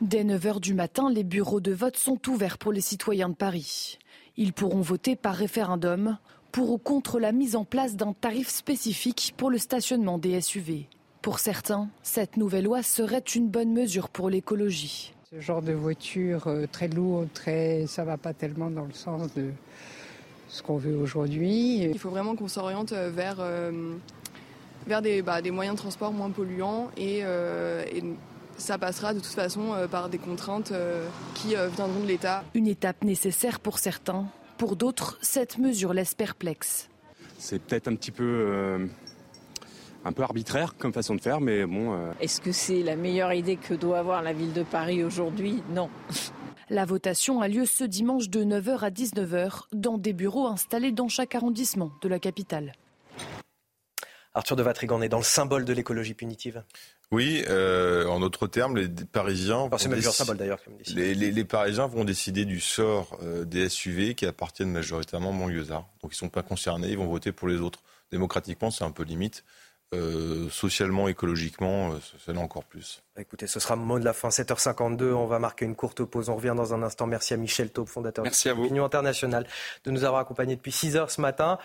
[0.00, 3.96] Dès 9h du matin, les bureaux de vote sont ouverts pour les citoyens de Paris.
[4.36, 6.18] Ils pourront voter par référendum
[6.50, 10.88] pour ou contre la mise en place d'un tarif spécifique pour le stationnement des SUV.
[11.22, 15.12] Pour certains, cette nouvelle loi serait une bonne mesure pour l'écologie.
[15.30, 19.32] Ce genre de voiture euh, très lourde, très, ça va pas tellement dans le sens
[19.34, 19.50] de
[20.48, 21.82] ce qu'on veut aujourd'hui.
[21.82, 23.92] Il faut vraiment qu'on s'oriente euh, vers, euh,
[24.86, 28.04] vers des, bah, des, moyens de transport moins polluants et, et
[28.56, 30.72] ça passera de toute façon par des contraintes
[31.34, 32.44] qui viendront de l'État.
[32.54, 34.26] Une étape nécessaire pour certains.
[34.56, 36.88] Pour d'autres, cette mesure laisse perplexe.
[37.38, 38.88] C'est peut-être un petit peu
[40.04, 41.94] un peu arbitraire comme façon de faire, mais bon.
[41.94, 42.12] Euh.
[42.20, 45.62] Est-ce que c'est la meilleure idée que doit avoir la ville de Paris aujourd'hui?
[45.70, 45.90] Non.
[46.72, 51.08] La votation a lieu ce dimanche de 9h à 19h dans des bureaux installés dans
[51.08, 52.74] chaque arrondissement de la capitale.
[54.34, 56.62] Arthur de Vatrigan est dans le symbole de l'écologie punitive.
[57.10, 59.68] Oui, euh, en d'autres termes, les Parisiens.
[59.76, 60.60] c'est même un symbole d'ailleurs.
[60.94, 65.38] Les, les, les, Parisiens vont décider du sort euh, des SUV qui appartiennent majoritairement aux
[65.38, 65.88] banlieusards.
[66.02, 67.82] Donc ils ne sont pas concernés, ils vont voter pour les autres.
[68.12, 69.44] Démocratiquement, c'est un peu limite.
[69.92, 73.02] Euh, socialement, écologiquement, euh, c'est là encore plus.
[73.18, 75.12] Écoutez, ce sera le mot de la fin, 7h52.
[75.12, 76.28] On va marquer une courte pause.
[76.28, 77.08] On revient dans un instant.
[77.08, 79.46] Merci à Michel Taube, fondateur de l'Union internationale,
[79.84, 81.58] de nous avoir accompagnés depuis 6h ce matin.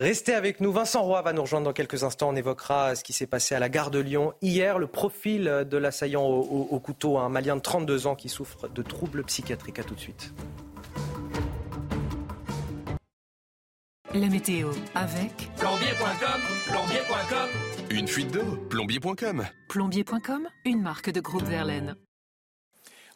[0.00, 0.72] Restez avec nous.
[0.72, 2.30] Vincent Roy va nous rejoindre dans quelques instants.
[2.30, 5.76] On évoquera ce qui s'est passé à la gare de Lyon hier, le profil de
[5.76, 9.78] l'assaillant au, couteau, un Malien de 32 ans qui souffre de troubles psychiatriques.
[9.78, 10.32] À tout de suite.
[14.12, 17.48] La météo avec plombier.com, plombier.com.
[17.90, 19.46] Une fuite d'eau, plombier.com.
[19.68, 21.94] Plombier.com, une marque de groupe Verlaine.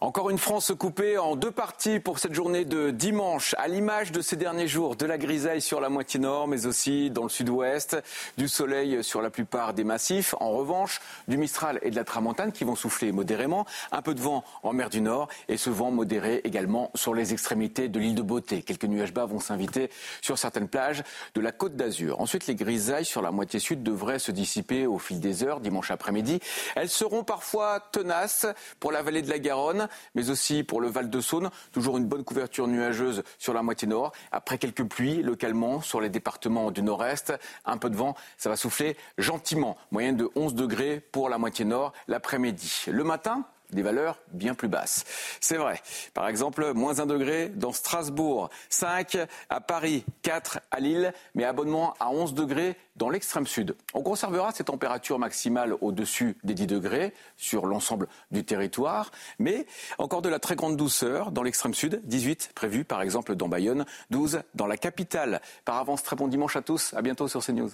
[0.01, 4.21] Encore une France coupée en deux parties pour cette journée de dimanche, à l'image de
[4.21, 7.97] ces derniers jours, de la grisaille sur la moitié nord, mais aussi dans le sud-ouest,
[8.37, 10.35] du soleil sur la plupart des massifs.
[10.41, 14.21] En revanche, du Mistral et de la Tramontane qui vont souffler modérément, un peu de
[14.21, 18.17] vent en mer du Nord et ce vent modéré également sur les extrémités de l'île
[18.17, 18.63] de Beauté.
[18.63, 19.91] Quelques nuages bas vont s'inviter
[20.21, 21.05] sur certaines plages
[21.35, 22.21] de la côte d'Azur.
[22.21, 25.93] Ensuite, les grisailles sur la moitié sud devraient se dissiper au fil des heures dimanche
[25.93, 26.41] après-midi.
[26.75, 28.47] Elles seront parfois tenaces
[28.81, 31.51] pour la vallée de la Garonne mais aussi pour le Val de Saône.
[31.73, 34.13] Toujours une bonne couverture nuageuse sur la moitié nord.
[34.33, 37.33] Après quelques pluies localement sur les départements du nord-est,
[37.65, 39.77] un peu de vent, ça va souffler gentiment.
[39.91, 42.85] Moyenne de 11 degrés pour la moitié nord l'après-midi.
[42.89, 45.05] Le matin, des valeurs bien plus basses.
[45.41, 45.81] C'est vrai.
[46.15, 49.19] Par exemple, moins 1 degré dans Strasbourg, 5
[49.51, 53.77] à Paris, 4 à Lille, mais abonnement à 11 degrés dans l'extrême sud.
[53.93, 59.67] On conservera ces températures maximales au-dessus des 10 degrés sur l'ensemble du territoire, mais
[59.99, 63.85] encore de la très grande douceur dans l'extrême sud, 18 prévu par exemple dans Bayonne,
[64.11, 65.41] 12 dans la capitale.
[65.65, 66.95] Par avance, très bon dimanche à tous.
[66.95, 67.71] À bientôt sur CNews.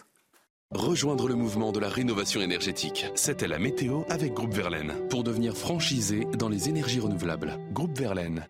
[0.74, 3.06] Rejoindre le mouvement de la rénovation énergétique.
[3.16, 4.94] C'était la météo avec Groupe Verlaine.
[5.08, 7.58] Pour devenir franchisé dans les énergies renouvelables.
[7.72, 8.46] Groupe Verlaine.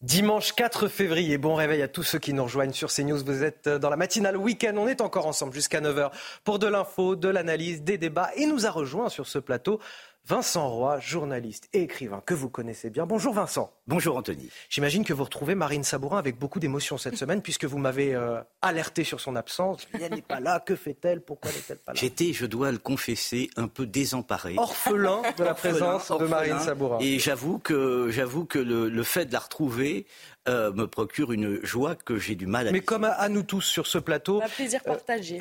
[0.00, 3.22] Dimanche 4 février, bon réveil à tous ceux qui nous rejoignent sur CNews.
[3.22, 6.10] Vous êtes dans la matinale week-end, on est encore ensemble jusqu'à 9h
[6.42, 8.30] pour de l'info, de l'analyse, des débats.
[8.36, 9.80] Et nous a rejoint sur ce plateau
[10.26, 13.04] Vincent Roy, journaliste et écrivain que vous connaissez bien.
[13.04, 13.70] Bonjour Vincent.
[13.86, 14.48] Bonjour Anthony.
[14.70, 18.40] J'imagine que vous retrouvez Marine Sabourin avec beaucoup d'émotion cette semaine puisque vous m'avez euh,
[18.62, 19.86] alerté sur son absence.
[19.92, 21.20] Elle n'est pas là, que fait-elle?
[21.20, 22.00] Pourquoi n'est-elle pas là?
[22.00, 24.54] J'étais, je dois le confesser, un peu désemparé.
[24.56, 27.00] Orphelin de la présence de Marine Sabourin.
[27.00, 30.06] Et j'avoue que, j'avoue que le, fait de la retrouver
[30.48, 32.72] euh, me procure une joie que j'ai du mal à...
[32.72, 34.40] Mais comme à, nous tous sur ce plateau...
[34.42, 35.38] Un plaisir partagé.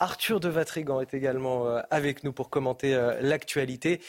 [0.00, 4.00] Arthur de Vatrigan est également euh, avec nous pour commenter euh, l'actualité.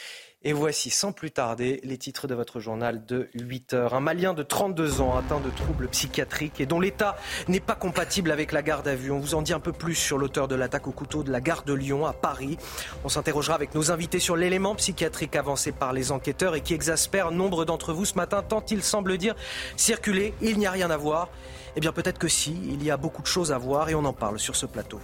[0.42, 3.94] Et voici sans plus tarder les titres de votre journal de 8 heures.
[3.94, 7.16] Un Malien de 32 ans atteint de troubles psychiatriques et dont l'état
[7.48, 9.10] n'est pas compatible avec la garde à vue.
[9.10, 11.40] On vous en dit un peu plus sur l'auteur de l'attaque au couteau de la
[11.40, 12.58] gare de Lyon à Paris.
[13.04, 17.32] On s'interrogera avec nos invités sur l'élément psychiatrique avancé par les enquêteurs et qui exaspère
[17.32, 19.34] nombre d'entre vous ce matin tant il semble dire
[19.76, 21.28] circuler, il n'y a rien à voir.
[21.74, 24.04] Eh bien peut-être que si, il y a beaucoup de choses à voir et on
[24.04, 25.00] en parle sur ce plateau.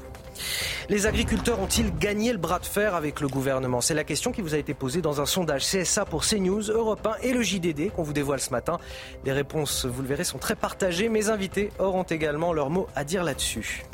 [0.88, 3.80] Les agriculteurs ont-ils gagné le bras de fer avec le gouvernement?
[3.80, 7.06] C'est la question qui vous a été posée dans un sondage CSA pour CNews, Europe
[7.06, 8.78] 1 et le JDD qu'on vous dévoile ce matin.
[9.24, 11.08] Les réponses, vous le verrez, sont très partagées.
[11.08, 13.84] Mes invités auront également leur mot à dire là-dessus.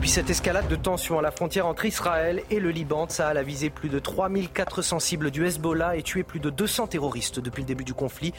[0.00, 3.42] Puis cette escalade de tensions à la frontière entre Israël et le Liban, ça a
[3.42, 7.66] visé plus de 3400 cibles du Hezbollah et tué plus de 200 terroristes depuis le
[7.66, 8.32] début du conflit.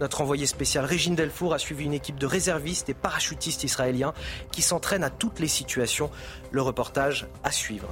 [0.00, 4.14] Notre envoyé spécial Régine Delfour a suivi une équipe de réservistes et parachutistes israéliens
[4.50, 6.10] qui s'entraînent à toutes les situations.
[6.52, 7.88] Le reportage à suivre.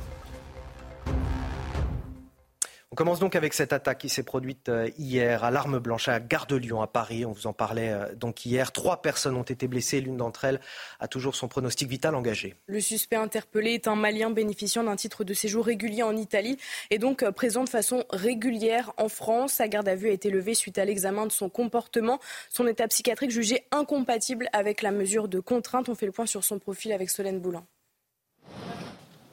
[2.98, 6.18] On commence donc avec cette attaque qui s'est produite euh, hier à l'arme blanche à
[6.18, 7.24] Gare de Lyon à Paris.
[7.24, 8.72] On vous en parlait euh, donc hier.
[8.72, 10.00] Trois personnes ont été blessées.
[10.00, 10.60] L'une d'entre elles
[10.98, 12.56] a toujours son pronostic vital engagé.
[12.66, 16.56] Le suspect interpellé est un Malien bénéficiant d'un titre de séjour régulier en Italie
[16.90, 19.52] et donc euh, présent de façon régulière en France.
[19.52, 22.18] Sa garde à vue a été levée suite à l'examen de son comportement.
[22.50, 25.88] Son état psychiatrique jugé incompatible avec la mesure de contrainte.
[25.88, 27.64] On fait le point sur son profil avec Solène Boulin.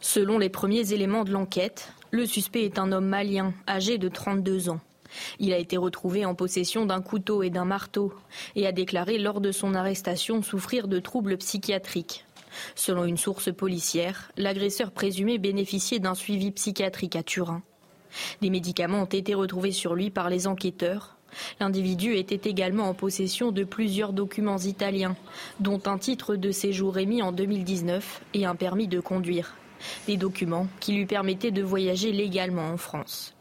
[0.01, 4.69] Selon les premiers éléments de l'enquête, le suspect est un homme malien, âgé de 32
[4.69, 4.79] ans.
[5.39, 8.13] Il a été retrouvé en possession d'un couteau et d'un marteau
[8.55, 12.25] et a déclaré lors de son arrestation souffrir de troubles psychiatriques.
[12.73, 17.61] Selon une source policière, l'agresseur présumé bénéficiait d'un suivi psychiatrique à Turin.
[18.41, 21.17] Des médicaments ont été retrouvés sur lui par les enquêteurs.
[21.59, 25.17] L'individu était également en possession de plusieurs documents italiens,
[25.59, 29.53] dont un titre de séjour émis en 2019 et un permis de conduire
[30.07, 33.33] des documents qui lui permettaient de voyager légalement en France.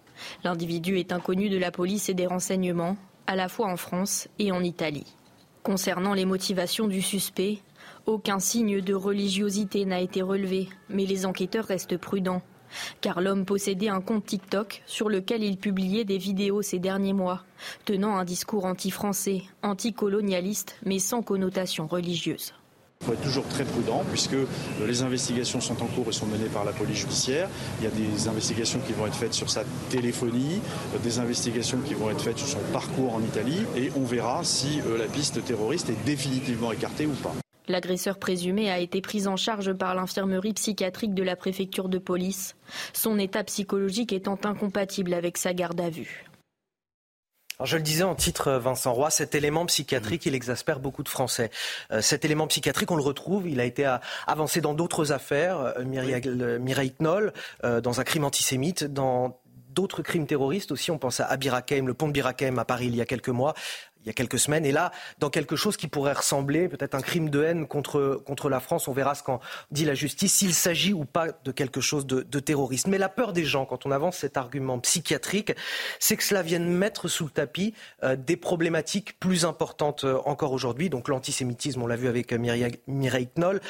[0.45, 2.97] L'individu est inconnu de la police et des renseignements,
[3.27, 5.15] à la fois en France et en Italie.
[5.63, 7.63] Concernant les motivations du suspect,
[8.07, 12.43] Aucun signe de religiosité n'a été relevé, mais les enquêteurs restent prudents.
[13.01, 17.45] Car l'homme possédait un compte TikTok sur lequel il publiait des vidéos ces derniers mois,
[17.87, 22.53] tenant un discours anti-français, anticolonialiste, mais sans connotation religieuse.
[23.05, 24.37] Il faut être toujours très prudent puisque
[24.87, 27.51] les investigations sont en cours et sont menées par la police judiciaire.
[27.79, 30.61] Il y a des investigations qui vont être faites sur sa téléphonie,
[31.03, 34.81] des investigations qui vont être faites sur son parcours en Italie et on verra si
[34.87, 37.35] euh, la piste terroriste est définitivement écartée ou pas.
[37.69, 42.57] L'agresseur présumé a été pris en charge par l'infirmerie psychiatrique de la préfecture de police,
[42.95, 46.25] son état psychologique étant incompatible avec sa garde à vue.
[47.59, 51.09] Alors je le disais en titre, Vincent Roy, cet élément psychiatrique, il exaspère beaucoup de
[51.09, 51.51] Français.
[51.93, 53.89] Euh, cet élément psychiatrique, on le retrouve, il a été
[54.27, 57.33] avancé dans d'autres affaires, euh, Mireille, Knoll,
[57.63, 59.39] euh, dans un crime antisémite, dans
[59.71, 60.91] d'autres crimes terroristes aussi.
[60.91, 63.55] On pense à Abirakem, le pont de Birakem à Paris il y a quelques mois
[64.05, 64.67] il y a quelques semaines.
[64.67, 68.49] Et là, dans quelque chose qui pourrait ressembler peut-être un crime de haine contre, contre
[68.49, 69.41] la France, on verra ce qu'en
[69.71, 72.87] dit la justice, s'il s'agit ou pas de quelque chose de, de terroriste.
[72.87, 75.55] Mais la peur des gens, quand on avance cet argument psychiatrique,
[75.99, 80.53] c'est que cela vienne mettre sous le tapis euh, des problématiques plus importantes euh, encore
[80.53, 80.91] aujourd'hui.
[80.91, 82.39] Donc l'antisémitisme, on l'a vu avec euh,
[82.87, 83.61] Mireille, Knoll,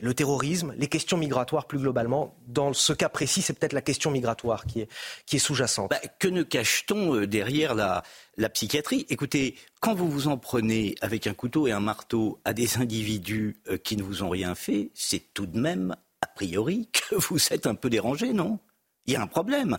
[0.00, 2.36] le terrorisme, les questions migratoires plus globalement.
[2.46, 4.88] Dans ce cas précis, c'est peut-être la question migratoire qui est,
[5.26, 5.90] qui est sous-jacente.
[5.90, 8.02] Bah, que ne cache-t-on derrière la,
[8.38, 9.04] la psychiatrie.
[9.10, 13.56] Écoutez, quand vous vous en prenez avec un couteau et un marteau à des individus
[13.68, 17.38] euh, qui ne vous ont rien fait, c'est tout de même, a priori, que vous
[17.50, 18.58] êtes un peu dérangé, non?
[19.06, 19.78] Il y a un problème.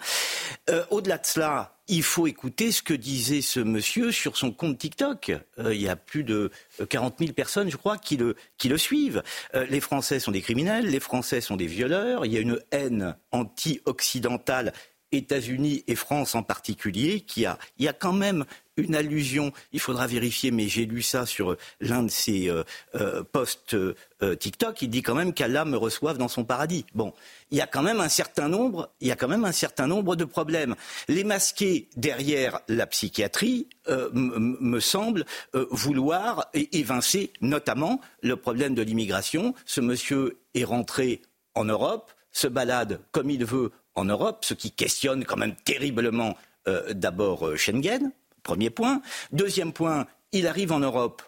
[0.71, 4.79] Euh, au-delà de cela, il faut écouter ce que disait ce monsieur sur son compte
[4.79, 5.31] TikTok.
[5.59, 6.51] Euh, il y a plus de
[6.89, 9.21] 40 000 personnes, je crois, qui le, qui le suivent.
[9.53, 12.25] les Français sont des criminels, les Français sont des violeurs.
[12.25, 14.73] Il y a une haine anti-occidentale
[15.11, 18.45] États-Unis et France en particulier, qui a, il y a quand même
[18.79, 22.63] une allusion, il faudra vérifier, mais j'ai lu ça sur l'un de ses euh,
[22.95, 23.95] euh, posts euh,
[24.35, 26.85] TikTok, il dit quand même qu'Allah me reçoive dans son paradis.
[26.95, 27.13] Bon,
[27.51, 29.87] il y a quand même un certain nombre, il y a quand même un certain
[29.87, 30.75] nombre de problèmes.
[31.07, 33.67] Les masquer derrière la psychiatrie
[34.13, 39.55] me semble vouloir évincer notamment le problème de l'immigration.
[39.65, 41.21] Ce monsieur est rentré
[41.55, 46.37] en Europe, se balade comme il veut en Europe, ce qui questionne quand même terriblement
[46.67, 48.11] euh, d'abord euh, Schengen,
[48.43, 49.01] premier point.
[49.31, 51.21] Deuxième point, il arrive en Europe.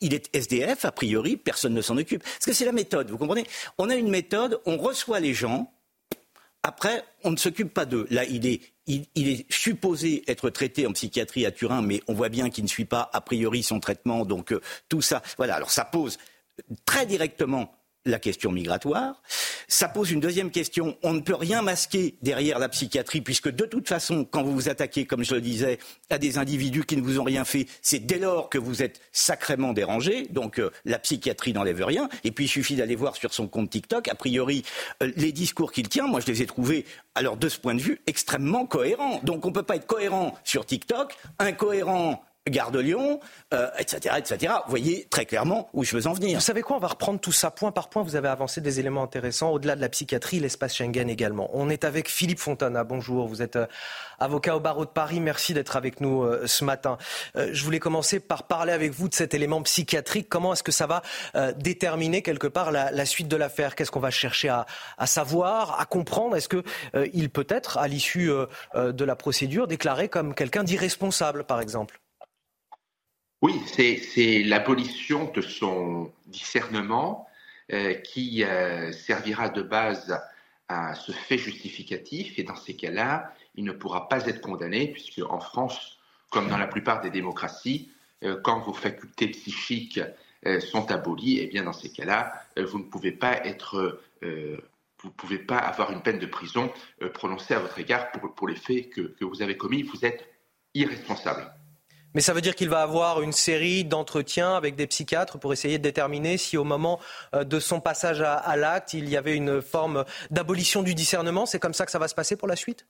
[0.00, 2.22] Il est SDF, a priori, personne ne s'en occupe.
[2.22, 3.46] Parce que c'est la méthode, vous comprenez?
[3.78, 5.72] On a une méthode, on reçoit les gens,
[6.62, 8.06] après, on ne s'occupe pas d'eux.
[8.10, 12.28] Là, il est, il, est, supposé être traité en psychiatrie à Turin, mais on voit
[12.28, 14.24] bien qu'il ne suit pas a priori son traitement.
[14.24, 15.54] Donc euh, tout ça, voilà.
[15.54, 16.18] Alors ça pose
[16.84, 17.72] très directement
[18.04, 19.22] la question migratoire.
[19.66, 20.96] Ça pose une deuxième question.
[21.02, 24.68] On ne peut rien masquer derrière la psychiatrie, puisque de toute façon, quand vous vous
[24.68, 25.78] attaquez, comme je le disais,
[26.10, 29.00] à des individus qui ne vous ont rien fait, c'est dès lors que vous êtes
[29.12, 30.26] sacrément dérangé.
[30.30, 32.08] Donc euh, la psychiatrie n'enlève rien.
[32.24, 34.08] Et puis il suffit d'aller voir sur son compte TikTok.
[34.08, 34.64] A priori,
[35.02, 36.84] euh, les discours qu'il tient, moi je les ai trouvés,
[37.14, 39.20] alors de ce point de vue, extrêmement cohérents.
[39.22, 43.20] Donc on ne peut pas être cohérent sur TikTok, incohérent Gare de Lyon,
[43.78, 44.54] etc., etc.
[44.64, 46.38] Vous voyez très clairement où je veux en venir.
[46.38, 48.02] Vous savez quoi On va reprendre tout ça point par point.
[48.02, 51.50] Vous avez avancé des éléments intéressants au-delà de la psychiatrie, l'espace Schengen également.
[51.52, 52.84] On est avec Philippe Fontana.
[52.84, 53.28] Bonjour.
[53.28, 53.66] Vous êtes euh,
[54.18, 55.20] avocat au barreau de Paris.
[55.20, 56.98] Merci d'être avec nous euh, ce matin.
[57.36, 60.28] Euh, je voulais commencer par parler avec vous de cet élément psychiatrique.
[60.28, 61.02] Comment est-ce que ça va
[61.56, 63.74] déterminer quelque part la, suite de l'affaire?
[63.74, 64.66] Qu'est-ce qu'on va chercher à,
[64.96, 66.36] à, savoir, à comprendre?
[66.36, 68.30] Est-ce qu'il peut être, à l'issue
[68.74, 72.00] de la procédure, déclaré comme quelqu'un d'irresponsable, par exemple?
[73.40, 77.28] Oui, c'est l'abolition de son discernement
[77.72, 80.20] euh, qui euh, servira de base
[80.68, 85.20] à ce fait justificatif et dans ces cas-là, il ne pourra pas être condamné puisque
[85.30, 85.98] en France,
[86.30, 87.92] comme dans la plupart des démocraties,
[88.24, 90.00] euh, quand vos facultés psychiques
[90.60, 95.38] sont abolies, eh bien dans ces cas-là, vous ne pouvez pas être vous ne pouvez
[95.38, 96.72] pas avoir une peine de prison
[97.12, 99.82] prononcée à votre égard pour, les faits que vous avez commis.
[99.82, 100.32] Vous êtes
[100.74, 101.57] irresponsable.
[102.14, 105.78] Mais ça veut dire qu'il va avoir une série d'entretiens avec des psychiatres pour essayer
[105.78, 107.00] de déterminer si au moment
[107.34, 111.46] euh, de son passage à, l'acte, il y avait une forme d'abolition du discernement.
[111.46, 112.86] C'est comme ça que ça va se passer pour la suite?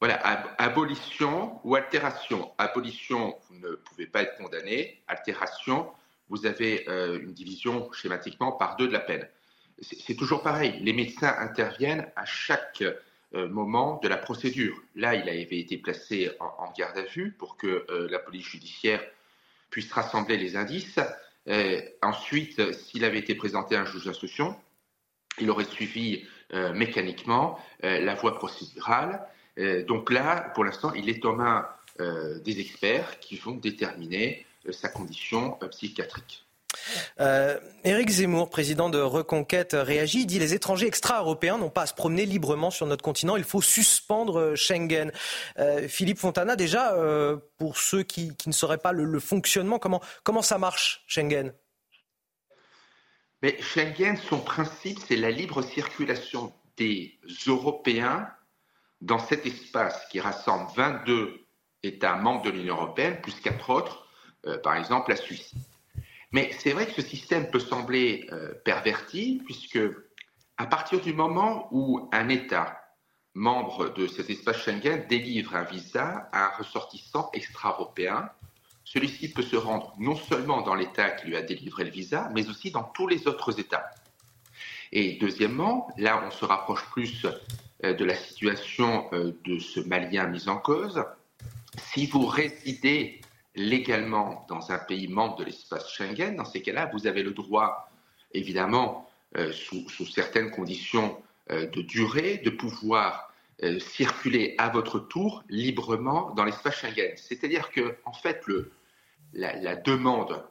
[0.00, 0.16] Voilà,
[0.58, 2.52] abolition ou altération.
[2.56, 5.02] Abolition, vous ne pouvez pas être condamné.
[5.08, 5.88] Altération,
[6.28, 9.26] vous avez euh, une division schématiquement par deux de la peine.
[9.80, 10.78] C'est toujours pareil.
[10.80, 12.82] Les médecins interviennent à chaque
[13.32, 14.76] moment de la procédure.
[14.94, 19.04] Là, il avait été placé en, garde à vue pour que euh, la police judiciaire
[19.70, 20.98] puisse rassembler les indices.
[21.48, 24.56] Euh, ensuite, s'il avait été présenté à un juge d'instruction,
[25.38, 26.26] il aurait suivi
[26.74, 29.22] mécaniquement la voie procédurale.
[29.86, 31.68] donc là, pour l'instant, il est aux mains
[31.98, 36.47] des experts qui vont déterminer sa condition psychiatrique.
[37.20, 40.20] Euh, Éric Zemmour, président de Reconquête, réagit.
[40.20, 43.36] Il dit les étrangers extra-européens n'ont pas à se promener librement sur notre continent.
[43.36, 45.12] Il faut suspendre Schengen.
[45.58, 50.42] Euh, Philippe Fontana, déjà, euh, pour ceux qui, ne sauraient pas le, fonctionnement, comment, comment
[50.42, 51.52] ça marche, Schengen?
[53.42, 58.28] Mais Schengen, son principe, c'est la libre circulation des Européens
[59.00, 61.46] dans cet espace qui rassemble 22
[61.84, 64.08] États membres de l'Union européenne, plus quatre autres,
[64.64, 65.54] par exemple la Suisse.
[66.32, 69.78] Mais c'est vrai que ce système peut sembler euh, perverti, puisque
[70.56, 72.80] à partir du moment où un État
[73.34, 78.28] membre de cet espace Schengen délivre un visa à un ressortissant extra-européen,
[78.84, 82.48] celui-ci peut se rendre non seulement dans l'État qui lui a délivré le visa, mais
[82.48, 83.90] aussi dans tous les autres États.
[84.92, 87.26] Et deuxièmement, là on se rapproche plus
[87.84, 91.04] euh, de la situation euh, de ce Malien mis en cause.
[91.76, 93.20] Si vous résidez
[93.58, 97.90] légalement dans un pays membre de l'espace Schengen, dans ces cas-là, vous avez le droit,
[98.32, 101.20] évidemment, euh, sous, certaines conditions
[101.50, 103.32] euh, de durée, de pouvoir
[103.62, 107.12] euh, circuler à votre tour librement dans l'espace Schengen.
[107.16, 108.42] C'est-à-dire que, en fait,
[109.34, 110.44] la, demande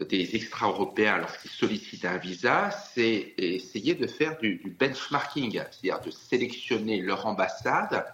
[0.00, 7.02] des extra-européens lorsqu'ils sollicitent un visa, c'est essayer de faire du benchmarking, c'est-à-dire de sélectionner
[7.02, 8.06] leur ambassade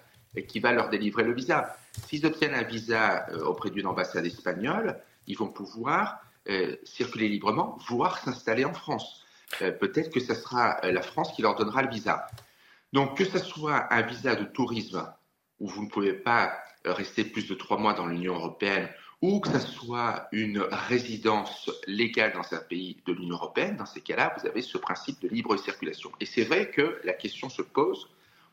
[0.48, 1.77] qui va leur délivrer le visa.
[2.06, 7.78] S'ils obtiennent un visa euh, auprès d'une ambassade espagnole, ils vont pouvoir euh, circuler librement,
[7.89, 9.24] voire s'installer en France.
[9.60, 12.27] Euh, peut-être que ce sera la France qui leur donnera le visa.
[12.93, 15.06] Donc que ce soit un visa de tourisme
[15.60, 18.89] où vous ne pouvez pas rester plus de trois mois dans l'Union européenne,
[19.20, 24.01] ou que ce soit une résidence légale dans un pays de l'Union européenne, dans ces
[24.01, 26.10] cas-là, vous avez ce principe de libre circulation.
[26.19, 28.09] Et c'est vrai que la question se pose,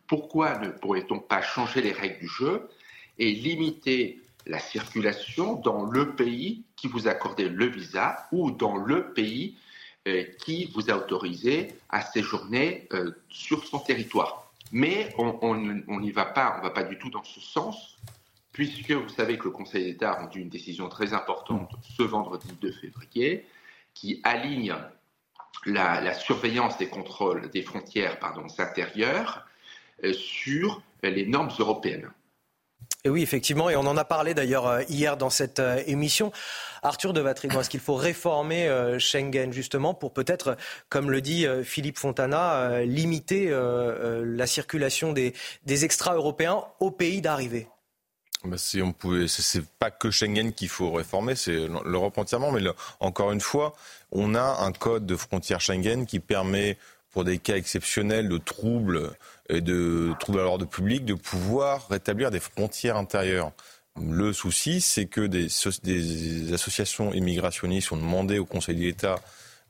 [0.06, 2.70] pourquoi ne pourrait-on pas changer les règles du jeu
[3.20, 8.78] et limiter la circulation dans le pays qui vous a accordé le visa ou dans
[8.78, 9.58] le pays
[10.08, 14.52] euh, qui vous a autorisé à séjourner euh, sur son territoire.
[14.72, 17.98] Mais on n'y va pas, on va pas du tout dans ce sens,
[18.54, 22.48] puisque vous savez que le Conseil d'État a rendu une décision très importante ce vendredi
[22.62, 23.46] 2 février,
[23.94, 24.76] qui aligne
[25.66, 29.46] la, surveillance des contrôles des frontières pardon, intérieures
[30.04, 32.10] euh, sur les normes européennes.
[33.06, 36.34] Et oui, effectivement, et on en a parlé d'ailleurs euh, hier dans cette euh, émission.
[36.84, 40.58] Arthur de Vatrigan, est-ce qu'il faut réformer euh, Schengen justement pour peut-être,
[40.90, 45.34] comme le dit Philippe Fontana, limiter la circulation des,
[45.68, 47.68] extra-européens au pays d'arrivée?
[48.46, 52.52] Bah si on pouvait, c'est pas que Schengen qu'il faut réformer, c'est l'Europe entièrement.
[52.52, 52.62] Mais
[53.02, 53.76] encore une fois,
[54.12, 56.78] on a un code de frontière Schengen qui permet,
[57.12, 59.12] pour des cas exceptionnels de troubles
[59.50, 63.52] et de troubles à l'ordre public de pouvoir rétablir des frontières intérieures.
[64.02, 65.48] Le souci, c'est que des,
[65.84, 69.16] des, associations immigrationnistes ont demandé au Conseil d'État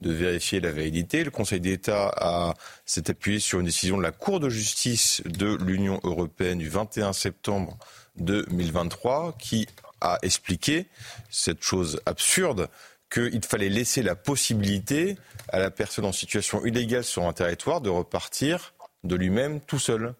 [0.01, 1.23] de vérifier la validité.
[1.23, 2.55] Le Conseil d'État
[2.85, 7.13] s'est appuyé sur une décision de la Cour de justice de l'Union européenne du 21
[7.13, 7.77] septembre
[8.17, 9.67] 2023 qui
[10.01, 10.85] a expliqué
[11.29, 12.69] cette chose absurde
[13.09, 15.17] qu'il fallait laisser la possibilité
[15.49, 18.73] à la personne en situation illégale sur un territoire de repartir
[19.03, 20.13] de lui-même tout seul.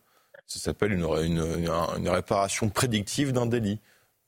[0.47, 3.79] Ça s'appelle une, réparation prédictive d'un délit.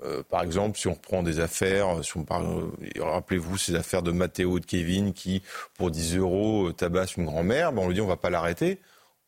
[0.04, 4.12] Euh, par exemple, si on reprend des affaires, si on parle, rappelez-vous ces affaires de
[4.12, 5.44] Mathéo et de Kevin qui,
[5.76, 8.80] pour 10 euros, euh, tabassent une grand-mère, ben on lui dit on va pas l'arrêter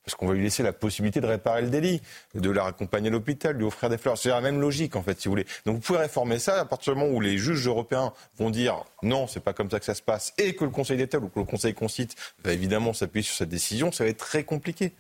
[0.04, 2.02] parce qu'on va lui laisser la possibilité de réparer le délit,
[2.36, 4.18] de la raccompagner à l'hôpital, lui offrir des fleurs.
[4.18, 5.48] C'est la même logique, en fait, si vous voulez.
[5.66, 8.84] Donc vous pouvez réformer ça à partir du moment où les juges européens vont dire
[9.02, 11.30] non, c'est pas comme ça que ça se passe, et que le Conseil d'État ou
[11.30, 14.94] que le Conseil concite va évidemment s'appuyer sur cette décision, ça va être très compliqué.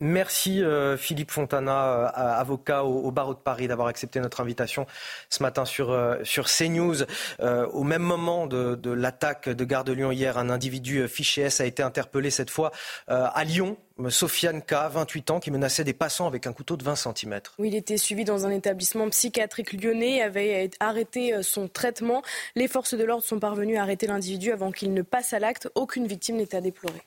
[0.00, 4.86] Merci euh, Philippe Fontana, euh, avocat au, barreau de Paris, d'avoir accepté notre invitation
[5.28, 7.02] ce matin sur, euh, CNews.
[7.40, 11.66] au même moment de, l'attaque de Gare de Lyon hier, un individu fiché S a
[11.66, 12.70] été interpellé cette fois
[13.08, 13.76] à Lyon.
[14.08, 17.40] Sofiane K, 28 ans, qui menaçait des passants avec un couteau de 20 cm.
[17.58, 22.22] Il était suivi dans un établissement psychiatrique lyonnais, avait arrêté son traitement.
[22.54, 25.68] Les forces de l'ordre sont parvenues à arrêter l'individu avant qu'il ne passe à l'acte.
[25.74, 27.02] Aucune victime n'est à déplorer.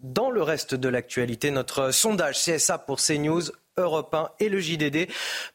[0.00, 5.08] Dans le reste de l'actualité, notre sondage CSA pour CNews, Europe 1 et le JDD.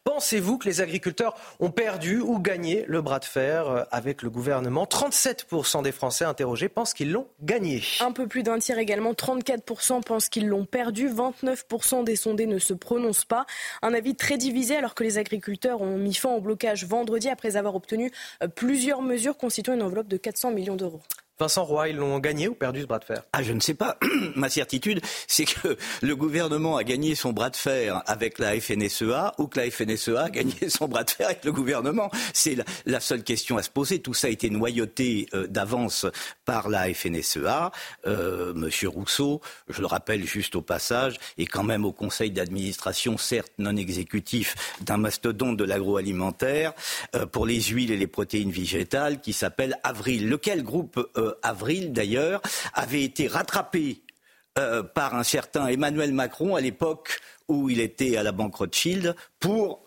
[0.03, 4.29] Pensez-vous que les agriculteurs ont perdu ou gagné le bras de fer euh, avec le
[4.29, 4.83] gouvernement?
[4.83, 7.83] 37% des Français interrogés pensent qu'ils l'ont gagné.
[8.01, 12.59] Un peu plus d'un tiers également, 34% pensent qu'ils l'ont perdu, 29% des sondés ne
[12.59, 13.45] se prononcent pas.
[13.81, 17.55] Un avis très divisé alors que les agriculteurs ont mis fin au blocage vendredi après
[17.55, 18.11] avoir obtenu
[18.41, 21.01] euh, plusieurs mesures constituant une enveloppe de 400 millions d'euros.
[21.39, 23.23] Vincent Roy, ils l'ont gagné ou perdu ce bras de fer?
[23.33, 23.97] Ah, je ne sais pas.
[24.35, 29.33] Ma certitude, c'est que le gouvernement a gagné son bras de fer avec la FNSEA
[29.39, 32.11] ou que la FNSEA a gagné son bras de fer avec le gouvernement.
[32.33, 32.55] C'est
[32.85, 33.99] la, seule question à se poser.
[33.99, 36.05] Tout ça a été noyauté euh, d'avance
[36.45, 37.71] par la FNSEA.
[38.05, 43.17] Euh, Monsieur Rousseau, je le rappelle juste au passage, est quand même au conseil d'administration,
[43.17, 46.73] certes non exécutif, d'un mastodonte de l'agroalimentaire
[47.15, 50.29] euh, pour les huiles et les protéines végétales qui s'appelle Avril.
[50.29, 50.99] Lequel groupe
[51.41, 52.41] avril d'ailleurs,
[52.73, 54.01] avait été rattrapé
[54.59, 59.15] euh, par un certain Emmanuel Macron à l'époque où il était à la Banque Rothschild
[59.39, 59.83] pour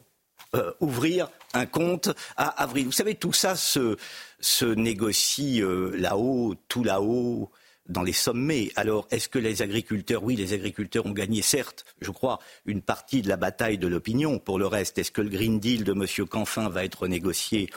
[0.55, 2.87] euh, ouvrir un compte à avril.
[2.87, 3.97] Vous savez, tout ça se,
[4.41, 5.63] se négocie
[5.95, 7.51] là-haut, tout là-haut
[7.89, 8.71] dans les sommets.
[8.77, 13.23] Alors, est-ce que les agriculteurs, oui, les agriculteurs ont gagné, certes, je crois, une partie
[13.23, 14.39] de la bataille de l'opinion.
[14.39, 16.27] Pour le reste, est-ce que le Green Deal de M.
[16.27, 17.71] Canfin va être négocié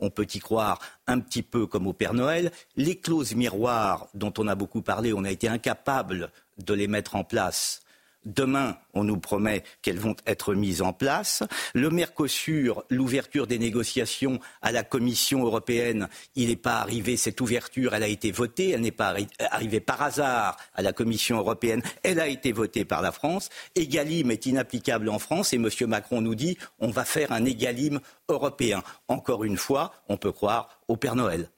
[0.00, 2.52] on peut y croire un petit peu comme au Père Noël.
[2.76, 7.16] Les clauses miroirs dont on a beaucoup parlé, on a été incapable de les mettre
[7.16, 7.82] en place
[8.26, 11.44] Demain, on nous promet qu'elles vont être mises en place.
[11.74, 17.16] Le Mercosur, l'ouverture des négociations à la Commission européenne, il n'est pas arrivé.
[17.16, 18.70] Cette ouverture, elle a été votée.
[18.70, 19.14] Elle n'est pas
[19.50, 21.82] arrivée par hasard à la Commission européenne.
[22.02, 23.48] Elle a été votée par la France.
[23.76, 25.68] Egalim est inapplicable en France et M.
[25.86, 28.82] Macron nous dit on va faire un Egalim européen.
[29.06, 31.48] Encore une fois, on peut croire au Père Noël.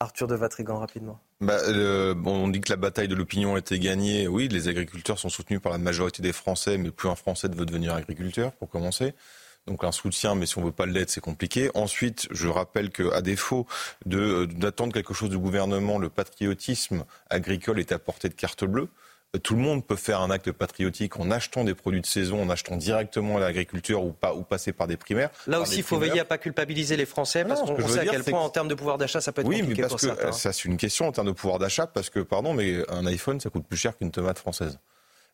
[0.00, 1.20] Arthur de Vatrigan, rapidement.
[1.40, 4.28] Bah, on dit que la bataille de l'opinion a été gagnée.
[4.28, 7.54] Oui, les agriculteurs sont soutenus par la majorité des Français, mais plus un Français ne
[7.54, 9.14] veut devenir agriculteur, pour commencer.
[9.66, 11.70] Donc un soutien, mais si on veut pas l'être, c'est compliqué.
[11.74, 13.66] Ensuite, je rappelle qu'à défaut
[14.04, 18.88] d'attendre quelque chose du gouvernement, le patriotisme agricole est à portée de carte bleue
[19.42, 22.50] tout le monde peut faire un acte patriotique en achetant des produits de saison, en
[22.50, 25.30] achetant directement à l'agriculture ou, pas, ou passer par des primaires.
[25.46, 28.24] Là aussi, il faut veiller à pas culpabiliser les Français parce qu'on sait à quel
[28.24, 30.52] point, en termes de pouvoir d'achat, ça peut être oui, compliqué mais parce que Ça,
[30.52, 33.50] c'est une question en termes de pouvoir d'achat parce que, pardon, mais un iPhone, ça
[33.50, 34.78] coûte plus cher qu'une tomate française.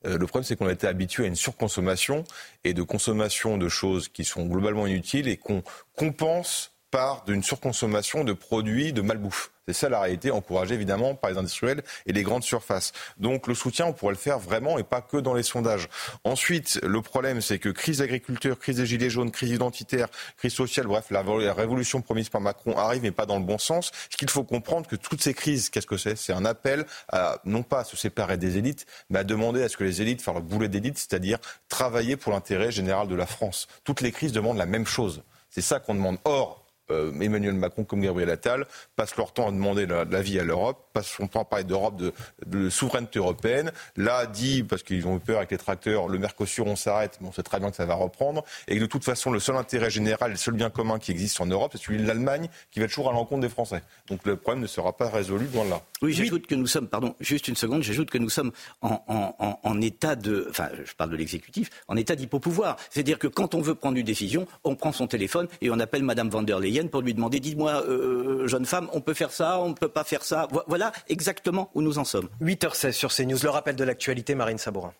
[0.06, 2.24] Euh, le problème, c'est qu'on a été habitué à une surconsommation
[2.64, 5.62] et de consommation de choses qui sont globalement inutiles et qu'on
[5.96, 9.52] compense par d'une surconsommation de produits de malbouffe.
[9.72, 12.92] C'est ça la réalité, encouragée évidemment par les industriels et les grandes surfaces.
[13.18, 15.88] Donc le soutien, on pourrait le faire vraiment et pas que dans les sondages.
[16.24, 20.88] Ensuite, le problème, c'est que crise agriculture, crise des gilets jaunes, crise identitaire, crise sociale,
[20.88, 21.22] bref, la,
[21.52, 23.92] révolution promise par Macron arrive, mais pas dans le bon sens.
[24.10, 26.16] Ce qu'il faut comprendre, que toutes ces crises, qu'est-ce que c'est?
[26.16, 29.68] C'est un appel à non pas à se séparer des élites, mais à demander à
[29.68, 31.38] ce que les élites fassent le boulet d'élite, c'est-à-dire
[31.68, 33.68] travailler pour l'intérêt général de la France.
[33.84, 35.22] Toutes les crises demandent la même chose.
[35.48, 36.18] C'est ça qu'on demande.
[36.24, 36.59] Or,
[36.90, 41.08] euh, Emmanuel Macron comme Gabriel Attal passent leur temps à demander l'avis à l'Europe, passent
[41.08, 42.00] son temps à parler d'Europe,
[42.46, 43.72] de, souveraineté européenne.
[43.96, 47.28] Là, dit, parce qu'ils ont eu peur avec les tracteurs, le Mercosur, on s'arrête, mais
[47.28, 48.44] on sait très bien que ça va reprendre.
[48.68, 51.40] Et que de toute façon, le seul intérêt général, le seul bien commun qui existe
[51.40, 53.82] en Europe, c'est celui de l'Allemagne, qui va toujours à l'encontre des Français.
[54.08, 55.82] Donc le problème ne sera pas résolu loin là.
[56.02, 60.16] Oui, j'ajoute que nous sommes, pardon, juste une seconde, j'ajoute que nous sommes en, état
[60.16, 62.76] de, enfin, je parle de l'exécutif, en état d'hypopouvoir.
[62.90, 66.02] C'est-à-dire que quand on veut prendre une décision, on prend son téléphone et on appelle
[66.02, 69.60] Madame van der Leyen pour lui demander Dites-moi, euh, jeune femme, on peut faire ça,
[69.60, 70.48] on ne peut pas faire ça.
[70.66, 72.28] Voilà exactement où nous en sommes.
[72.40, 73.38] 8h16 sur CNews.
[73.42, 74.92] Le rappel de l'actualité, Marine Sabourin.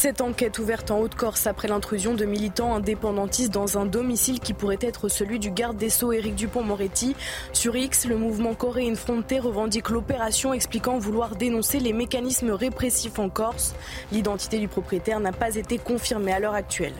[0.00, 4.78] Cette enquête ouverte en Haute-Corse après l'intrusion de militants indépendantistes dans un domicile qui pourrait
[4.80, 7.16] être celui du garde des Sceaux Éric Dupont-Moretti.
[7.52, 13.28] Sur X, le mouvement Coréen Fronté revendique l'opération expliquant vouloir dénoncer les mécanismes répressifs en
[13.28, 13.74] Corse.
[14.12, 16.94] L'identité du propriétaire n'a pas été confirmée à l'heure actuelle.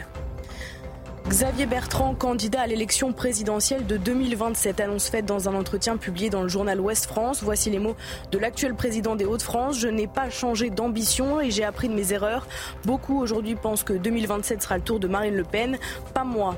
[1.29, 6.41] Xavier Bertrand, candidat à l'élection présidentielle de 2027, annonce faite dans un entretien publié dans
[6.41, 7.43] le journal Ouest France.
[7.43, 7.97] Voici les mots
[8.33, 9.79] de l'actuel président des Hauts-de-France.
[9.79, 12.47] Je n'ai pas changé d'ambition et j'ai appris de mes erreurs.
[12.87, 15.79] Beaucoup aujourd'hui pensent que 2027 sera le tour de Marine Le Pen.
[16.15, 16.57] Pas moi.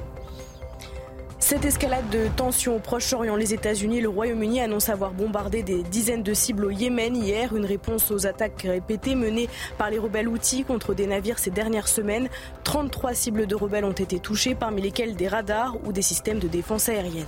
[1.51, 5.83] Cette escalade de tensions au Proche-Orient, les États-Unis et le Royaume-Uni annoncent avoir bombardé des
[5.83, 10.29] dizaines de cibles au Yémen hier, une réponse aux attaques répétées menées par les rebelles
[10.29, 12.29] outils contre des navires ces dernières semaines.
[12.63, 16.47] 33 cibles de rebelles ont été touchées, parmi lesquelles des radars ou des systèmes de
[16.47, 17.27] défense aérienne.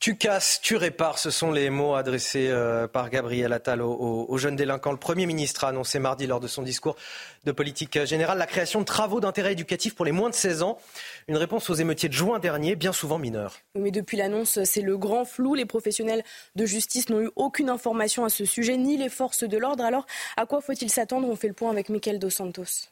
[0.00, 4.54] Tu casses, tu répares, ce sont les mots adressés euh, par Gabriel Attal aux, jeunes
[4.54, 4.92] délinquants.
[4.92, 6.94] Le Premier ministre a annoncé mardi lors de son discours
[7.44, 10.78] de politique générale la création de travaux d'intérêt éducatif pour les moins de 16 ans.
[11.26, 13.58] Une réponse aux émeutiers de juin dernier, bien souvent mineurs.
[13.74, 15.56] Mais depuis l'annonce, c'est le grand flou.
[15.56, 16.22] Les professionnels
[16.54, 19.84] de justice n'ont eu aucune information à ce sujet, ni les forces de l'ordre.
[19.84, 20.06] Alors,
[20.36, 21.28] à quoi faut-il s'attendre?
[21.28, 22.86] On fait le point avec Michael Dos Santos.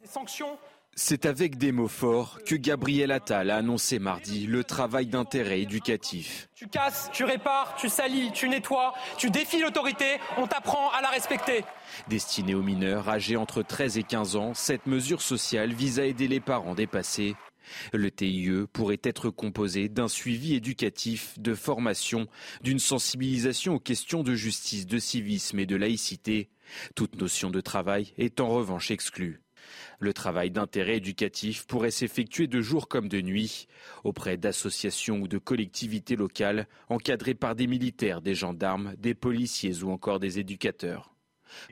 [0.00, 0.56] Des sanctions
[0.98, 6.48] c'est avec des mots forts que Gabriel Attal a annoncé mardi le travail d'intérêt éducatif.
[6.56, 11.10] Tu casses, tu répares, tu salis, tu nettoies, tu défies l'autorité, on t'apprend à la
[11.10, 11.64] respecter.
[12.08, 16.26] Destinée aux mineurs âgés entre 13 et 15 ans, cette mesure sociale vise à aider
[16.26, 17.36] les parents dépassés
[17.92, 22.26] Le TIE pourrait être composé d'un suivi éducatif, de formation,
[22.62, 26.50] d'une sensibilisation aux questions de justice, de civisme et de laïcité.
[26.96, 29.40] Toute notion de travail est en revanche exclue.
[30.00, 33.66] Le travail d'intérêt éducatif pourrait s'effectuer de jour comme de nuit,
[34.04, 39.90] auprès d'associations ou de collectivités locales encadrées par des militaires, des gendarmes, des policiers ou
[39.90, 41.12] encore des éducateurs.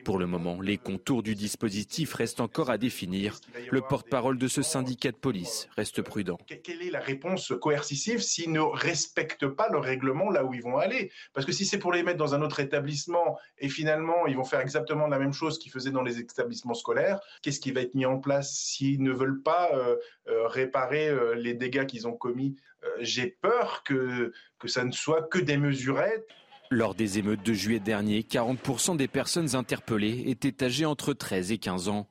[0.03, 3.39] Pour le moment, les contours du dispositif restent encore à définir.
[3.71, 6.37] Le porte-parole de ce syndicat de police reste prudent.
[6.63, 10.77] Quelle est la réponse coercitive s'ils ne respectent pas le règlement là où ils vont
[10.77, 11.11] aller?
[11.33, 14.43] Parce que si c'est pour les mettre dans un autre établissement et finalement ils vont
[14.43, 17.95] faire exactement la même chose qu'ils faisaient dans les établissements scolaires, qu'est-ce qui va être
[17.95, 19.95] mis en place s'ils ne veulent pas euh,
[20.27, 22.55] euh, réparer euh, les dégâts qu'ils ont commis?
[22.99, 26.27] J'ai peur que, que ça ne soit que des mesurettes.
[26.69, 31.57] Lors des émeutes de juillet dernier, 40% des personnes interpellées étaient âgées entre 13 et
[31.57, 32.07] 15 ans.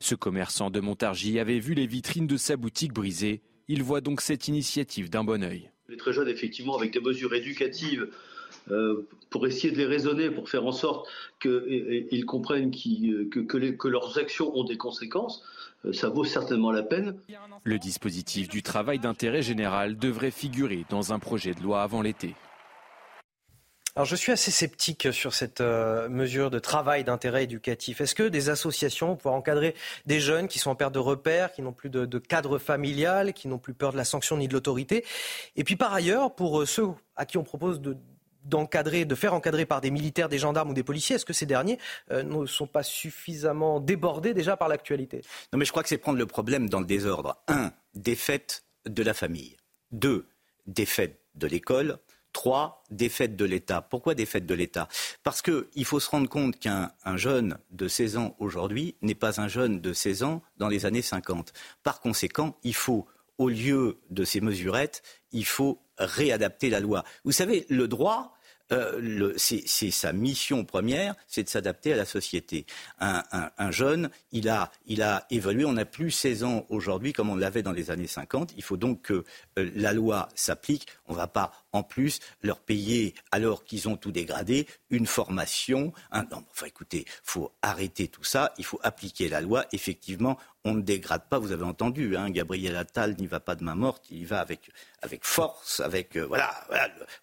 [0.00, 3.40] Ce commerçant de Montargis avait vu les vitrines de sa boutique brisées.
[3.68, 5.70] Il voit donc cette initiative d'un bon oeil.
[5.88, 8.08] Les très jeunes, effectivement, avec des mesures éducatives,
[8.72, 11.08] euh, pour essayer de les raisonner, pour faire en sorte
[11.40, 15.44] qu'ils comprennent que, que leurs actions ont des conséquences,
[15.84, 17.16] euh, ça vaut certainement la peine.
[17.62, 22.34] Le dispositif du travail d'intérêt général devrait figurer dans un projet de loi avant l'été.
[23.96, 28.00] Alors je suis assez sceptique sur cette euh, mesure de travail d'intérêt éducatif.
[28.00, 29.74] Est-ce que des associations vont encadrer
[30.06, 33.48] des jeunes qui sont en perte de repères, qui n'ont plus de, cadre familial, qui
[33.48, 35.04] n'ont plus peur de la sanction ni de l'autorité?
[35.56, 37.96] Et puis par ailleurs, pour euh, ceux à qui on propose de
[38.44, 41.44] d'encadrer, de faire encadrer par des militaires, des gendarmes ou des policiers, est-ce que ces
[41.44, 41.78] derniers
[42.10, 45.20] euh, ne sont pas suffisamment débordés déjà par l'actualité?
[45.52, 47.36] Non, mais je crois que c'est prendre le problème dans le désordre.
[47.48, 49.56] Un, défaite de la famille.
[49.92, 50.26] Deux,
[50.66, 51.98] défaite de l'école.
[52.32, 53.82] Trois, défaite de l'État.
[53.82, 54.88] Pourquoi défaite de l'État?
[55.22, 59.48] Parce qu'il faut se rendre compte qu'un jeune de 16 ans aujourd'hui n'est pas un
[59.48, 61.52] jeune de 16 ans dans les années 50.
[61.82, 63.06] Par conséquent, il faut,
[63.38, 65.02] au lieu de ces mesurettes,
[65.32, 67.04] il faut réadapter la loi.
[67.24, 68.34] Vous savez, le droit,
[68.72, 72.66] euh, c'est sa mission première, c'est de s'adapter à la société.
[73.00, 74.70] Un, jeune, il a,
[75.30, 78.52] évolué, on n'a plus 16 ans aujourd'hui comme on l'avait dans les années 50.
[78.56, 79.24] Il faut donc que
[79.58, 80.86] euh, la loi s'applique.
[81.06, 85.92] On ne va pas en plus leur payer, alors qu'ils ont tout dégradé, une formation.
[86.10, 86.24] Un...
[86.24, 89.66] Non, enfin écoutez, il faut arrêter tout ça, il faut appliquer la loi.
[89.72, 93.64] Effectivement, on ne dégrade pas, vous avez entendu, hein, Gabriel Attal n'y va pas de
[93.64, 94.70] main morte, il y va avec,
[95.02, 96.52] avec force, avec euh, voilà,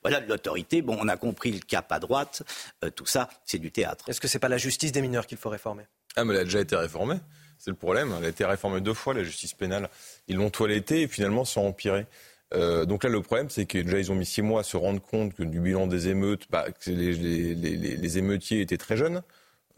[0.02, 0.82] voilà, de l'autorité.
[0.82, 2.44] Bon, on a compris le cap à droite,
[2.84, 4.10] euh, tout ça, c'est du théâtre.
[4.10, 5.84] Est-ce que c'est pas la justice des mineurs qu'il faut réformer?
[6.16, 7.20] Ah, mais elle a déjà été réformée.
[7.60, 8.14] C'est le problème.
[8.18, 9.90] Elle a été réformée deux fois, la justice pénale.
[10.28, 12.06] Ils l'ont toilettée et finalement, ça a empiré.
[12.54, 14.78] Euh, donc là, le problème, c'est que déjà, ils ont mis six mois à se
[14.78, 18.78] rendre compte que du bilan des émeutes, bah, que les, les, les, les émeutiers étaient
[18.78, 19.22] très jeunes.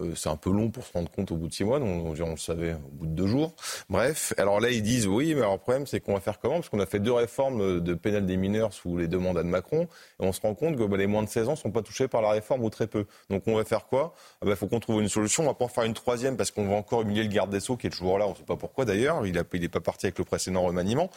[0.01, 2.17] Euh, c'est un peu long pour se rendre compte au bout de six mois, donc
[2.19, 3.53] on, le savait au bout de deux jours.
[3.89, 6.55] Bref, alors là ils disent oui, mais alors le problème c'est qu'on va faire comment?
[6.55, 9.49] Parce qu'on a fait deux réformes de pénal des mineurs sous les deux mandats de
[9.49, 11.81] Macron, et on se rend compte que bah, les moins de 16 ans sont pas
[11.81, 13.05] touchés par la réforme ou très peu.
[13.29, 14.13] Donc on va faire quoi?
[14.41, 15.43] Il ah bah, faut qu'on trouve une solution.
[15.43, 17.59] On va pas en faire une troisième parce qu'on va encore humilier le garde des
[17.59, 18.27] sceaux qui est toujours là.
[18.27, 19.25] On ne sait pas pourquoi d'ailleurs.
[19.25, 21.09] Il n'est pas parti avec le précédent remaniement.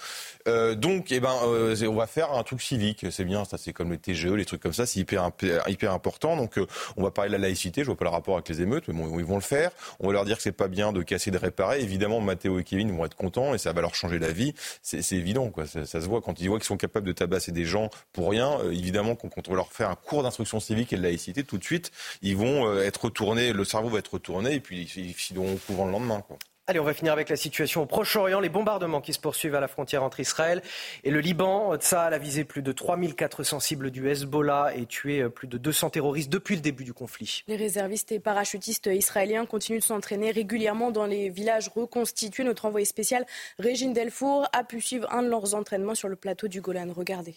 [0.49, 3.07] Euh, donc, eh ben, euh, on va faire un truc civique.
[3.11, 5.31] C'est bien, ça c'est comme les TGE, les trucs comme ça, c'est hyper,
[5.69, 6.37] hyper important.
[6.37, 6.59] Donc
[6.97, 7.83] on va parler de la laïcité.
[7.83, 9.71] Je vois pas le rapport avec les ils vont le faire.
[10.01, 11.81] On va leur dire que c'est pas bien de casser, de réparer.
[11.81, 14.55] Évidemment, Mathéo et Kevin vont être contents et ça va leur changer la vie.
[14.83, 15.67] C'est évident, quoi.
[15.67, 18.59] Ça, se voit quand ils voient qu'ils sont capables de tabasser des gens pour rien.
[18.61, 21.59] Euh, évidemment, quand on va leur faire un cours d'instruction civique et de laïcité, tout
[21.59, 21.91] de suite,
[22.23, 25.57] ils vont euh, être retournés, le cerveau va être retourné et puis ils finiront au
[25.57, 26.23] couvent le lendemain.
[26.69, 29.61] Allez, on va finir avec la situation au Proche-Orient, les bombardements qui se poursuivent à
[29.61, 30.63] la frontière entre Israël
[31.03, 31.75] et le Liban.
[31.77, 35.91] Tsahal a visé plus de 3400 cibles du Hezbollah et tué euh, plus de 200
[35.91, 37.43] terroristes depuis le début du conflit.
[37.49, 42.45] Les réservistes et parachutistes israéliens continuent de s'entraîner régulièrement dans les villages reconstitués.
[42.45, 43.27] Notre envoyé spécial,
[43.59, 46.93] Régine Delfour, a pu suivre un de leurs entraînements sur le plateau du Golan.
[46.95, 47.35] Regardez.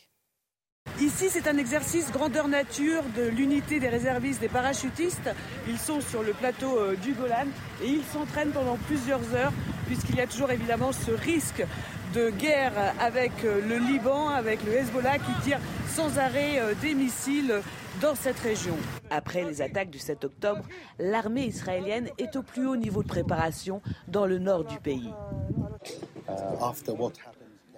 [1.02, 5.30] Ici, c'est un exercice grandeur nature de l'unité des réservistes des parachutistes.
[5.68, 7.48] Ils sont sur le plateau euh, du Golan
[7.84, 9.52] et ils s'entraînent pendant plusieurs heures
[9.88, 11.66] puisqu'il y a toujours évidemment ce risque
[12.14, 15.60] de guerre avec euh, le Liban, avec le Hezbollah qui tire
[15.94, 17.62] sans arrêt euh, des missiles
[18.02, 18.78] dans cette région.
[19.10, 20.64] Après les attaques du 7 octobre,
[20.98, 25.12] l'armée israélienne est au plus haut niveau de préparation dans le nord du pays.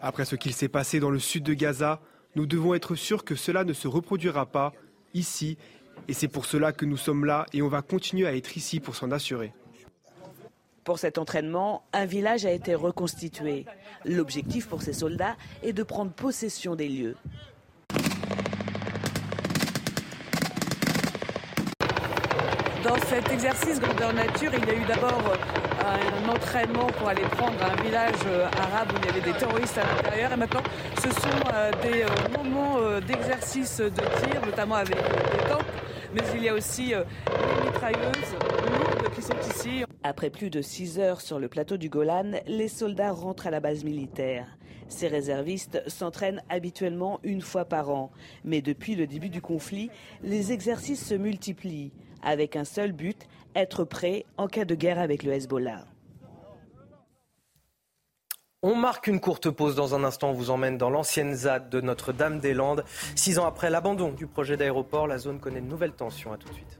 [0.01, 1.99] Après ce qu'il s'est passé dans le sud de Gaza,
[2.37, 4.71] nous devons être sûrs que cela ne se reproduira pas
[5.15, 5.57] ici,
[6.07, 8.79] et c'est pour cela que nous sommes là et on va continuer à être ici
[8.79, 9.53] pour s'en assurer.
[10.83, 13.65] Pour cet entraînement, un village a été reconstitué.
[14.05, 17.15] L'objectif pour ces soldats est de prendre possession des lieux.
[22.83, 25.33] Dans cet exercice grandeur nature, il y a eu d'abord
[25.79, 28.25] un entraînement pour aller prendre un village
[28.57, 30.33] arabe où il y avait des terroristes à l'intérieur.
[30.33, 30.63] Et maintenant,
[30.95, 32.05] ce sont des
[32.37, 35.65] moments d'exercice de tir, notamment avec des tanks.
[36.13, 38.35] Mais il y a aussi les mitrailleuses
[38.71, 39.83] lourdes qui sont ici.
[40.03, 43.59] Après plus de 6 heures sur le plateau du Golan, les soldats rentrent à la
[43.59, 44.45] base militaire.
[44.87, 48.09] Ces réservistes s'entraînent habituellement une fois par an.
[48.45, 49.89] Mais depuis le début du conflit,
[50.23, 51.91] les exercices se multiplient,
[52.23, 53.27] avec un seul but,
[53.57, 55.85] être prêt en cas de guerre avec le Hezbollah.
[58.63, 60.31] On marque une courte pause dans un instant.
[60.31, 62.83] On vous emmène dans l'ancienne ZAD de Notre-Dame-des-Landes.
[63.15, 66.33] Six ans après l'abandon du projet d'aéroport, la zone connaît de nouvelles tensions.
[66.33, 66.79] À tout de suite.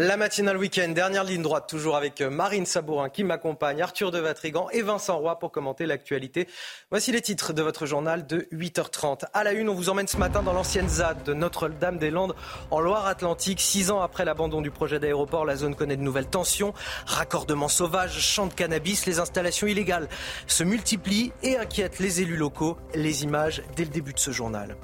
[0.00, 4.20] La matinale week-end, dernière ligne droite, toujours avec euh, Marine Sabourin qui m'accompagne, Arthur de
[4.20, 6.46] Vatrigan et Vincent Roy pour commenter l'actualité.
[6.92, 9.24] Voici les titres de votre journal de 8h30.
[9.34, 12.36] À la une, on vous emmène ce matin dans l'ancienne ZAD de Notre-Dame-des-Landes
[12.70, 13.60] en Loire-Atlantique.
[13.60, 16.74] Six ans après l'abandon du projet d'aéroport, la zone connaît de nouvelles tensions.
[17.04, 20.08] Raccordements sauvages, champs de cannabis, les installations illégales
[20.46, 22.76] se multiplient et inquiètent les élus locaux.
[22.94, 24.76] Les images dès le début de ce journal.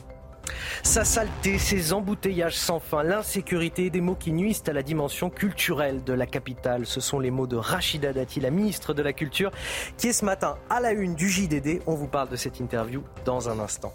[0.82, 6.04] Sa saleté, ses embouteillages sans fin, l'insécurité, des mots qui nuisent à la dimension culturelle
[6.04, 6.86] de la capitale.
[6.86, 9.50] Ce sont les mots de Rachida Dati, la ministre de la Culture,
[9.96, 11.80] qui est ce matin à la une du JDD.
[11.86, 13.94] On vous parle de cette interview dans un instant.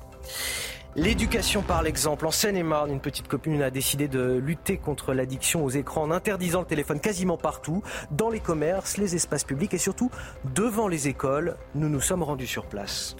[0.95, 2.25] L'éducation par l'exemple.
[2.25, 6.61] En Seine-et-Marne, une petite commune a décidé de lutter contre l'addiction aux écrans en interdisant
[6.61, 10.09] le téléphone quasiment partout, dans les commerces, les espaces publics et surtout
[10.55, 11.57] devant les écoles.
[11.75, 13.15] Nous nous sommes rendus sur place.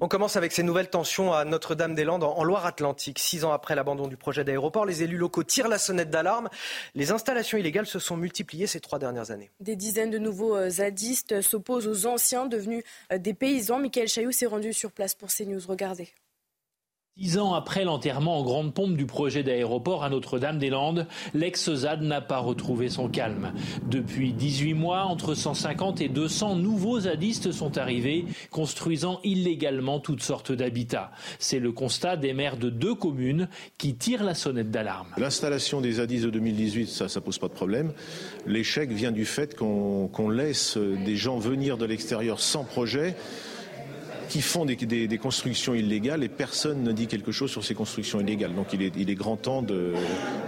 [0.00, 3.18] On commence avec ces nouvelles tensions à Notre-Dame-des-Landes en Loire-Atlantique.
[3.18, 6.48] Six ans après l'abandon du projet d'aéroport, les élus locaux tirent la sonnette d'alarme.
[6.94, 9.50] Les installations illégales se sont multipliées ces trois dernières années.
[9.58, 13.80] Des dizaines de nouveaux euh, zadistes s'opposent aux anciens devenus euh, des paysans.
[13.80, 15.60] Michael Chailloux s'est rendu sur place pour CNews.
[15.66, 16.08] Regardez.
[17.18, 22.38] Dix ans après l'enterrement en grande pompe du projet d'aéroport à Notre-Dame-des-Landes, l'ex-ZAD n'a pas
[22.38, 23.52] retrouvé son calme.
[23.90, 30.52] Depuis 18 mois, entre 150 et 200 nouveaux zadistes sont arrivés, construisant illégalement toutes sortes
[30.52, 31.10] d'habitats.
[31.40, 35.08] C'est le constat des maires de deux communes qui tirent la sonnette d'alarme.
[35.16, 37.94] L'installation des zadistes de 2018, ça, ça pose pas de problème.
[38.46, 43.16] L'échec vient du fait qu'on laisse des gens venir de l'extérieur sans projet
[44.28, 48.20] qui font des, des, constructions illégales et personne ne dit quelque chose sur ces constructions
[48.20, 48.54] illégales.
[48.54, 49.64] Donc il est, il est grand temps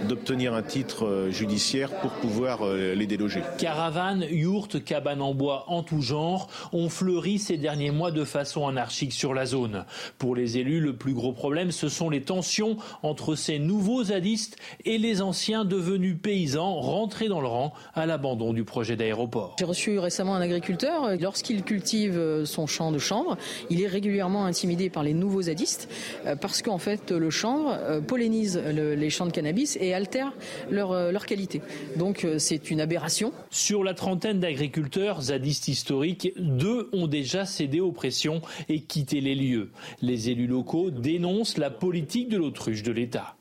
[0.07, 3.41] d'obtenir un titre euh, judiciaire pour pouvoir euh, les déloger.
[3.57, 8.67] Caravanes, yourtes, cabanes en bois en tout genre ont fleuri ces derniers mois de façon
[8.67, 9.85] anarchique sur la zone.
[10.17, 14.57] Pour les élus, le plus gros problème, ce sont les tensions entre ces nouveaux zadistes
[14.85, 19.55] et les anciens devenus paysans rentrés dans le rang à l'abandon du projet d'aéroport.
[19.59, 21.17] J'ai reçu récemment un agriculteur.
[21.19, 23.37] Lorsqu'il cultive son champ de chanvre,
[23.71, 25.89] il est régulièrement intimidé par les nouveaux zadistes
[26.25, 30.33] euh, parce qu'en fait le chanvre euh, pollinise les champs de cannabis et altère
[30.69, 31.61] leur, euh, leur qualité.
[31.95, 33.33] Donc c'est une aberration.
[33.49, 39.35] Sur la trentaine d'agriculteurs zadistes historiques, deux ont déjà cédé aux pressions et quitté les
[39.35, 39.71] lieux.
[40.01, 43.35] Les élus locaux dénoncent la politique de l'autruche de l'État.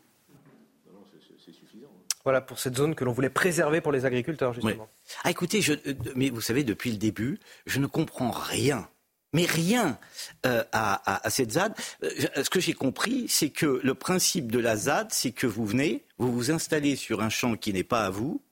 [2.22, 4.88] Voilà pour cette zone que l'on voulait préserver pour les agriculteurs, justement.
[5.24, 5.72] Ah, écoutez, je,
[6.14, 8.86] mais vous savez, depuis le début, je ne comprends rien
[9.32, 9.98] mais rien
[10.46, 11.74] euh, à, cette ZAD.
[12.02, 12.10] Euh,
[12.42, 16.04] ce que j'ai compris, c'est que le principe de la ZAD, c'est que vous venez,
[16.18, 18.42] vous vous installez sur un champ qui n'est pas à vous,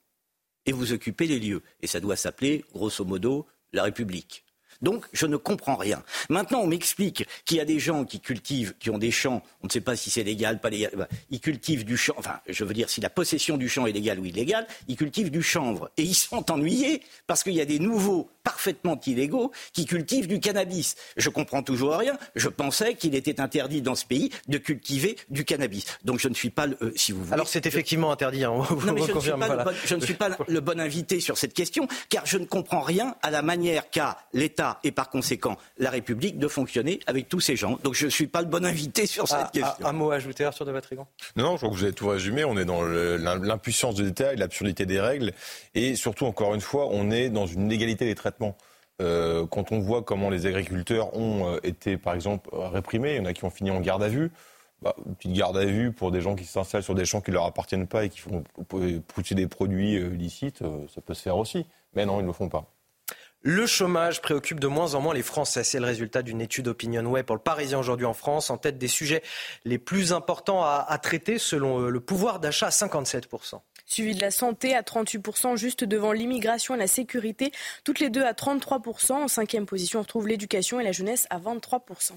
[0.66, 1.62] et vous occupez les lieux.
[1.80, 4.44] Et ça doit s'appeler, grosso modo, la République.
[4.80, 6.04] Donc, je ne comprends rien.
[6.28, 9.66] Maintenant, on m'explique qu'il y a des gens qui cultivent, qui ont des champs, on
[9.66, 12.64] ne sait pas si c'est légal, pas légal, bah, ils cultivent du champ, enfin, je
[12.64, 15.90] veux dire, si la possession du champ est légale ou illégale, ils cultivent du chanvre.
[15.96, 20.40] Et ils sont ennuyés parce qu'il y a des nouveaux parfaitement illégaux qui cultivent du
[20.40, 20.96] cannabis.
[21.18, 22.16] Je comprends toujours rien.
[22.34, 25.84] Je pensais qu'il était interdit dans ce pays de cultiver du cannabis.
[26.02, 27.34] Donc je ne suis pas, euh, si vous voulez.
[27.34, 28.44] Alors c'est effectivement interdit.
[28.44, 28.54] Hein,
[28.86, 31.20] non, mais je, ne suis pas, le bon, je ne suis pas le bon invité
[31.20, 35.10] sur cette question, car je ne comprends rien à la manière qu'a l'État et par
[35.10, 37.78] conséquent la République de fonctionner avec tous ces gens.
[37.84, 39.84] Donc je ne suis pas le bon invité sur cette ah, question.
[39.84, 41.06] Ah, un mot à ajouter, Arthur de Vatrigan?
[41.36, 42.44] Non, non, je crois que vous avez tout résumé.
[42.44, 45.34] On est dans l'impuissance de l'État et l'absurdité des règles.
[45.74, 48.37] Et surtout, encore une fois, on est dans une égalité des traitements
[49.00, 53.20] euh, quand on voit comment les agriculteurs ont euh, été, par exemple, réprimés, il y
[53.20, 54.30] en a qui ont fini en garde à vue.
[54.82, 57.30] Bah, une petite garde à vue pour des gens qui s'installent sur des champs qui
[57.30, 58.44] ne leur appartiennent pas et qui font
[59.08, 60.62] pousser des produits euh, illicites,
[60.94, 61.66] ça peut se faire aussi.
[61.94, 62.64] Mais non, ils ne le font pas.
[63.40, 65.62] Le chômage préoccupe de moins en moins les Français.
[65.62, 68.88] C'est le résultat d'une étude OpinionWay pour le Parisien aujourd'hui en France, en tête des
[68.88, 69.22] sujets
[69.64, 74.30] les plus importants à, à traiter selon le pouvoir d'achat à 57% suivi de la
[74.30, 77.50] santé à 38%, juste devant l'immigration et la sécurité,
[77.84, 79.12] toutes les deux à 33%.
[79.12, 82.12] En cinquième position, on retrouve l'éducation et la jeunesse à 23%.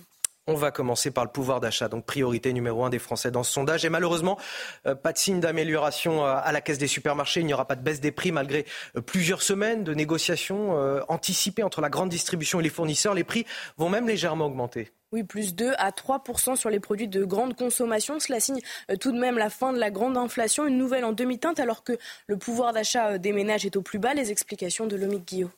[0.47, 3.53] On va commencer par le pouvoir d'achat, donc priorité numéro un des Français dans ce
[3.53, 3.85] sondage.
[3.85, 4.39] Et malheureusement,
[4.87, 7.41] euh, pas de signe d'amélioration euh, à la caisse des supermarchés.
[7.41, 8.65] Il n'y aura pas de baisse des prix malgré
[8.97, 10.71] euh, plusieurs semaines de négociations
[11.09, 13.13] anticipées entre la grande distribution et les fournisseurs.
[13.13, 13.45] Les prix
[13.77, 14.91] vont même légèrement augmenter.
[15.13, 18.19] Oui, plus 2 à 3% sur les produits de grande consommation.
[18.19, 18.61] Cela signe
[19.01, 21.97] tout de même la fin de la grande inflation, une nouvelle en demi-teinte alors que
[22.27, 24.13] le pouvoir d'achat des ménages est au plus bas.
[24.13, 25.51] Les explications de Lomique Guillot.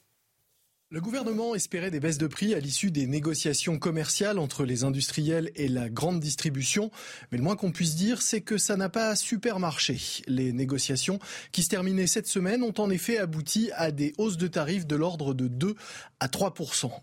[0.93, 5.49] Le gouvernement espérait des baisses de prix à l'issue des négociations commerciales entre les industriels
[5.55, 6.91] et la grande distribution,
[7.31, 9.99] mais le moins qu'on puisse dire, c'est que ça n'a pas super marché.
[10.27, 11.17] Les négociations
[11.51, 14.95] qui se terminaient cette semaine ont en effet abouti à des hausses de tarifs de
[14.95, 15.73] l'ordre de 2
[16.19, 16.53] à 3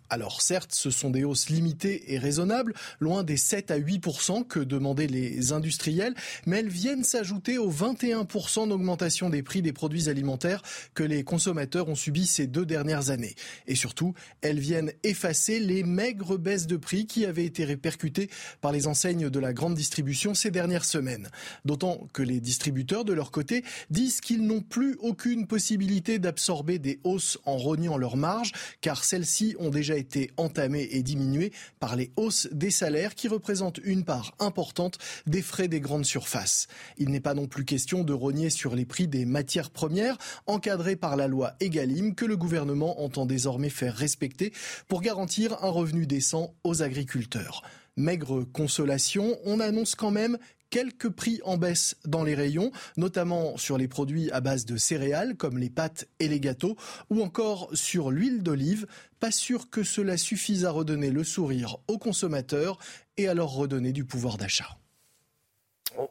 [0.09, 4.01] Alors certes, ce sont des hausses limitées et raisonnables, loin des 7 à 8
[4.49, 6.15] que demandaient les industriels,
[6.47, 8.25] mais elles viennent s'ajouter aux 21
[8.69, 10.63] d'augmentation des prix des produits alimentaires
[10.95, 13.35] que les consommateurs ont subi ces deux dernières années.
[13.81, 18.29] Surtout, elles viennent effacer les maigres baisses de prix qui avaient été répercutées
[18.61, 21.29] par les enseignes de la grande distribution ces dernières semaines.
[21.65, 27.01] D'autant que les distributeurs, de leur côté, disent qu'ils n'ont plus aucune possibilité d'absorber des
[27.05, 28.53] hausses en rognant leurs marges,
[28.83, 33.81] car celles-ci ont déjà été entamées et diminuées par les hausses des salaires qui représentent
[33.83, 36.67] une part importante des frais des grandes surfaces.
[36.99, 40.97] Il n'est pas non plus question de rogner sur les prix des matières premières, encadrés
[40.97, 44.53] par la loi Egalim que le gouvernement entend désormais faire respecter
[44.89, 47.63] pour garantir un revenu décent aux agriculteurs.
[47.97, 50.39] Maigre consolation, on annonce quand même
[50.71, 55.37] quelques prix en baisse dans les rayons, notamment sur les produits à base de céréales
[55.37, 56.77] comme les pâtes et les gâteaux,
[57.11, 58.87] ou encore sur l'huile d'olive.
[59.19, 62.79] Pas sûr que cela suffise à redonner le sourire aux consommateurs
[63.17, 64.80] et à leur redonner du pouvoir d'achat.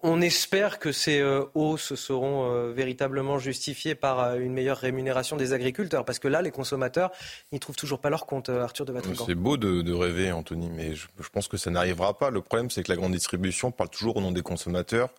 [0.03, 5.37] On espère que ces euh, hausses seront euh, véritablement justifiées par euh, une meilleure rémunération
[5.37, 7.11] des agriculteurs, parce que là, les consommateurs
[7.51, 9.25] n'y trouvent toujours pas leur compte, Arthur de Vatrigan.
[9.25, 12.29] C'est beau de, rêver, Anthony, mais je pense que ça n'arrivera pas.
[12.29, 15.09] Le problème, c'est que la grande distribution parle toujours au nom des consommateurs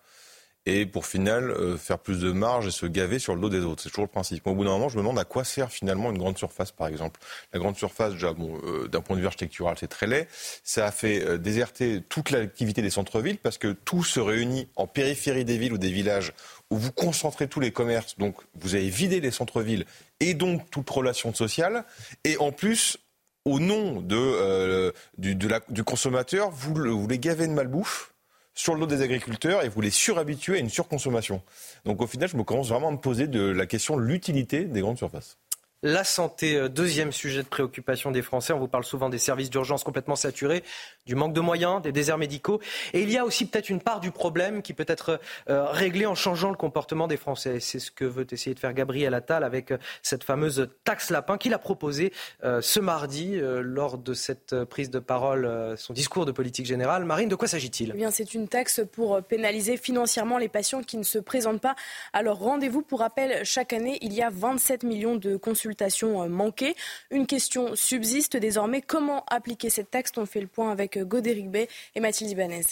[0.65, 3.61] et pour final euh, faire plus de marge et se gaver sur le dos des
[3.61, 3.81] autres.
[3.81, 4.45] C'est toujours le principe.
[4.45, 6.87] au bout d'un moment, je me demande à quoi sert finalement une grande surface, par
[6.87, 7.19] exemple.
[7.51, 10.27] La grande surface, déjà, bon, euh, d'un point de vue architectural, c'est très laid.
[10.63, 14.85] Ça a fait euh, déserter toute l'activité des centres-villes parce que tout se réunit en
[14.85, 16.33] périphérie des villes ou des villages
[16.69, 18.17] où vous concentrez tous les commerces.
[18.19, 19.85] Donc, vous avez vidé les centres-villes
[20.19, 21.85] et donc toute relation sociale.
[22.23, 22.97] Et en plus,
[23.45, 28.10] au nom de, du, du consommateur, vous, vous les gavez de malbouffe
[28.61, 31.41] sur le dos des agriculteurs et vous les surhabituer à une surconsommation.
[31.83, 34.65] Donc au final, je me commence vraiment à me poser de la question de l'utilité
[34.65, 35.39] des grandes surfaces.
[35.83, 38.53] La santé, euh, deuxième sujet de préoccupation des Français.
[38.53, 40.63] On vous parle souvent des services d'urgence complètement saturés,
[41.07, 42.61] du manque de moyens, des déserts médicaux.
[42.93, 46.05] Et il y a aussi peut-être une part du problème qui peut être euh, réglée
[46.05, 47.59] en changeant le comportement des Français.
[47.59, 51.39] C'est ce que veut essayer de faire Gabriel Attal avec euh, cette fameuse taxe lapin
[51.39, 52.13] qu'il a proposée
[52.43, 57.05] ce mardi lors de cette prise de parole, son discours de politique générale.
[57.05, 57.91] Marine, de quoi s'agit-il?
[57.93, 61.75] Eh bien, C'est une taxe pour pénaliser financièrement les patients qui ne se présentent pas
[62.13, 62.81] à leur rendez-vous.
[62.81, 66.73] Pour rappel, chaque année, il y a 27 millions de consultations euh.
[67.11, 68.81] Une question subsiste désormais.
[68.81, 72.65] Comment appliquer cette taxe On fait le point avec euh, Godéric Bay et Mathilde Ibanez.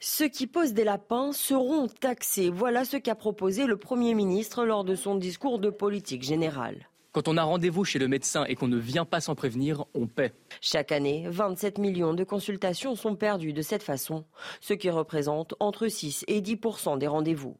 [0.00, 2.50] Ceux qui posent des lapins seront taxés.
[2.50, 6.88] Voilà ce qu'a proposé le Premier ministre lors de son discours de politique générale.
[7.14, 10.08] Quand on a rendez-vous chez le médecin et qu'on ne vient pas sans prévenir, on
[10.08, 10.32] paie.
[10.60, 14.24] Chaque année, 27 millions de consultations sont perdues de cette façon,
[14.60, 16.58] ce qui représente entre 6 et 10
[16.98, 17.56] des rendez-vous.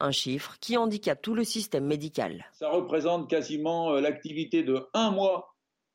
[0.00, 2.46] Un chiffre qui handicape tout le système médical.
[2.52, 5.54] Ça représente quasiment euh, l'activité de un mois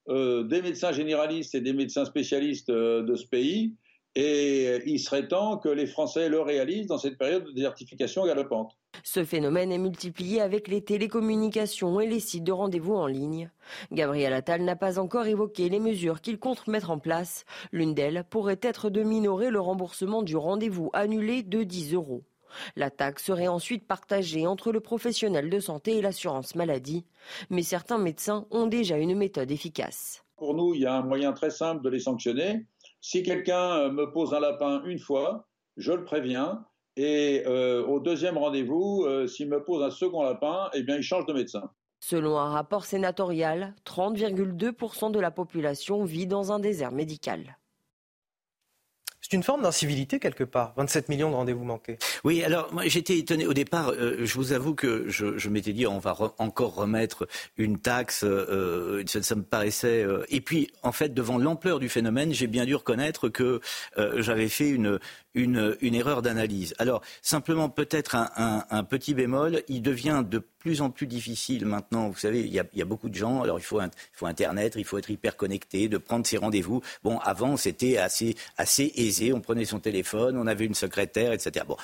[0.09, 3.75] euh, des médecins généralistes et des médecins spécialistes euh, de ce pays.
[4.17, 8.77] Et il serait temps que les Français le réalisent dans cette période de désertification galopante.
[9.03, 13.51] Ce phénomène est multiplié avec les télécommunications et les sites de rendez-vous en ligne.
[13.91, 17.43] Gabriel Attal n'a pas encore évoqué les mesures qu'il compte mettre en place.
[17.73, 22.23] L'une d'elles pourrait être de minorer le remboursement du rendez-vous annulé de 10 euros.
[22.75, 27.05] La taxe serait ensuite partagée entre le professionnel de santé et l'assurance maladie.
[27.49, 30.23] Mais certains médecins ont déjà une méthode efficace.
[30.37, 32.65] Pour nous, il y a un moyen très simple de les sanctionner.
[33.01, 36.65] Si quelqu'un euh, me pose un lapin une fois, je le préviens.
[36.97, 41.03] Et euh, au deuxième rendez-vous, euh, s'il me pose un second lapin, eh bien, il
[41.03, 41.69] change de médecin.
[41.99, 47.57] Selon un rapport sénatorial, 30,2% de la population vit dans un désert médical.
[49.27, 51.97] C'est une forme d'incivilité quelque part, 27 millions de rendez-vous manqués.
[52.23, 53.89] Oui, alors moi j'étais étonné au départ.
[53.89, 57.27] Euh, je vous avoue que je, m'étais dit on va encore remettre
[57.57, 58.23] une taxe.
[58.23, 60.03] Euh, ça, me paraissait.
[60.03, 63.61] Euh, et puis en fait devant l'ampleur du phénomène, j'ai bien dû reconnaître que
[63.97, 64.99] j'avais fait une,
[65.81, 66.75] erreur d'analyse.
[66.77, 69.63] Alors simplement peut-être un, petit bémol.
[69.69, 72.09] Il devient de plus en plus difficile maintenant.
[72.09, 73.43] Vous savez, il y a, beaucoup de gens.
[73.43, 73.79] Alors il faut,
[74.25, 76.81] Internet, il faut être hyper connecté, de prendre ses rendez-vous.
[77.03, 78.35] Bon, avant c'était assez,
[78.95, 79.31] aisé.
[79.31, 81.65] On prenait son téléphone, on avait une secrétaire, etc.
[81.67, 81.77] Bon,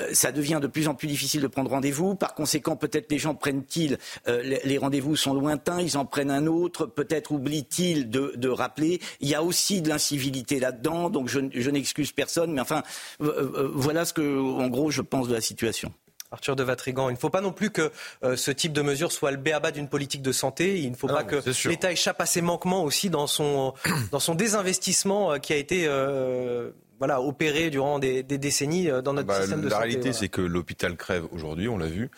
[0.00, 2.16] euh, ça devient de plus en plus difficile de prendre rendez-vous.
[2.16, 6.48] Par conséquent, peut-être les gens prennent-ils, euh, les, rendez-vous sont lointains, ils en prennent un
[6.48, 6.86] autre.
[6.86, 9.00] Peut-être oublient-ils de, de, rappeler.
[9.20, 11.08] Il y a aussi de l'incivilité là-dedans.
[11.08, 12.82] Donc je, n'excuse personne, mais enfin,
[13.20, 15.92] voilà ce que, en gros, je pense de la situation.
[16.34, 17.90] Arthur de Vatrigan, il ne faut pas non plus que
[18.22, 20.80] euh, ce type de mesure soit le béaba d'une politique de santé.
[20.80, 21.36] Il ne faut pas que
[21.68, 23.74] l'État échappe à ses manquements aussi dans son,
[24.10, 29.12] dans son désinvestissement euh, qui a été euh, voilà, opéré durant des, des décennies dans
[29.12, 29.82] notre bah, système de la santé.
[29.82, 32.10] La réalité, c'est que l'hôpital crève aujourd'hui, on l'a vu.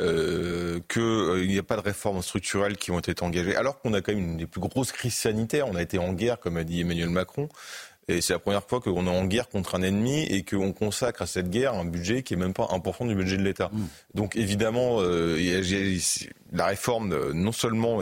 [0.00, 4.00] Euh, qu'il n'y a pas de réformes structurelles qui ont été engagées, alors qu'on a
[4.00, 5.68] quand même une des plus grosses crises sanitaires.
[5.68, 7.50] On a été en guerre, comme a dit Emmanuel Macron.
[8.10, 11.22] Et c'est la première fois qu'on est en guerre contre un ennemi et qu'on consacre
[11.22, 13.70] à cette guerre un budget qui est même pas 1% du budget de l'État.
[13.72, 13.86] Mmh.
[14.14, 15.36] Donc évidemment, euh,
[16.52, 18.00] la réforme euh, non seulement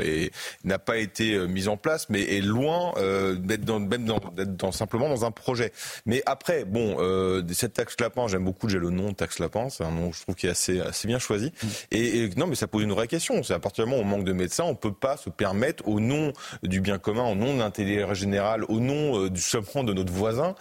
[0.64, 4.72] n'a pas été euh, mise en place, mais est loin euh, d'être dans, dans, dans,
[4.72, 5.72] simplement dans un projet.
[6.06, 9.84] Mais après, bon, euh, cette taxe lapin, j'aime beaucoup déjà le nom taxe lapin, c'est
[9.84, 11.46] un nom je trouve qui est assez, assez bien choisi.
[11.46, 11.66] Mmh.
[11.92, 13.42] Et, et, non, mais ça pose une vraie question.
[13.42, 15.86] C'est à partir du moment où on manque de médecins, on peut pas se permettre,
[15.86, 19.84] au nom du bien commun, au nom de l'intérêt général, au nom euh, du seulement
[19.84, 20.54] de notre voisin,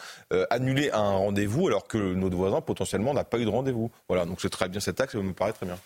[0.50, 3.92] annuler un rendez-vous alors que notre voisin potentiellement n'a pas eu de rendez-vous.
[4.08, 5.78] Voilà, donc c'est très bien cette taxe, ça me paraît très bien.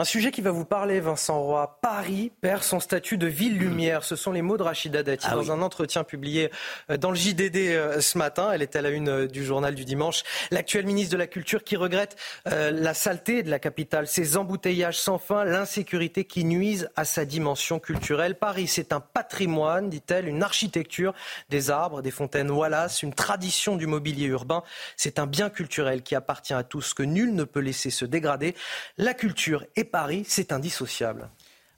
[0.00, 1.80] Un sujet qui va vous parler, Vincent Roy.
[1.82, 4.04] Paris perd son statut de ville lumière.
[4.04, 5.50] Ce sont les mots de Rachida Dati ah dans oui.
[5.50, 6.52] un entretien publié
[6.88, 8.52] euh, dans le JDD euh, ce matin.
[8.52, 10.22] Elle est à la une euh, du journal du dimanche.
[10.52, 12.14] L'actuel ministre de la Culture qui regrette
[12.46, 17.80] la saleté de la capitale, ses embouteillages sans fin, l'insécurité qui nuisent à sa dimension
[17.80, 18.36] culturelle.
[18.36, 21.12] Paris, c'est un patrimoine, dit-elle, une architecture,
[21.48, 24.62] des arbres, des fontaines Wallace, une tradition du mobilier urbain.
[24.96, 28.54] C'est un bien culturel qui appartient à tous, que nul ne peut laisser se dégrader.
[28.96, 31.30] La culture est Paris, c'est indissociable.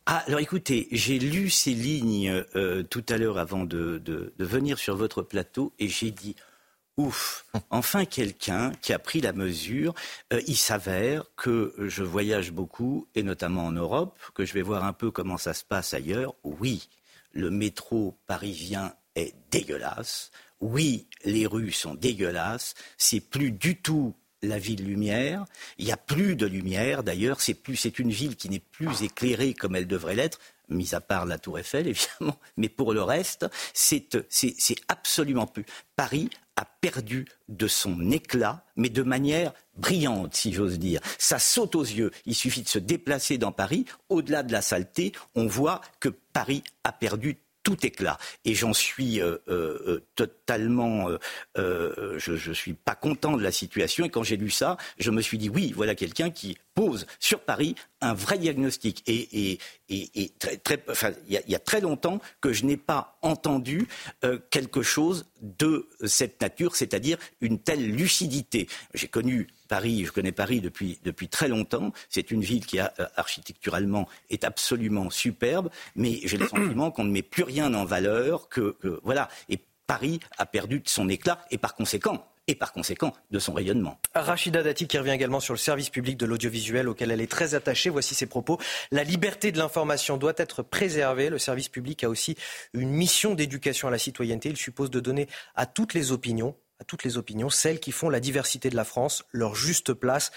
[0.07, 4.45] Ah, alors écoutez, j'ai lu ces lignes euh, tout à l'heure avant de, de, de,
[4.45, 6.35] venir sur votre plateau et j'ai dit,
[6.97, 9.95] ouf, enfin quelqu'un qui a pris la mesure.
[10.32, 14.85] Euh, il s'avère que je voyage beaucoup, et notamment en Europe, que je vais voir
[14.85, 16.35] un peu comment ça se passe ailleurs.
[16.45, 16.89] Oui,
[17.32, 20.31] le métro parisien est dégueulasse.
[20.61, 22.74] Oui, les rues sont dégueulasses.
[22.99, 25.44] C'est plus du tout la ville lumière.
[25.78, 27.40] Il n'y a plus de lumière d'ailleurs.
[27.40, 30.38] C'est plus, c'est une ville qui n'est plus éclairée comme elle devrait l'être,
[30.68, 32.38] mis à part la Tour Eiffel évidemment.
[32.56, 34.08] Mais pour le reste, c'est,
[34.88, 35.66] absolument plus.
[35.96, 41.00] Paris a perdu de son éclat, mais de manière brillante, si j'ose dire.
[41.18, 42.10] Ça saute aux yeux.
[42.26, 43.86] Il suffit de se déplacer dans Paris.
[44.08, 48.19] Au-delà de la saleté, on voit que Paris a perdu tout éclat.
[48.45, 51.19] Et j'en suis euh, euh, totalement, euh,
[51.59, 54.05] euh, je, je suis pas content de la situation.
[54.05, 57.40] Et quand j'ai lu ça, je me suis dit oui, voilà quelqu'un qui pose sur
[57.40, 59.02] Paris un vrai diagnostic.
[59.07, 59.59] Et,
[59.90, 60.31] il,
[61.28, 63.86] y a, très longtemps que je n'ai pas entendu
[64.24, 68.66] euh, quelque chose de cette nature, c'est-à-dire une telle lucidité.
[68.94, 71.93] J'ai connu Paris, je connais Paris depuis, depuis très longtemps.
[72.09, 77.12] C'est une ville qui, a, architecturalement, est absolument superbe, mais j'ai le sentiment qu'on ne
[77.12, 79.28] met plus rien en valeur, que, que voilà.
[79.51, 83.52] Et Paris a perdu de son éclat, et par conséquent, et par conséquent de son
[83.52, 83.98] rayonnement.
[84.14, 87.55] Rachida Dati qui revient également sur le service public de l'audiovisuel auquel elle est très
[87.55, 87.90] attachée.
[87.90, 88.59] Voici ses propos.
[88.90, 91.31] La liberté de l'information doit être préservée.
[91.31, 92.36] Le service public a aussi
[92.74, 94.48] une mission d'éducation à la citoyenneté.
[94.48, 98.09] Il suppose de donner à toutes les opinions, à toutes les opinions, celles qui font
[98.09, 100.32] la diversité de la France, leur juste place.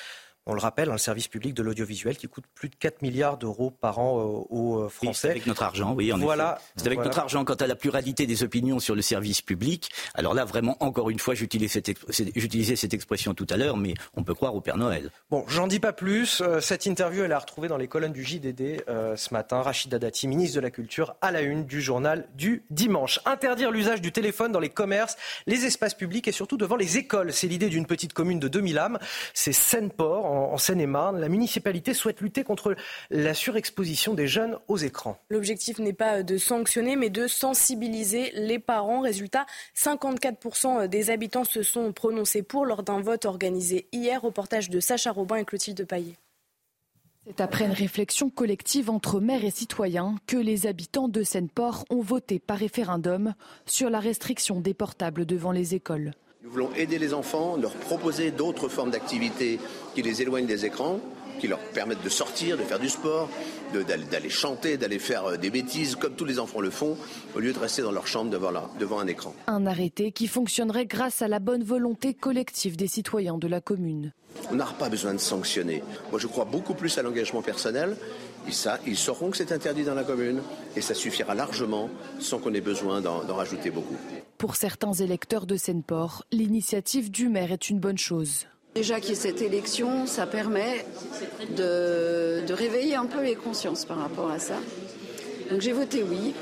[0.45, 3.71] On le rappelle, un service public de l'audiovisuel qui coûte plus de 4 milliards d'euros
[3.71, 5.07] par an euh, aux Français.
[5.07, 6.59] Oui, c'est avec notre argent, oui, en voilà.
[6.75, 7.09] C'est avec voilà.
[7.09, 9.89] notre argent quant à la pluralité des opinions sur le service public.
[10.13, 14.23] Alors là, vraiment, encore une fois, j'utilisais cette, cette, expression tout à l'heure, mais on
[14.23, 15.11] peut croire au Père Noël.
[15.29, 16.41] Bon, j'en dis pas plus.
[16.41, 19.61] Euh, cette interview, elle est retrouvée dans les colonnes du JDD euh, ce matin.
[19.61, 23.19] Rachida Dati, ministre de la Culture, à la une du journal du dimanche.
[23.25, 25.15] Interdire l'usage du téléphone dans les commerces,
[25.47, 27.31] les espaces publics et surtout devant les écoles.
[27.33, 28.99] C'est l'idée d'une petite commune de 2000 âmes.
[29.33, 31.19] C'est Seine-Port, en, Seine-et-Marne.
[31.19, 32.75] La municipalité souhaite lutter contre
[33.09, 35.17] la surexposition des jeunes aux écrans.
[35.29, 39.01] L'objectif n'est pas de sanctionner, mais de sensibiliser les parents.
[39.01, 39.45] Résultat,
[39.75, 44.21] 54% des habitants se sont prononcés pour lors d'un vote organisé hier.
[44.21, 46.15] Reportage de Sacha Robin et Clotilde Paillet.
[47.25, 52.01] C'est après une réflexion collective entre maires et citoyens que les habitants de Seine-Port ont
[52.01, 53.33] voté par référendum
[53.65, 56.11] sur la restriction des portables devant les écoles.
[56.43, 59.59] Nous voulons aider les enfants, leur proposer d'autres formes d'activités
[59.95, 60.99] qui les éloignent des écrans,
[61.39, 63.29] qui leur permettent de sortir, de faire du sport,
[63.73, 66.97] d'aller chanter, d'aller faire euh, des bêtises comme tous les enfants le font,
[67.33, 69.33] au lieu de rester dans leur chambre devant, devant un écran.
[69.47, 74.11] Un arrêté qui fonctionnerait grâce à la bonne volonté collective des citoyens de la commune.
[74.51, 75.81] On n'a pas besoin de sanctionner.
[76.11, 77.95] Moi, je crois beaucoup plus à l'engagement personnel.
[78.49, 80.41] Et ça, ils sauront que c'est interdit dans la commune
[80.75, 83.95] et ça suffira largement sans qu'on ait besoin d'en rajouter beaucoup.
[84.43, 88.45] Pour certains électeurs de Seine-Port, l'initiative du maire est une bonne chose.
[88.75, 90.85] Déjà qu'il y ait cette élection, ça permet
[91.55, 94.57] de, réveiller un peu les consciences par rapport à ça.
[95.49, 96.33] Donc j'ai voté oui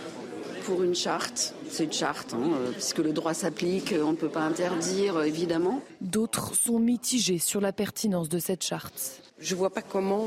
[0.66, 1.54] pour une charte.
[1.70, 5.26] C'est une charte, hein, euh, puisque le droit s'applique, on ne peut pas interdire, euh,
[5.26, 5.84] évidemment.
[6.02, 9.22] D'autres sont mitigés sur la pertinence de cette charte.
[9.38, 10.26] Je ne vois pas comment,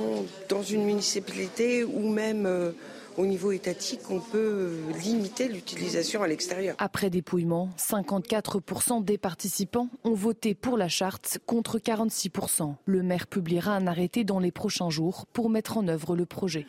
[0.49, 2.71] dans une municipalité ou même euh,
[3.17, 6.75] au niveau étatique, on peut limiter l'utilisation à l'extérieur.
[6.79, 12.75] Après dépouillement, 54% des participants ont voté pour la charte contre 46%.
[12.85, 16.67] Le maire publiera un arrêté dans les prochains jours pour mettre en œuvre le projet.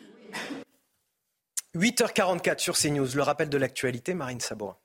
[1.76, 4.76] 8h44 sur CNews, le rappel de l'actualité, Marine Sabourin.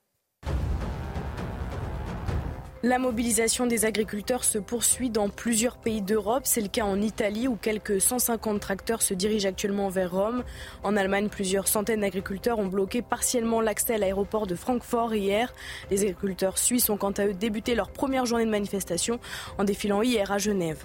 [2.84, 6.42] La mobilisation des agriculteurs se poursuit dans plusieurs pays d'Europe.
[6.46, 10.44] C'est le cas en Italie où quelques 150 tracteurs se dirigent actuellement vers Rome.
[10.82, 15.54] En Allemagne, plusieurs centaines d'agriculteurs ont bloqué partiellement l'accès à l'aéroport de Francfort hier.
[15.92, 19.20] Les agriculteurs suisses ont quant à eux débuté leur première journée de manifestation
[19.60, 20.84] en défilant hier à Genève.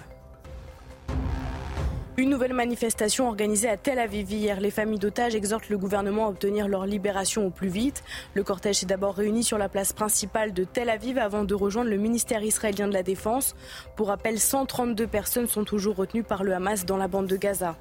[2.19, 4.59] Une nouvelle manifestation organisée à Tel Aviv hier.
[4.59, 8.03] Les familles d'otages exhortent le gouvernement à obtenir leur libération au plus vite.
[8.33, 11.91] Le cortège s'est d'abord réuni sur la place principale de Tel Aviv avant de rejoindre
[11.91, 13.55] le ministère israélien de la Défense.
[13.95, 17.77] Pour rappel, 132 personnes sont toujours retenues par le Hamas dans la bande de Gaza.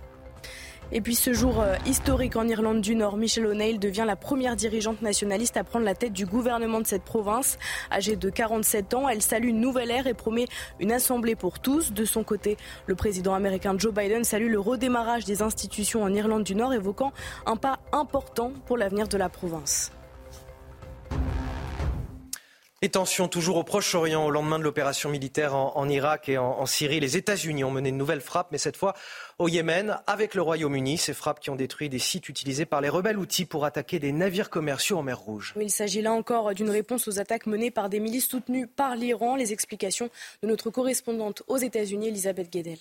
[0.93, 4.55] Et puis ce jour euh, historique en Irlande du Nord, Michelle O'Neill devient la première
[4.55, 7.59] dirigeante nationaliste à prendre la tête du gouvernement de cette province.
[7.91, 10.47] Âgée de 47 ans, elle salue une nouvelle ère et promet
[10.79, 11.93] une assemblée pour tous.
[11.93, 12.57] De son côté,
[12.87, 17.13] le président américain Joe Biden salue le redémarrage des institutions en Irlande du Nord, évoquant
[17.47, 19.91] un pas important pour l'avenir de la province.
[22.83, 27.01] Les tensions toujours au Proche-Orient au lendemain de l'opération militaire en, Irak et en, Syrie.
[27.01, 28.93] Les États-Unis ont mené de nouvelles frappes, mais cette fois
[29.39, 30.99] au Yémen avec le Royaume-Uni.
[30.99, 34.13] Ces frappes qui ont détruit des sites utilisés par les rebelles outils pour attaquer des
[34.13, 35.55] navires commerciaux en mer Rouge.
[35.59, 39.37] il s'agit là encore d'une réponse aux attaques menées par des milices soutenues par l'Iran.
[39.37, 40.11] Les explications
[40.43, 42.79] de notre correspondante aux États-Unis, Elisabeth Guedel.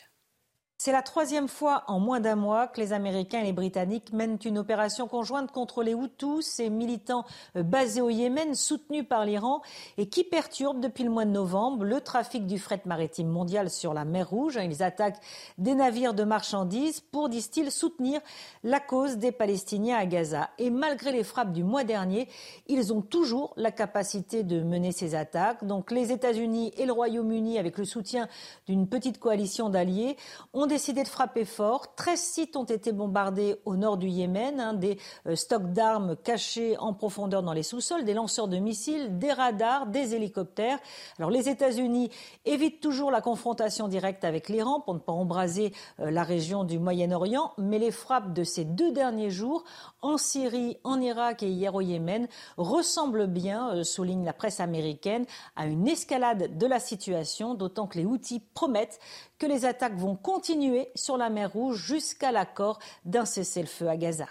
[0.86, 4.38] C'est la troisième fois en moins d'un mois que les Américains et les Britanniques mènent
[4.46, 9.64] une opération conjointe contre les Hutus, ces militants euh, basés au Yémen, soutenus par l'Iran
[9.98, 13.96] et qui perturbent depuis le mois de novembre le trafic du fret maritime mondial sur
[13.96, 14.60] la mer Rouge.
[14.64, 15.20] Ils attaquent
[15.58, 18.22] des navires de marchandises pour, disent-ils, soutenir
[18.64, 20.52] la cause des Palestiniens à Gaza.
[20.60, 22.30] Et malgré les frappes du mois dernier,
[22.68, 25.64] ils ont toujours la capacité de mener ces attaques.
[25.66, 28.28] Donc les États-Unis et le Royaume-Uni, avec le soutien
[28.68, 30.16] d'une petite coalition d'alliés,
[30.54, 31.96] ont ont décidé de frapper fort.
[31.96, 36.78] 13 sites ont été bombardés au nord du Yémen, hein, des euh, stocks d'armes cachés
[36.80, 40.78] en profondeur dans les sous-sols, des lanceurs de missiles, des radars, des hélicoptères.
[41.18, 42.12] Alors les États-Unis
[42.44, 45.72] évitent toujours la confrontation directe avec l'Iran pour ne pas embraser
[46.02, 49.64] euh, la région du Moyen-Orient, mais les frappes de ces deux derniers jours
[50.02, 55.26] en Syrie, en Irak et hier au Yémen ressemblent bien, euh, souligne la presse américaine,
[55.56, 59.00] à une escalade de la situation, d'autant que les outils promettent
[59.40, 64.28] que les attaques vont continuer sur la mer Rouge jusqu'à l'accord d'un cessez-le-feu à Gaza.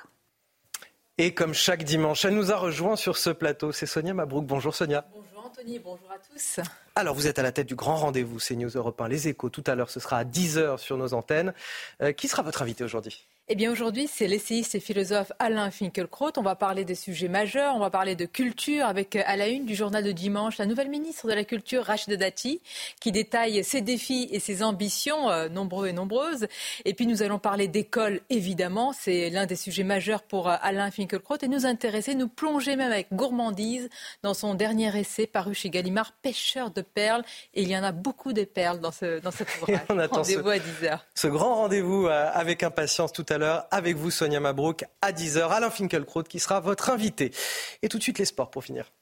[1.17, 3.71] Et comme chaque dimanche, elle nous a rejoint sur ce plateau.
[3.71, 4.45] C'est Sonia Mabrouk.
[4.47, 5.07] Bonjour Sonia.
[5.15, 6.59] Bonjour Anthony, bonjour à tous.
[6.97, 9.51] Alors vous êtes à la tête du grand rendez-vous CNews Europe 1, Les Échos.
[9.51, 11.55] Tout à l'heure, ce sera à 10h sur nos antennes.
[12.03, 13.29] Euh, qui sera votre invité aujourd'hui?
[13.47, 16.31] Eh bien aujourd'hui, c'est l'essayiste et philosophe Alain Finkielkraut.
[16.39, 19.49] On va parler des sujets majeurs, on va parler de culture avec euh, à la
[19.49, 22.63] une du journal de dimanche la nouvelle ministre de la Culture, Rachida Dati,
[23.01, 26.47] qui détaille ses défis et ses ambitions, euh, nombreux et nombreuses.
[26.87, 28.95] Et puis nous allons parler d'école, évidemment.
[28.99, 32.93] C'est l'un des sujets majeurs pour euh, Alain Finkielkraut et nous intéresser, nous plonger même
[32.93, 33.91] avec gourmandise
[34.23, 37.25] dans son dernier essai paru chez Gallimard, Pêcheur de perles.
[37.53, 39.81] Et il y en a beaucoup de perles dans, ce, dans cet ouvrage.
[40.11, 41.01] Rendez-vous à 10h.
[41.15, 45.49] Ce grand rendez-vous avec impatience tout à l'heure avec vous, Sonia Mabrouk, à 10h.
[45.51, 47.33] Alain Finkielkraut qui sera votre invité.
[47.83, 48.93] Et tout de suite, les sports pour finir.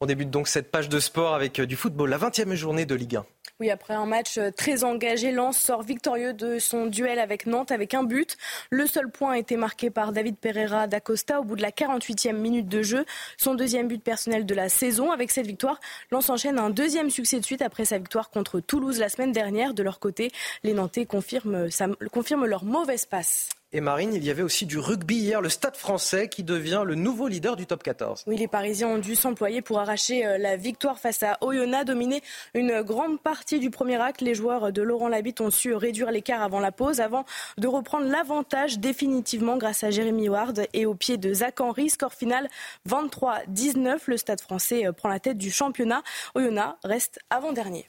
[0.00, 3.16] On débute donc cette page de sport avec du football, la 20e journée de Ligue
[3.16, 3.26] 1.
[3.60, 7.72] Oui, après un match euh, très engagé, Lens sort victorieux de son duel avec Nantes
[7.72, 8.36] avec un but.
[8.70, 12.36] Le seul point a été marqué par David Pereira d'Acosta au bout de la 48e
[12.36, 13.04] minute de jeu.
[13.36, 15.10] Son deuxième but personnel de la saison.
[15.10, 15.80] Avec cette victoire,
[16.12, 19.74] Lens enchaîne un deuxième succès de suite après sa victoire contre Toulouse la semaine dernière.
[19.74, 20.30] De leur côté,
[20.62, 21.66] les Nantais confirment,
[22.12, 23.48] confirment leur mauvaise passe.
[23.70, 26.94] Et Marine, il y avait aussi du rugby hier, le Stade français qui devient le
[26.94, 28.24] nouveau leader du top 14.
[28.26, 32.22] Oui, les Parisiens ont dû s'employer pour arracher euh, la victoire face à Oyonnax, dominer
[32.54, 34.22] une grande partie du premier acte.
[34.22, 37.26] Les joueurs de Laurent Labitte ont su réduire l'écart avant la pause, avant
[37.58, 41.90] de reprendre l'avantage définitivement grâce à Jérémy Ward et au pied de Zach Henry.
[41.90, 42.48] Score final
[42.88, 43.98] 23-19.
[44.06, 46.02] Le Stade français euh, prend la tête du championnat.
[46.34, 47.86] Oyonnax reste avant-dernier.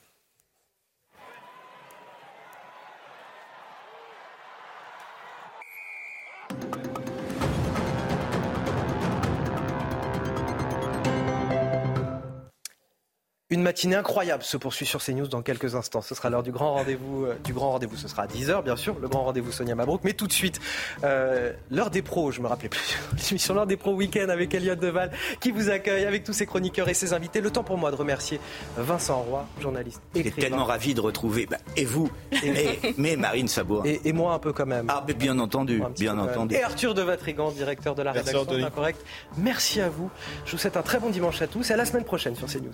[13.52, 16.04] Une matinée incroyable se poursuit sur CNews dans quelques instants.
[16.04, 17.26] Ce sera l'heure du grand rendez-vous.
[17.26, 18.96] Euh, du grand rendez-vous, ce sera à 10h, bien sûr.
[19.02, 20.02] Le grand rendez-vous Sonia Mabrouk.
[20.04, 20.60] Mais tout de suite,
[21.04, 23.00] euh, l'heure des pros, je me rappelais plus.
[23.18, 26.90] L'émission L'heure des pros week-end avec Elliot Deval qui vous accueille avec tous ses chroniqueurs
[26.90, 27.42] et ses invités.
[27.42, 28.40] Le temps pour moi de remercier
[28.78, 30.00] Vincent Roy, journaliste.
[30.14, 31.48] J'étais tellement ravi de retrouver.
[31.48, 32.12] Bah, et vous
[32.44, 33.84] et, Mais Marine Sabourin.
[33.86, 34.86] Et, moi un peu quand même.
[34.90, 35.82] Ah, mais bien entendu.
[35.98, 36.54] Bien entendu.
[36.54, 39.04] Et Arthur de Vatrigan, directeur de la rédaction d'Incorrect.
[39.38, 40.12] Merci à vous.
[40.46, 42.46] Je vous souhaite un très bon dimanche à tous et à la semaine prochaine sur
[42.46, 42.74] CNews.